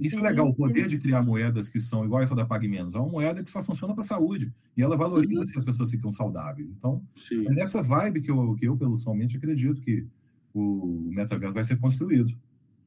[0.00, 2.94] isso é legal, o poder de criar moedas que são iguais a da PagMenos.
[2.94, 4.52] É uma moeda que só funciona para a saúde.
[4.76, 6.68] E ela valoriza se as pessoas ficam saudáveis.
[6.68, 7.46] Então, Sim.
[7.46, 10.06] é nessa vibe que eu, que eu, pessoalmente, acredito que
[10.54, 12.36] o metaverso vai ser construído.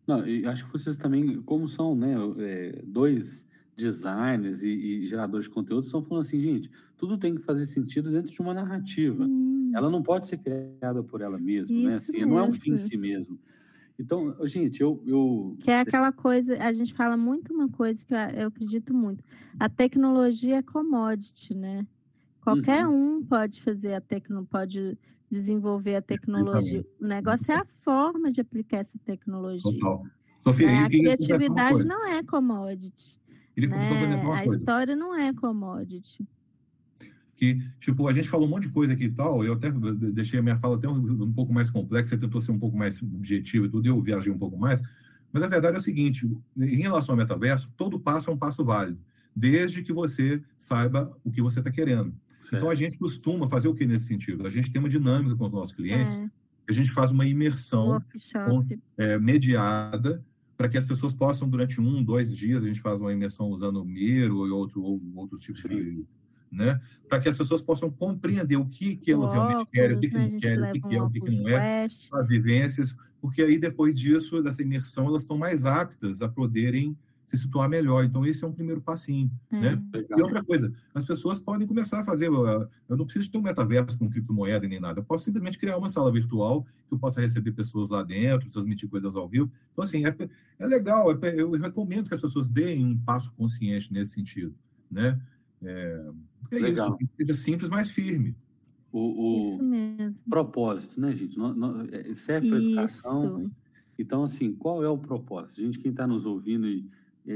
[0.06, 5.48] Não, e acho que vocês também, como são né, é, dois designers e, e, geradores
[5.48, 9.26] de conteúdo, estão falando assim, gente, tudo tem que fazer sentido dentro de uma narrativa.
[9.26, 9.72] Hum.
[9.74, 11.96] Ela não pode ser criada por ela mesma, né?
[11.96, 13.40] Assim, não é um fim em si mesmo.
[13.98, 15.56] Então, gente, eu, eu.
[15.60, 19.24] Que é aquela coisa, a gente fala muito uma coisa que eu, eu acredito muito.
[19.60, 21.86] A tecnologia é commodity, né?
[22.42, 23.18] Qualquer uhum.
[23.18, 24.98] um pode fazer a tecnologia, pode
[25.34, 26.86] desenvolver a tecnologia.
[27.02, 29.72] O negócio é a forma de aplicar essa tecnologia.
[29.72, 30.06] Total.
[30.44, 33.18] Sofia, é, a criatividade não é commodity.
[33.58, 33.68] Né?
[34.34, 36.28] A história não é commodity.
[37.36, 40.40] Que, tipo, a gente falou um monte de coisa aqui e tal, eu até deixei
[40.40, 43.02] a minha fala até um, um pouco mais complexa, você tentou ser um pouco mais
[43.02, 44.82] objetivo e tudo, eu viajei um pouco mais,
[45.32, 48.64] mas a verdade é o seguinte, em relação ao metaverso, todo passo é um passo
[48.64, 49.00] válido,
[49.36, 52.14] desde que você saiba o que você está querendo.
[52.44, 52.56] Certo.
[52.58, 54.46] Então a gente costuma fazer o que nesse sentido?
[54.46, 56.30] A gente tem uma dinâmica com os nossos clientes, é.
[56.70, 58.04] a gente faz uma imersão
[58.46, 58.68] com,
[58.98, 60.24] é, mediada
[60.58, 63.82] para que as pessoas possam, durante um, dois dias, a gente faz uma imersão usando
[63.82, 65.70] o Miro e outro, ou, outros tipos Sim.
[65.70, 66.06] de.
[66.52, 66.80] Né?
[67.10, 70.08] Para que as pessoas possam compreender o que, que elas óculos, realmente querem, o que,
[70.08, 70.28] que né?
[70.28, 73.58] não querem, o que, que é, o que, que não é, as vivências, porque aí
[73.58, 76.96] depois disso, dessa imersão, elas estão mais aptas a poderem
[77.26, 78.04] se situar melhor.
[78.04, 79.32] Então, esse é um primeiro passinho.
[79.52, 79.60] Hum.
[79.60, 79.82] Né?
[80.16, 82.28] E outra coisa, as pessoas podem começar a fazer.
[82.28, 85.00] Eu não preciso ter um metaverso com criptomoeda nem nada.
[85.00, 88.90] Eu posso simplesmente criar uma sala virtual que eu possa receber pessoas lá dentro, transmitir
[88.90, 89.52] coisas ao vivo.
[89.72, 90.16] Então, assim, é,
[90.60, 91.12] é legal.
[91.12, 94.54] É, eu recomendo que as pessoas deem um passo consciente nesse sentido.
[94.92, 95.20] Né?
[95.62, 96.06] É,
[96.52, 96.98] é legal.
[97.00, 97.12] isso.
[97.18, 98.36] Seja simples, mas firme.
[98.92, 101.36] O, o propósito, né, gente?
[101.36, 103.52] Não, não, é, serve para educação.
[103.98, 105.62] Então, assim, qual é o propósito?
[105.62, 106.88] Gente, quem está nos ouvindo e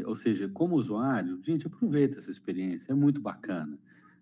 [0.05, 3.77] ou seja, como usuário, gente, aproveita essa experiência, é muito bacana,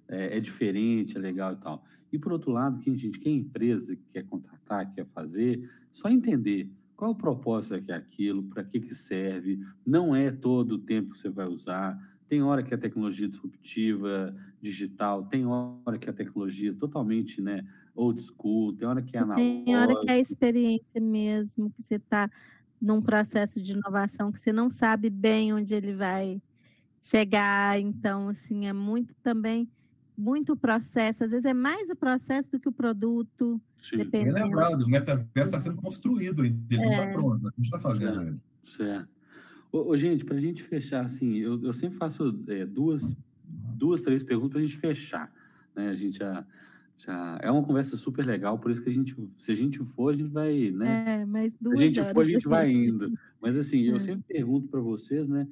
[0.08, 1.84] é, é diferente, é legal e tal.
[2.12, 6.10] E por outro lado, quem gente, quem é empresa que quer contratar, quer fazer, só
[6.10, 11.12] entender qual o propósito é aquilo, para que, que serve, não é todo o tempo
[11.12, 11.98] que você vai usar.
[12.28, 18.22] Tem hora que a tecnologia disruptiva, digital, tem hora que a tecnologia totalmente né, old
[18.22, 19.66] school, tem hora que é analógica.
[19.66, 22.30] Tem hora que é a experiência mesmo, que você está
[22.86, 26.40] num processo de inovação que você não sabe bem onde ele vai
[27.02, 27.80] chegar.
[27.80, 29.68] Então, assim, é muito também
[30.18, 33.60] muito processo, às vezes é mais o processo do que o produto.
[33.76, 34.06] Sim.
[34.06, 37.12] Bem lembrado, o metaverso está sendo construído, ele não está é.
[37.12, 38.40] pronto, a gente está fazendo ele.
[38.64, 39.10] Certo.
[39.74, 43.14] Ô, ô, gente, para a gente fechar, assim, eu, eu sempre faço é, duas,
[43.44, 45.30] duas, três perguntas para a gente fechar.
[45.76, 45.90] Né?
[45.90, 46.46] A gente já,
[46.98, 47.38] já.
[47.42, 50.18] É uma conversa super legal, por isso que a gente, se a gente for, a
[50.18, 50.72] gente vai.
[50.72, 51.22] Né?
[51.22, 53.12] É, mas duas Se a gente for, a gente vai indo.
[53.42, 54.00] Mas, assim, eu é.
[54.00, 55.48] sempre pergunto para vocês, né?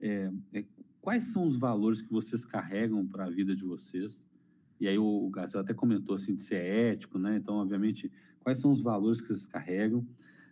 [0.00, 0.64] É, é,
[1.02, 4.26] quais são os valores que vocês carregam para a vida de vocês?
[4.80, 7.36] E aí o, o Gazel até comentou assim de ser ético, né?
[7.36, 8.10] Então, obviamente,
[8.40, 10.06] quais são os valores que vocês carregam?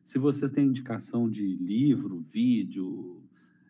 [0.05, 3.23] Se vocês têm indicação de livro, vídeo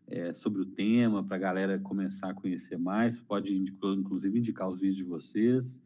[0.08, 4.78] é, sobre o tema para a galera começar a conhecer mais, pode inclusive indicar os
[4.78, 5.80] vídeos de vocês.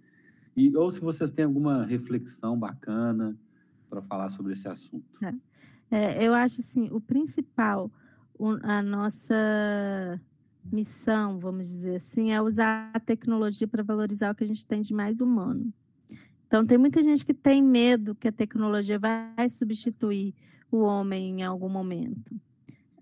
[0.57, 3.37] E, ou se vocês têm alguma reflexão bacana
[3.91, 5.05] para falar sobre esse assunto.
[5.25, 5.35] É.
[5.91, 7.91] É, eu acho assim, o principal,
[8.63, 10.21] a nossa
[10.73, 14.83] missão, vamos dizer assim, é usar a tecnologia para valorizar o que a gente tem
[14.83, 15.73] de mais humano.
[16.47, 20.35] Então, tem muita gente que tem medo que a tecnologia vai substituir
[20.71, 22.35] o homem em algum momento.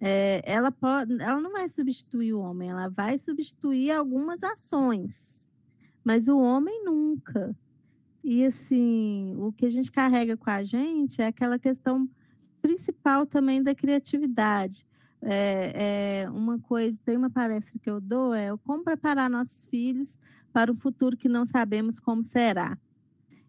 [0.01, 5.44] É, ela, pode, ela não vai substituir o homem, ela vai substituir algumas ações,
[6.05, 7.57] mas o homem nunca.
[8.23, 12.09] E, assim, o que a gente carrega com a gente é aquela questão
[12.61, 14.87] principal também da criatividade.
[15.21, 20.19] É, é, uma coisa, tem uma palestra que eu dou, é como preparar nossos filhos
[20.53, 22.79] para um futuro que não sabemos como será.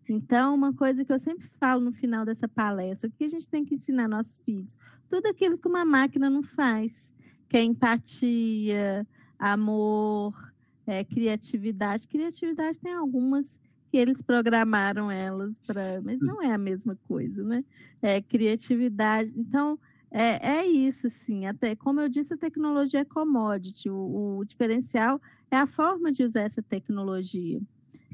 [0.07, 3.47] Então, uma coisa que eu sempre falo no final dessa palestra, o que a gente
[3.47, 4.75] tem que ensinar nossos filhos?
[5.09, 7.13] Tudo aquilo que uma máquina não faz,
[7.49, 9.05] que é empatia,
[9.37, 10.53] amor,
[10.85, 12.07] é, criatividade.
[12.07, 13.59] Criatividade tem algumas
[13.91, 17.63] que eles programaram elas para, mas não é a mesma coisa, né?
[18.01, 19.31] É criatividade.
[19.35, 19.79] Então,
[20.11, 21.45] é, é isso, sim.
[21.45, 23.89] Até, como eu disse, a tecnologia é commodity.
[23.89, 25.21] O, o diferencial
[25.51, 27.61] é a forma de usar essa tecnologia.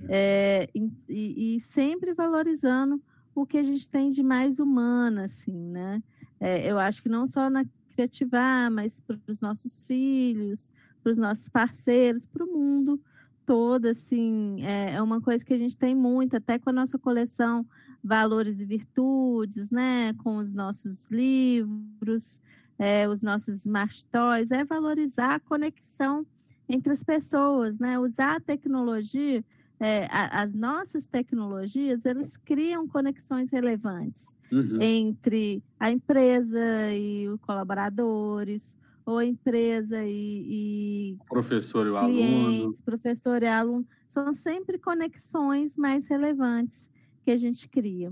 [0.10, 0.68] É.
[0.74, 0.80] É,
[1.10, 3.02] e, e, sempre valorizando
[3.36, 6.02] o que a gente tem de mais humano, assim, né?
[6.40, 10.70] É, eu acho que não só na criativar, mas para os nossos filhos,
[11.02, 13.00] para os nossos parceiros, para o mundo
[13.46, 16.98] todo, assim, é, é uma coisa que a gente tem muito, até com a nossa
[16.98, 17.66] coleção
[18.04, 20.14] valores e virtudes, né?
[20.14, 22.42] Com os nossos livros,
[22.80, 26.26] é, os nossos smart toys, é valorizar a conexão
[26.68, 28.00] entre as pessoas, né?
[28.00, 29.44] Usar a tecnologia,
[29.80, 34.82] é, a, as nossas tecnologias, elas criam conexões relevantes uhum.
[34.82, 38.76] entre a empresa e os colaboradores,
[39.06, 46.08] ou empresa e, e professor e o aluno, professor e aluno, são sempre conexões mais
[46.08, 46.90] relevantes
[47.24, 48.12] que a gente cria.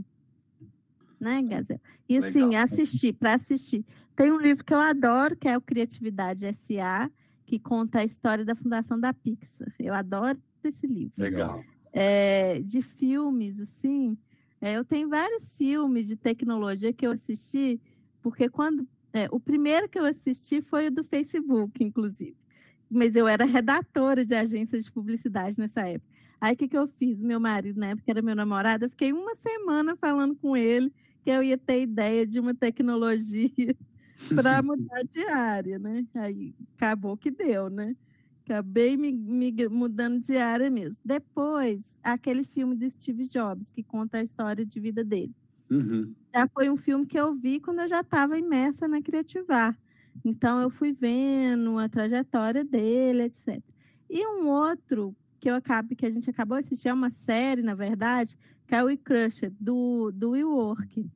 [1.20, 1.80] Né, Gazel?
[2.08, 2.64] E assim, Legal.
[2.64, 3.86] assistir, para assistir.
[4.16, 7.10] Tem um livro que eu adoro, que é o Criatividade S.A.,
[7.46, 9.74] que conta a história da fundação da Pixar.
[9.80, 11.14] Eu adoro esse livro.
[11.18, 11.64] Legal.
[11.92, 14.18] É, de filmes, assim,
[14.62, 17.82] é, eu tenho vários filmes de tecnologia que eu assisti,
[18.22, 18.88] porque quando.
[19.14, 22.36] É, o primeiro que eu assisti foi o do Facebook, inclusive.
[22.90, 26.10] Mas eu era redatora de agências de publicidade nessa época.
[26.42, 27.22] Aí o que, que eu fiz?
[27.22, 30.92] Meu marido, né, porque era meu namorado, eu fiquei uma semana falando com ele
[31.24, 33.76] que eu ia ter ideia de uma tecnologia
[34.34, 36.06] para mudar de área, né?
[36.16, 37.96] Aí acabou que deu, né?
[38.46, 40.98] Acabei me, me, mudando de área mesmo.
[41.04, 45.36] Depois, aquele filme do Steve Jobs, que conta a história de vida dele.
[45.70, 46.14] Uhum.
[46.34, 49.78] Já foi um filme que eu vi quando eu já estava imersa na Criativar.
[50.24, 53.62] Então, eu fui vendo a trajetória dele, etc.
[54.10, 57.62] E um outro que eu acabo, que a gente acabou de assistir, é uma série,
[57.62, 58.38] na verdade,
[58.68, 61.10] que é o We Crushed, do, do Will Work.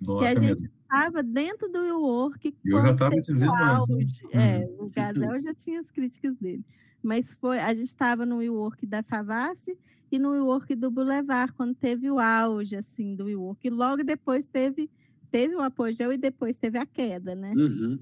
[0.00, 2.56] Nossa, que a gente estava dentro do Will Work.
[2.64, 4.22] Eu já estava dizendo antes.
[4.34, 4.60] Né?
[4.62, 4.86] É, uhum.
[4.86, 6.64] o Gazel já tinha as críticas dele.
[7.02, 9.76] Mas foi, a gente estava no Will Work da Savassi
[10.10, 13.66] e no Will Work do Boulevard, quando teve o auge, assim, do Will Work.
[13.66, 14.90] E logo depois teve,
[15.30, 17.52] teve o apogeu e depois teve a queda, né?
[17.54, 17.98] Uhum.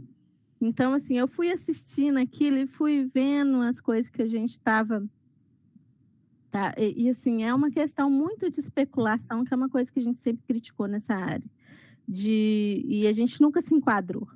[0.61, 5.07] Então, assim, eu fui assistindo aquilo e fui vendo as coisas que a gente estava
[6.57, 6.73] Tá?
[6.79, 10.03] E, e, assim, é uma questão muito de especulação, que é uma coisa que a
[10.03, 11.45] gente sempre criticou nessa área.
[12.09, 14.27] De, e a gente nunca se enquadrou.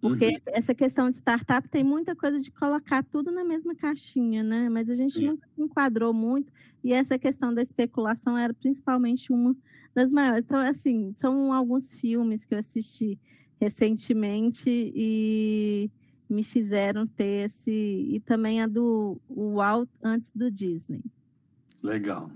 [0.00, 0.40] Porque uhum.
[0.46, 4.68] essa questão de startup tem muita coisa de colocar tudo na mesma caixinha, né?
[4.68, 5.26] Mas a gente Sim.
[5.26, 6.52] nunca enquadrou muito,
[6.84, 9.56] e essa questão da especulação era principalmente uma
[9.94, 10.44] das maiores.
[10.44, 13.18] Então, assim, são alguns filmes que eu assisti
[13.60, 15.90] recentemente e
[16.30, 17.70] me fizeram ter esse.
[17.70, 21.02] E também a do Walt antes do Disney.
[21.82, 22.28] Legal.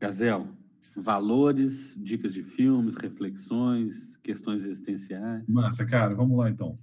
[0.00, 0.48] Gazel,
[0.96, 5.46] valores, dicas de filmes, reflexões, questões existenciais.
[5.48, 6.78] Massa, cara, vamos lá então.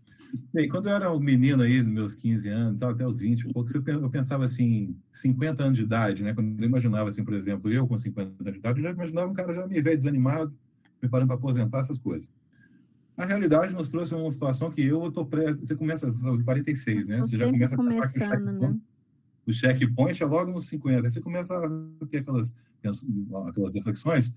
[0.53, 3.51] Bem, quando eu era um menino aí, nos meus 15 anos, até os 20, um
[3.51, 6.33] pouco, eu pensava assim, 50 anos de idade, né?
[6.33, 9.29] Quando eu imaginava assim, por exemplo, eu com 50 anos de idade, eu já imaginava
[9.29, 10.53] um cara já me velho desanimado,
[10.99, 12.29] preparando para aposentar, essas coisas.
[13.17, 15.53] A realidade nos trouxe uma situação que eu estou pré.
[15.53, 17.19] Você começa com 46, né?
[17.19, 18.79] Você já começa a pensar que o checkpoint, né?
[19.45, 21.07] o checkpoint é logo nos 50.
[21.07, 22.55] Aí você começa a ter aquelas,
[23.47, 24.33] aquelas reflexões.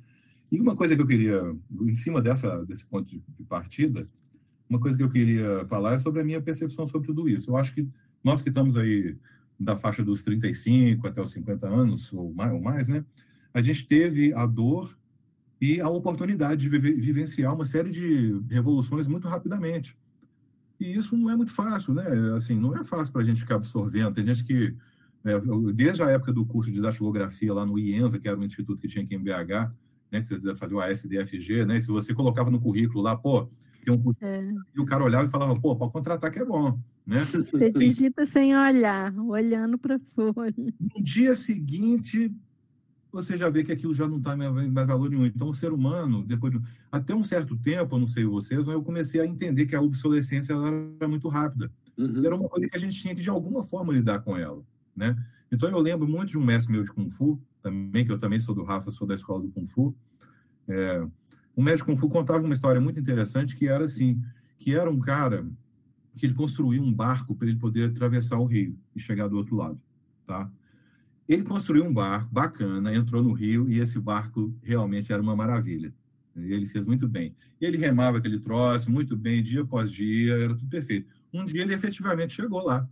[0.50, 1.40] E uma coisa que eu queria,
[1.80, 4.06] em cima dessa, desse ponto de, partida,
[4.68, 7.50] uma coisa que eu queria falar é sobre a minha percepção sobre tudo isso.
[7.50, 7.88] Eu acho que
[8.22, 9.16] nós que estamos aí
[9.58, 13.04] da faixa dos 35 até os 50 anos, ou mais, ou mais né?
[13.54, 14.96] A gente teve a dor
[15.60, 19.96] e a oportunidade de vivenciar uma série de revoluções muito rapidamente.
[20.80, 22.04] E isso não é muito fácil, né?
[22.36, 24.14] Assim, não é fácil para a gente ficar absorvendo.
[24.14, 24.74] Tem gente que,
[25.74, 28.88] desde a época do curso de datilografia lá no IENSA, que era um instituto que
[28.88, 29.72] tinha aqui em BH,
[30.10, 31.78] né, que você fazia o ASDFG, né?
[31.78, 33.48] E se você colocava no currículo lá, pô,
[33.84, 34.52] tem um curso, é.
[34.74, 37.20] e o cara olhava e falava, pô, pode contratar que é bom, né?
[37.24, 40.54] Você digita sem olhar, olhando para folha.
[40.78, 42.32] No dia seguinte,
[43.10, 45.26] você já vê que aquilo já não está mais, mais valor nenhum.
[45.26, 48.82] Então, o ser humano, depois de, até um certo tempo, eu não sei vocês, eu
[48.82, 51.70] comecei a entender que a obsolescência era muito rápida.
[51.98, 52.24] Uhum.
[52.24, 54.62] Era uma coisa que a gente tinha que, de alguma forma, lidar com ela.
[54.94, 55.16] Né?
[55.50, 58.40] Então, eu lembro muito de um mestre meu de Kung Fu, também, que eu também
[58.40, 59.94] sou do Rafa, sou da escola do Kung Fu.
[60.68, 61.06] É,
[61.54, 64.22] o mestre Kung Fu contava uma história muito interessante, que era assim,
[64.58, 65.46] que era um cara
[66.16, 69.56] que ele construiu um barco para ele poder atravessar o rio e chegar do outro
[69.56, 69.80] lado,
[70.26, 70.50] tá?
[71.28, 75.94] Ele construiu um barco bacana, entrou no rio e esse barco realmente era uma maravilha.
[76.34, 77.34] Ele fez muito bem.
[77.60, 81.08] Ele remava aquele troço muito bem, dia após dia, era tudo perfeito.
[81.32, 82.88] Um dia ele efetivamente chegou lá,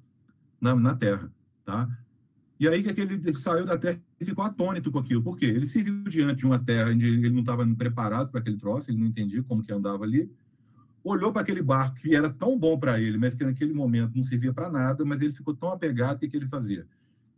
[0.60, 1.31] na, na Terra,
[1.70, 1.88] tá?
[2.59, 5.22] E aí que ele saiu da Terra e ficou atônito com aquilo.
[5.22, 5.47] Por quê?
[5.47, 8.90] Ele se viu diante de uma Terra onde ele não estava preparado para aquele troço,
[8.90, 10.30] ele não entendia como que andava ali.
[11.02, 14.22] Olhou para aquele barco que era tão bom para ele, mas que naquele momento não
[14.22, 16.86] servia para nada, mas ele ficou tão apegado que, que ele fazia?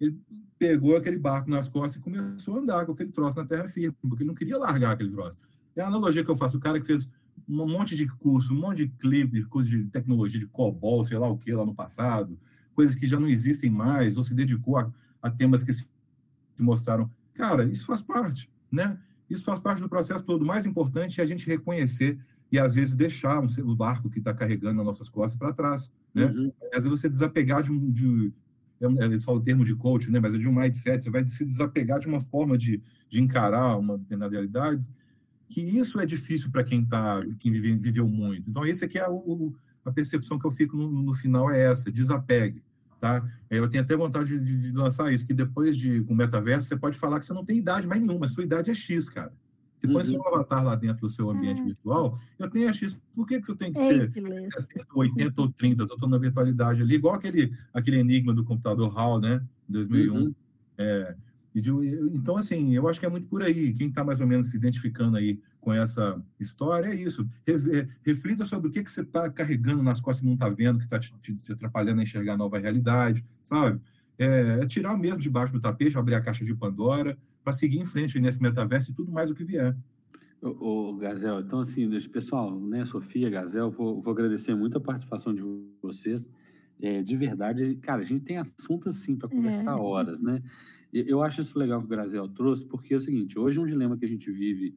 [0.01, 0.19] Ele
[0.59, 3.95] pegou aquele barco nas costas e começou a andar com aquele troço na terra firme,
[4.03, 5.39] porque ele não queria largar aquele troço.
[5.77, 6.57] É a analogia que eu faço.
[6.57, 7.09] O cara que fez
[7.49, 11.29] um monte de curso, um monte de clipe, curso de tecnologia de COBOL, sei lá
[11.29, 12.37] o que, lá no passado,
[12.75, 14.91] coisas que já não existem mais, ou se dedicou a,
[15.21, 15.87] a temas que se
[16.59, 17.11] mostraram.
[17.35, 18.99] Cara, isso faz parte, né?
[19.29, 20.43] Isso faz parte do processo todo.
[20.43, 22.19] O mais importante é a gente reconhecer
[22.51, 25.91] e, às vezes, deixar um, o barco que está carregando nas nossas costas para trás.
[26.15, 26.27] Né?
[26.27, 26.53] Uhum.
[26.65, 28.31] Às vezes, você desapegar de, um, de,
[29.01, 30.21] eles falam o termo de coach, né?
[30.21, 33.79] mas é de um mindset, você vai se desapegar de uma forma de, de encarar
[33.79, 34.85] uma determinada realidade,
[35.49, 38.51] que isso é difícil para quem tá, quem vive, viveu muito.
[38.51, 41.91] Então, esse aqui é o, a percepção que eu fico no, no, final é essa,
[41.91, 42.63] desapegue.
[43.01, 43.23] Tá?
[43.51, 46.77] Eu tenho até vontade de, de lançar isso, que depois de com o metaverso, você
[46.77, 49.33] pode falar que você não tem idade mais nenhuma, sua idade é X, cara.
[49.81, 50.05] Põe uhum.
[50.05, 51.65] seu avatar lá dentro do seu ambiente é.
[51.65, 52.97] virtual, eu tenho a X.
[53.13, 55.83] Por que, que você tem que Ei, ser que 70, 80 ou 30?
[55.83, 59.43] Eu estou na virtualidade ali, igual aquele, aquele enigma do computador HAL, né?
[59.69, 60.15] 2001.
[60.15, 60.35] Uhum.
[60.79, 61.17] É,
[61.55, 63.73] então, assim, eu acho que é muito por aí.
[63.73, 67.27] Quem está mais ou menos se identificando aí com essa história é isso.
[68.05, 70.85] Reflita sobre o que, que você está carregando nas costas e não está vendo, que
[70.85, 73.81] está te, te, te, atrapalhando a enxergar a nova realidade, sabe?
[74.19, 77.87] É, é tirar mesmo debaixo do tapete, abrir a caixa de Pandora, para seguir em
[77.87, 79.77] frente nesse metaverso e tudo mais o que vier.
[80.43, 85.33] O, o Gazel, então assim, pessoal, né, Sofia, Gazel, vou, vou agradecer muito a participação
[85.33, 85.43] de
[85.81, 86.29] vocês.
[86.81, 89.81] É, de verdade, cara, a gente tem assunto assim para conversar é.
[89.81, 90.43] horas, né?
[90.93, 93.97] Eu acho isso legal que o Gazel trouxe, porque é o seguinte: hoje um dilema
[93.97, 94.77] que a gente vive,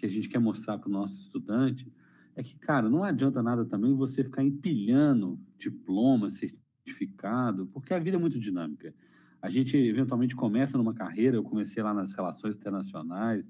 [0.00, 1.86] que a gente quer mostrar para o nosso estudante,
[2.34, 8.16] é que, cara, não adianta nada também você ficar empilhando diploma, certificado, porque a vida
[8.16, 8.94] é muito dinâmica.
[9.42, 13.44] A gente eventualmente começa numa carreira, eu comecei lá nas relações internacionais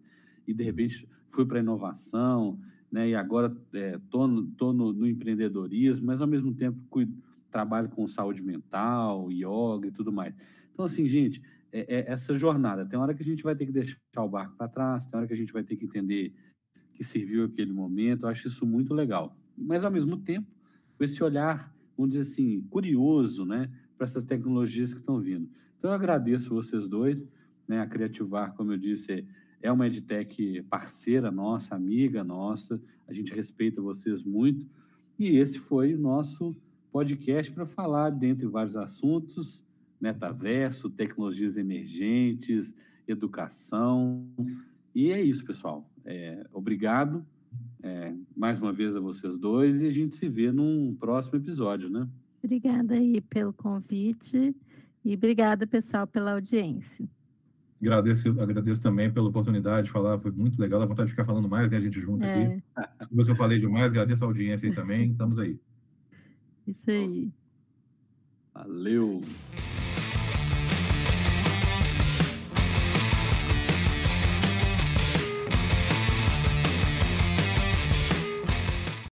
[0.46, 2.58] e de repente fui para a inovação,
[2.90, 3.10] né?
[3.10, 7.16] E agora estou é, no, no, empreendedorismo, mas ao mesmo tempo cuido,
[7.48, 10.34] trabalho com saúde mental, yoga e tudo mais.
[10.72, 11.40] Então, assim, gente,
[11.72, 14.56] é, é essa jornada, tem hora que a gente vai ter que deixar o barco
[14.56, 16.34] para trás, tem hora que a gente vai ter que entender
[16.92, 19.36] que serviu aquele momento, eu acho isso muito legal.
[19.56, 20.46] Mas, ao mesmo tempo,
[20.96, 25.48] com esse olhar, vamos dizer assim, curioso, né, para essas tecnologias que estão vindo.
[25.78, 27.24] Então, eu agradeço vocês dois.
[27.66, 27.80] Né?
[27.80, 29.26] A Criativar, como eu disse,
[29.62, 32.80] é uma edtech parceira nossa, amiga nossa.
[33.06, 34.66] A gente respeita vocês muito.
[35.18, 36.56] E esse foi o nosso
[36.90, 39.64] podcast para falar, dentre vários assuntos,
[40.00, 42.74] metaverso, tecnologias emergentes,
[43.06, 44.26] educação.
[44.94, 45.90] E é isso, pessoal.
[46.04, 47.24] É, obrigado
[47.82, 51.88] é, mais uma vez a vocês dois e a gente se vê num próximo episódio,
[51.88, 52.08] né?
[52.42, 54.54] Obrigada aí pelo convite
[55.04, 57.08] e obrigada, pessoal, pela audiência.
[57.80, 61.48] Agradeço, agradeço também pela oportunidade de falar, foi muito legal, dá vontade de ficar falando
[61.48, 61.78] mais, né?
[61.78, 62.44] A gente junto é.
[62.44, 62.62] aqui.
[62.98, 65.58] Desculpa se eu falei demais, agradeço a audiência aí também, estamos aí.
[66.66, 67.32] Isso aí.
[68.52, 69.22] Valeu!